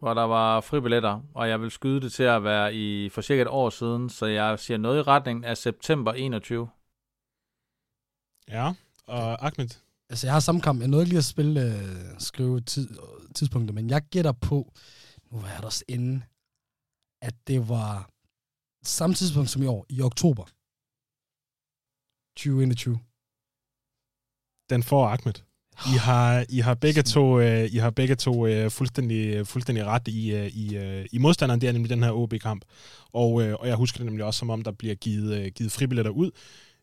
[0.00, 3.42] hvor der var fribilletter, og jeg vil skyde det til at være i for cirka
[3.42, 6.68] et år siden, så jeg siger noget i retning af september 21.
[8.48, 8.72] Ja,
[9.06, 9.68] og Ahmed?
[10.10, 10.80] Altså, jeg har samme kamp.
[10.80, 12.88] Jeg nåede lige at spille, øh, skrive tid,
[13.34, 14.72] tidspunkter, men jeg gætter på,
[15.30, 16.22] nu var jeg der også inde,
[17.22, 18.10] at det var
[18.82, 20.44] samme tidspunkt som i år, i oktober
[22.36, 22.98] 2021.
[24.70, 25.34] Den får Ahmed.
[25.94, 30.08] I har, I har begge to, uh, I har begge to uh, fuldstændig, fuldstændig ret
[30.08, 31.60] i, uh, i, uh, i modstanderen.
[31.60, 32.64] Det er nemlig den her OB-kamp.
[33.12, 35.72] Og, uh, og jeg husker det nemlig også, som om der bliver givet, uh, givet
[35.72, 36.30] fribilletter ud.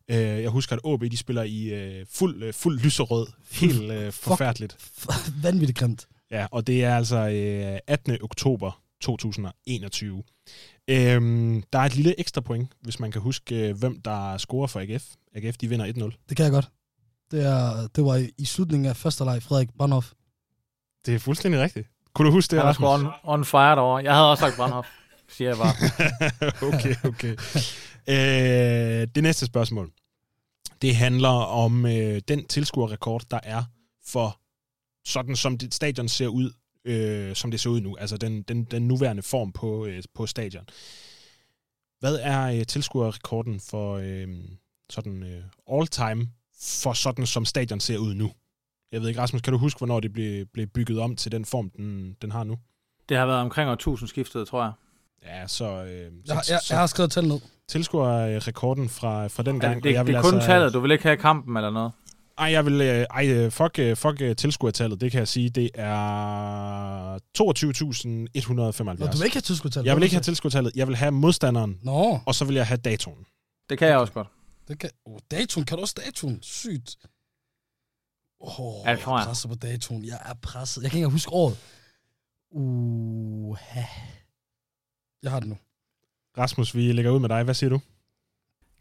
[0.08, 3.26] Uh, jeg husker, at OB de spiller i uh, fuld, uh, fuld lyserød.
[3.50, 4.76] Helt uh, forfærdeligt.
[4.78, 6.06] Fuck, vanvittigt grimt.
[6.30, 8.18] Ja, og det er altså uh, 18.
[8.22, 10.22] oktober 2021.
[10.88, 14.80] Øhm, der er et lille ekstra point, hvis man kan huske, hvem der scorer for
[14.80, 15.04] AGF.
[15.34, 16.26] AGF, de vinder 1-0.
[16.28, 16.70] Det kan jeg godt.
[17.30, 20.12] Det, er, det var i slutningen af første leg, Frederik Brandhoff.
[21.06, 21.88] Det er fuldstændig rigtigt.
[22.14, 24.04] Kunne du huske det, er sgu on, on fire derovre.
[24.04, 24.88] Jeg havde også sagt Brandhoff,
[25.28, 25.74] siger jeg bare.
[26.74, 27.36] okay, okay
[28.08, 29.92] øh, det næste spørgsmål,
[30.82, 33.64] det handler om øh, den tilskuerrekord, der er
[34.06, 34.40] for
[35.04, 36.52] sådan som det stadion ser ud,
[36.84, 40.26] øh, som det ser ud nu, altså den, den, den nuværende form på, øh, på
[40.26, 40.64] stadion.
[42.00, 44.28] Hvad er øh, tilskuerrekorden for øh,
[44.90, 45.42] sådan øh,
[45.72, 46.28] all-time
[46.82, 48.32] for sådan, som stadion ser ud nu?
[48.92, 51.44] Jeg ved ikke, Rasmus, kan du huske, hvornår det blev, blev bygget om til den
[51.44, 52.58] form, den, den har nu?
[53.08, 54.72] Det har været omkring år 1000 skiftet, tror jeg.
[55.26, 55.64] Ja, så...
[55.64, 57.40] Øh, jeg, jeg, jeg har skrevet tal ned.
[57.68, 59.74] Tilskuerrekorden fra, fra den gang.
[59.74, 61.92] Ja, det, jeg det er kun altså, tallet, du vil ikke have kampen eller noget?
[62.38, 65.70] Ej, jeg vil, øh, ej, øh, fuck, øh, fuck tilskuertallet, det kan jeg sige, det
[65.74, 69.00] er 22.175.
[69.00, 69.86] Nå, du vil ikke have tilskuertallet?
[69.86, 72.20] Jeg vil ikke have tilskuertallet, jeg vil have modstanderen, Nå.
[72.26, 73.26] og så vil jeg have datoen.
[73.70, 74.28] Det kan jeg også godt.
[74.68, 76.38] Det kan, oh, datoen, kan du også datoen?
[76.42, 76.96] Sygt.
[78.40, 79.22] Åh, oh, ja, tror jeg.
[79.22, 80.04] er presset på datoen.
[80.04, 80.82] Jeg er presset.
[80.82, 81.56] Jeg kan ikke huske året.
[82.50, 83.58] Uh,
[85.22, 85.56] jeg har det nu.
[86.38, 87.44] Rasmus, vi lægger ud med dig.
[87.44, 87.80] Hvad siger du?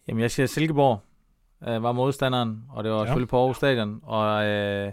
[0.07, 1.01] Jamen, jeg siger Silkeborg
[1.67, 3.05] øh, var modstanderen, og det var ja.
[3.05, 4.91] selvfølgelig på Aarhus Stadion, og øh,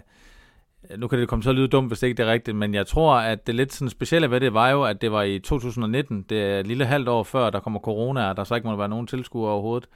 [0.97, 2.87] nu kan det komme til at lyde dumt, hvis det ikke er rigtigt, men jeg
[2.87, 6.21] tror, at det lidt sådan specielle ved det var jo, at det var i 2019,
[6.23, 8.75] det er et lille halvt år før, der kommer corona, og der så ikke må
[8.75, 9.89] være nogen tilskuere overhovedet,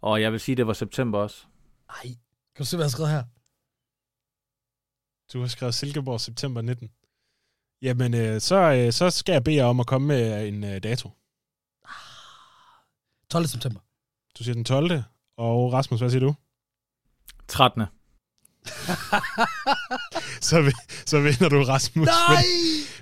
[0.00, 1.46] og jeg vil sige, det var september også.
[1.88, 2.14] Nej,
[2.56, 3.22] kan du se, hvad jeg har skrevet her?
[5.32, 6.90] Du har skrevet Silkeborg september 19.
[7.82, 10.82] Jamen, øh, så, øh, så skal jeg bede jer om at komme med en øh,
[10.82, 11.10] dato.
[13.30, 13.46] 12.
[13.46, 13.80] september.
[14.38, 15.02] Du siger den 12.
[15.38, 16.34] Og Rasmus, hvad siger du?
[17.48, 17.82] 13.
[20.48, 20.72] så,
[21.06, 22.06] så vinder du Rasmus.
[22.06, 22.44] Nej!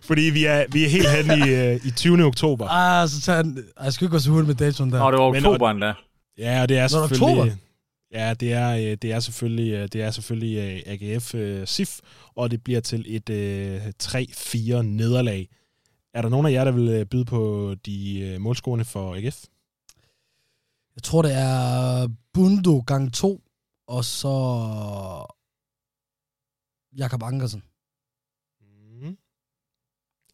[0.02, 2.24] Fordi vi er, vi er helt hen i, øh, i 20.
[2.24, 2.68] oktober.
[2.68, 3.64] Ah, så tager han...
[3.82, 4.98] Jeg skal ikke gå så hurtigt med datoen der.
[4.98, 5.94] Nå, det var oktober endda.
[6.38, 7.40] Ja, og det er selvfølgelig...
[7.40, 7.56] Oktober?
[8.12, 11.34] Ja, det er, øh, det er selvfølgelig, øh, det er selvfølgelig øh, AGF
[11.68, 12.00] SIF,
[12.34, 15.48] og det bliver til et uh, 3-4 nederlag.
[16.14, 19.44] Er der nogen af jer, der vil byde på de målscorerne for AGF?
[20.96, 23.42] Jeg tror, det er Bundo gang 2,
[23.86, 24.28] og så
[26.96, 27.62] Jakob Ankersen.
[28.60, 29.18] Mm.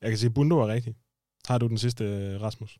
[0.00, 0.94] Jeg kan sige, at Bundo er rigtig.
[1.46, 2.04] Har du den sidste,
[2.38, 2.78] Rasmus?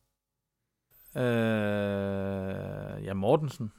[1.16, 3.73] Øh, ja, Mortensen.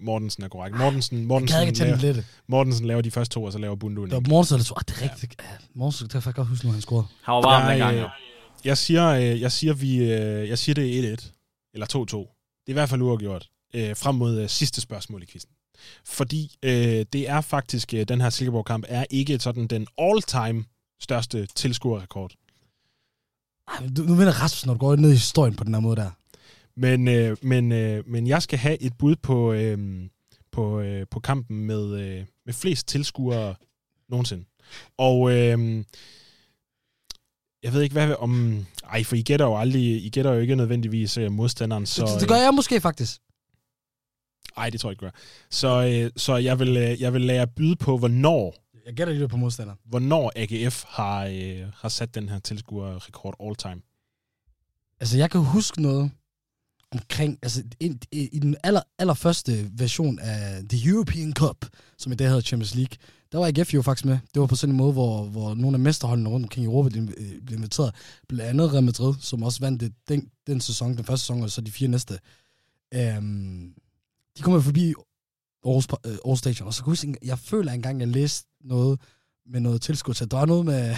[0.00, 0.76] Mortensen er korrekt.
[0.76, 2.26] Mortensen, Mortensen, jeg laver, lidt.
[2.46, 4.10] Mortensen laver de første to, og så laver Bundu en.
[4.10, 5.42] Det var Mortensen, der tog, ah, det er rigtigt.
[5.42, 5.44] Ja.
[5.74, 7.06] Mortensen, det kan jeg faktisk godt huske, når han scorede.
[7.22, 8.08] Han var varm dengang, jo.
[8.64, 11.96] Jeg siger, øh, jeg siger, vi, øh, jeg siger det er 1-1, eller 2-2.
[11.96, 15.50] Det er i hvert fald uafgjort, øh, frem mod sidste spørgsmål i quizzen.
[16.04, 20.64] Fordi øh, det er faktisk, øh, den her Silkeborg-kamp er ikke sådan den all-time
[21.00, 22.32] største tilskuerrekord.
[23.68, 25.96] Ej, du, nu vinder Rasmus, når du går ned i historien på den her måde
[25.96, 26.10] der.
[26.78, 30.08] Men, øh, men, øh, men jeg skal have et bud på, øh,
[30.52, 33.54] på, øh, på kampen med, øh, med flest tilskuere
[34.08, 34.44] nogensinde.
[34.98, 35.84] Og øh,
[37.62, 38.64] jeg ved ikke, hvad om...
[38.84, 40.04] Ej, for I gætter jo aldrig...
[40.04, 42.06] I gætter jo ikke nødvendigvis uh, modstanderen, så...
[42.06, 43.20] Det, det gør jeg måske faktisk.
[44.56, 45.10] Nej, det tror jeg ikke gør.
[45.50, 48.54] Så, øh, så jeg, vil, øh, jeg vil lade jer byde på, hvornår...
[48.86, 49.78] Jeg gætter lige på modstanderen.
[49.84, 53.82] Hvornår AGF har, øh, har sat den her tilskuerrekord all time.
[55.00, 56.10] Altså, jeg kan huske noget
[56.92, 61.66] omkring, altså i, i, i den aller, allerførste version af The European Cup,
[61.98, 62.96] som i dag hedder Champions League,
[63.32, 64.18] der var AGF jo faktisk med.
[64.34, 66.88] Det var på sådan en måde, hvor, hvor nogle af mesterholdene rundt omkring i Europa
[66.88, 67.94] blev, øh, blev inviteret.
[68.28, 71.50] Blandt andet Real Madrid, som også vandt det, den, den sæson, den første sæson, og
[71.50, 72.18] så de fire næste.
[72.94, 73.74] Øhm,
[74.38, 74.94] de kommer forbi
[75.64, 79.00] Aarhus, uh, Aarhus Stadion, og så kunne jeg, jeg føler engang, jeg læste noget
[79.46, 80.30] med noget tilskud til.
[80.30, 80.96] Der var noget med,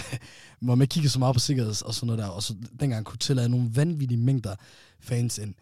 [0.65, 3.17] hvor man kiggede så meget på sikkerhed og sådan noget der, og så dengang kunne
[3.17, 4.55] tillade nogle vanvittige mængder
[4.99, 5.53] fans ind.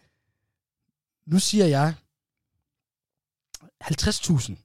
[1.30, 1.94] Nu siger jeg
[3.84, 4.56] 50.000.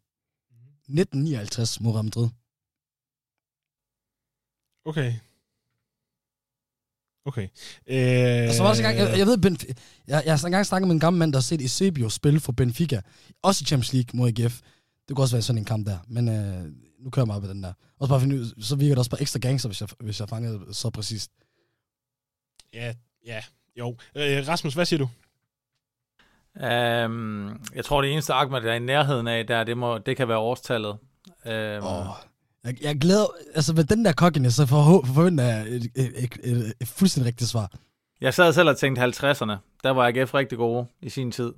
[0.87, 2.29] 1959 mod Real Madrid.
[4.85, 5.13] Okay.
[7.25, 7.47] Okay.
[7.87, 8.47] Øh...
[8.47, 9.73] Altså, også gang, jeg, jeg ved, Benf-
[10.07, 12.51] jeg, jeg har engang snakket med en gammel mand, der har set Eusebio spille for
[12.51, 13.01] Benfica.
[13.41, 14.61] Også i Champions League mod AGF.
[15.07, 15.99] Det kunne også være sådan en kamp der.
[16.07, 16.63] Men øh,
[16.99, 17.73] nu kører jeg meget på den der.
[17.99, 20.29] Også bare finde ud, så virker det også bare ekstra gangster, hvis jeg, hvis jeg
[20.29, 21.31] fangede så præcist.
[22.73, 22.93] Ja,
[23.25, 23.43] ja,
[23.79, 23.97] jo.
[24.15, 25.09] Øh, Rasmus, hvad siger du?
[26.55, 30.17] Um, jeg tror, det eneste argument, der er i nærheden af, der, det, må, det
[30.17, 30.97] kan være årstallet.
[31.45, 31.51] Um,
[31.81, 32.05] oh,
[32.63, 33.25] jeg, jeg glæder...
[33.55, 37.27] Altså, med den der kokken, så for, forventer jeg et, et, et, et, et fuldstændig
[37.27, 37.71] rigtigt svar.
[38.21, 39.53] Jeg sad selv og tænkte 50'erne.
[39.83, 41.53] Der var AGF rigtig gode i sin tid.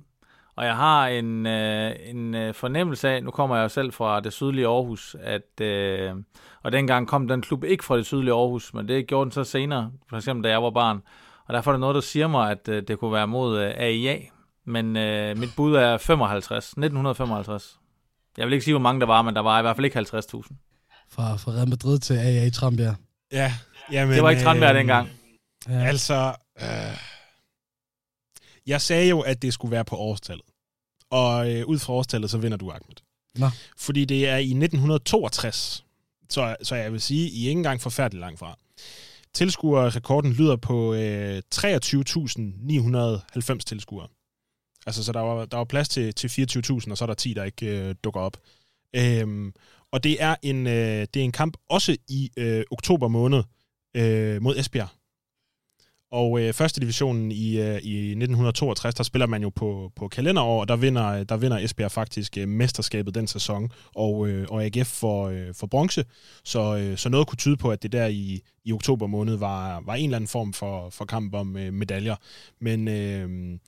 [0.56, 4.20] Og jeg har en, øh, en øh, fornemmelse af, nu kommer jeg jo selv fra
[4.20, 6.14] det sydlige Aarhus, at, øh,
[6.62, 9.44] og dengang kom den klub ikke fra det sydlige Aarhus, men det gjorde den så
[9.44, 11.02] senere, for eksempel da jeg var barn.
[11.46, 13.74] Og derfor er der noget, der siger mig, at øh, det kunne være mod øh,
[13.76, 14.18] AIA,
[14.68, 16.64] men øh, mit bud er 55.
[16.64, 17.78] 1955.
[18.36, 19.98] Jeg vil ikke sige, hvor mange der var, men der var i hvert fald ikke
[19.98, 20.04] 50.000.
[21.10, 22.94] Fra, fra Real Madrid til AA i Trambjerg.
[23.32, 23.54] Ja,
[23.92, 25.08] jamen, Det var ikke Trambjerg øh, dengang.
[25.68, 25.84] Ja.
[25.84, 26.96] Altså, øh,
[28.66, 30.44] jeg sagde jo, at det skulle være på årstallet.
[31.10, 32.96] Og øh, ud fra årstallet, så vinder du, Ahmed.
[33.34, 33.46] Nå.
[33.76, 35.84] Fordi det er i 1962.
[36.30, 38.58] Så, så jeg vil sige, I er ikke engang forfærdeligt langt fra.
[39.34, 44.08] Tilskuerrekorden lyder på øh, 23.990 tilskuere.
[44.88, 47.34] Altså, så der var, der var plads til, til 24.000, og så er der 10,
[47.34, 48.36] der ikke øh, dukker op.
[48.96, 49.52] Øhm,
[49.92, 53.42] og det er en, øh, det er en kamp også i øh, oktober måned
[53.96, 54.88] øh, mod Esbjerg.
[56.12, 60.60] Og øh, første divisionen i, øh, i 1962, der spiller man jo på, på kalenderår,
[60.60, 64.88] og der vinder, der vinder Esbjerg faktisk øh, mesterskabet den sæson, og, øh, og AGF
[64.88, 66.04] for, øh, for bronze.
[66.44, 69.80] Så, øh, så noget kunne tyde på, at det der i, i oktober måned var,
[69.80, 72.16] var en eller anden form for, for kamp om øh, medaljer.
[72.60, 73.58] Men øh,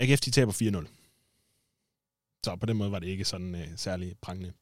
[0.00, 0.86] AGF de taber 4-0.
[2.44, 4.52] Så på den måde var det ikke sådan øh, særlig prangende.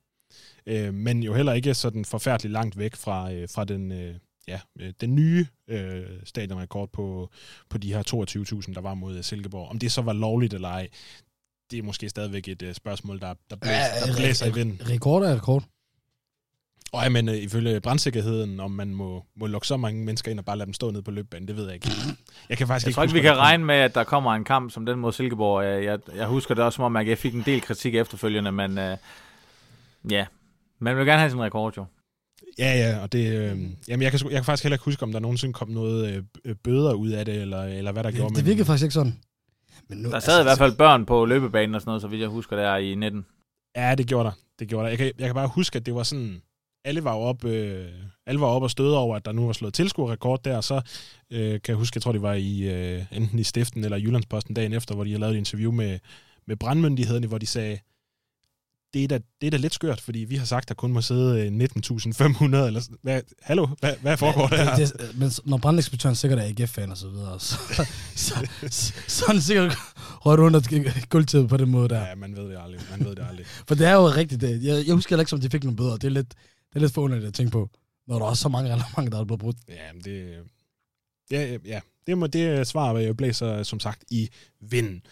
[0.67, 4.15] Øh, men jo heller ikke sådan forfærdeligt langt væk fra, øh, fra den, øh,
[4.49, 7.31] ja, øh, den nye øh, stadionrekord på,
[7.69, 8.03] på de her
[8.67, 9.69] 22.000, der var mod Silkeborg.
[9.69, 10.89] Om det så var lovligt eller ej,
[11.71, 14.81] det er måske stadigvæk et øh, spørgsmål, der, der blæser, ja, der blæser i vinden.
[14.89, 15.65] Rekord er rekord.
[16.97, 20.39] Og ja, men øh, ifølge brandsikkerheden, om man må, må lukke så mange mennesker ind
[20.39, 21.89] og bare lade dem stå ned på løbbanen, det ved jeg ikke.
[22.49, 24.45] Jeg kan faktisk jeg ikke tror ikke, vi kan regne med, at der kommer en
[24.45, 25.65] kamp som den mod Silkeborg.
[25.65, 28.53] Jeg, jeg, jeg husker det også som om, at jeg fik en del kritik efterfølgende,
[28.53, 28.97] men øh,
[30.11, 30.27] ja,
[30.79, 31.85] man vil gerne have sin rekord jo.
[32.59, 33.59] Ja, ja, og det, øh,
[33.89, 36.55] jamen jeg kan, jeg kan faktisk heller ikke huske, om der nogensinde kom noget øh,
[36.55, 38.35] bøder ud af det, eller, eller hvad der det, gjorde.
[38.35, 39.19] Det virkede faktisk ikke sådan.
[39.89, 42.09] Men nu, der sad altså, i hvert fald børn på løbebanen og sådan noget, så
[42.09, 43.27] vidt jeg husker, der i 19.
[43.77, 44.33] Ja, det gjorde der.
[44.59, 44.89] Det gjorde der.
[44.89, 46.43] Jeg kan, jeg kan bare huske, at det var sådan,
[46.87, 47.87] alle var op, øh,
[48.27, 50.81] alle var op og støde over, at der nu var slået tilskuerrekord der, og så
[51.31, 54.55] øh, kan jeg huske, jeg tror, det var i øh, enten i Stiften eller Jyllandsposten
[54.55, 55.99] dagen efter, hvor de havde lavet et interview med,
[56.47, 57.79] med brandmyndigheden, hvor de sagde,
[58.95, 60.93] det er, da, det er da lidt skørt, fordi vi har sagt, at der kun
[60.93, 62.99] må sidde øh, 19.500, eller sådan.
[63.03, 64.77] hvad, hallo, hvad, hvad foregår Ja, der?
[64.77, 67.57] det, men når brandinspektøren sikkert er AGF-fan og så videre, så,
[68.15, 69.75] så, så, så er han sikkert
[70.27, 70.61] røget under
[71.09, 72.07] guldtæppet på den måde der.
[72.09, 73.47] Ja, man ved det aldrig, man ved det aldrig.
[73.69, 74.41] For det er jo rigtigt.
[74.41, 74.65] Det.
[74.65, 75.93] Jeg, jeg husker heller ikke, som de fik nogle bøder.
[75.97, 76.35] Det er lidt,
[76.77, 77.71] er lidt forunderligt at tænke på,
[78.07, 79.57] når der er så mange reglementer, der er blevet brudt.
[79.69, 80.39] Ja, men det,
[81.31, 84.29] ja, ja, det, må, det svar jeg blæser som sagt i
[84.61, 85.03] vinden.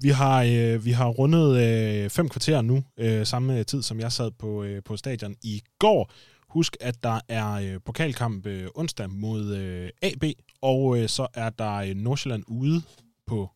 [0.00, 4.12] Vi har, øh, vi har rundet øh, fem kvarter nu, øh, samme tid som jeg
[4.12, 6.12] sad på, øh, på stadion i går.
[6.48, 10.24] Husk, at der er øh, pokalkamp øh, onsdag mod øh, AB,
[10.62, 12.82] og øh, så er der øh, Nordsjælland ude
[13.26, 13.50] på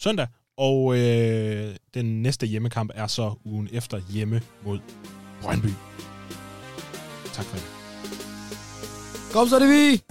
[0.00, 0.26] søndag,
[0.56, 4.78] og øh, den næste hjemmekamp er så ugen efter hjemme mod
[5.42, 5.89] Brøndby.
[7.40, 7.64] Tak for det.
[9.32, 10.02] Kom så, det vi!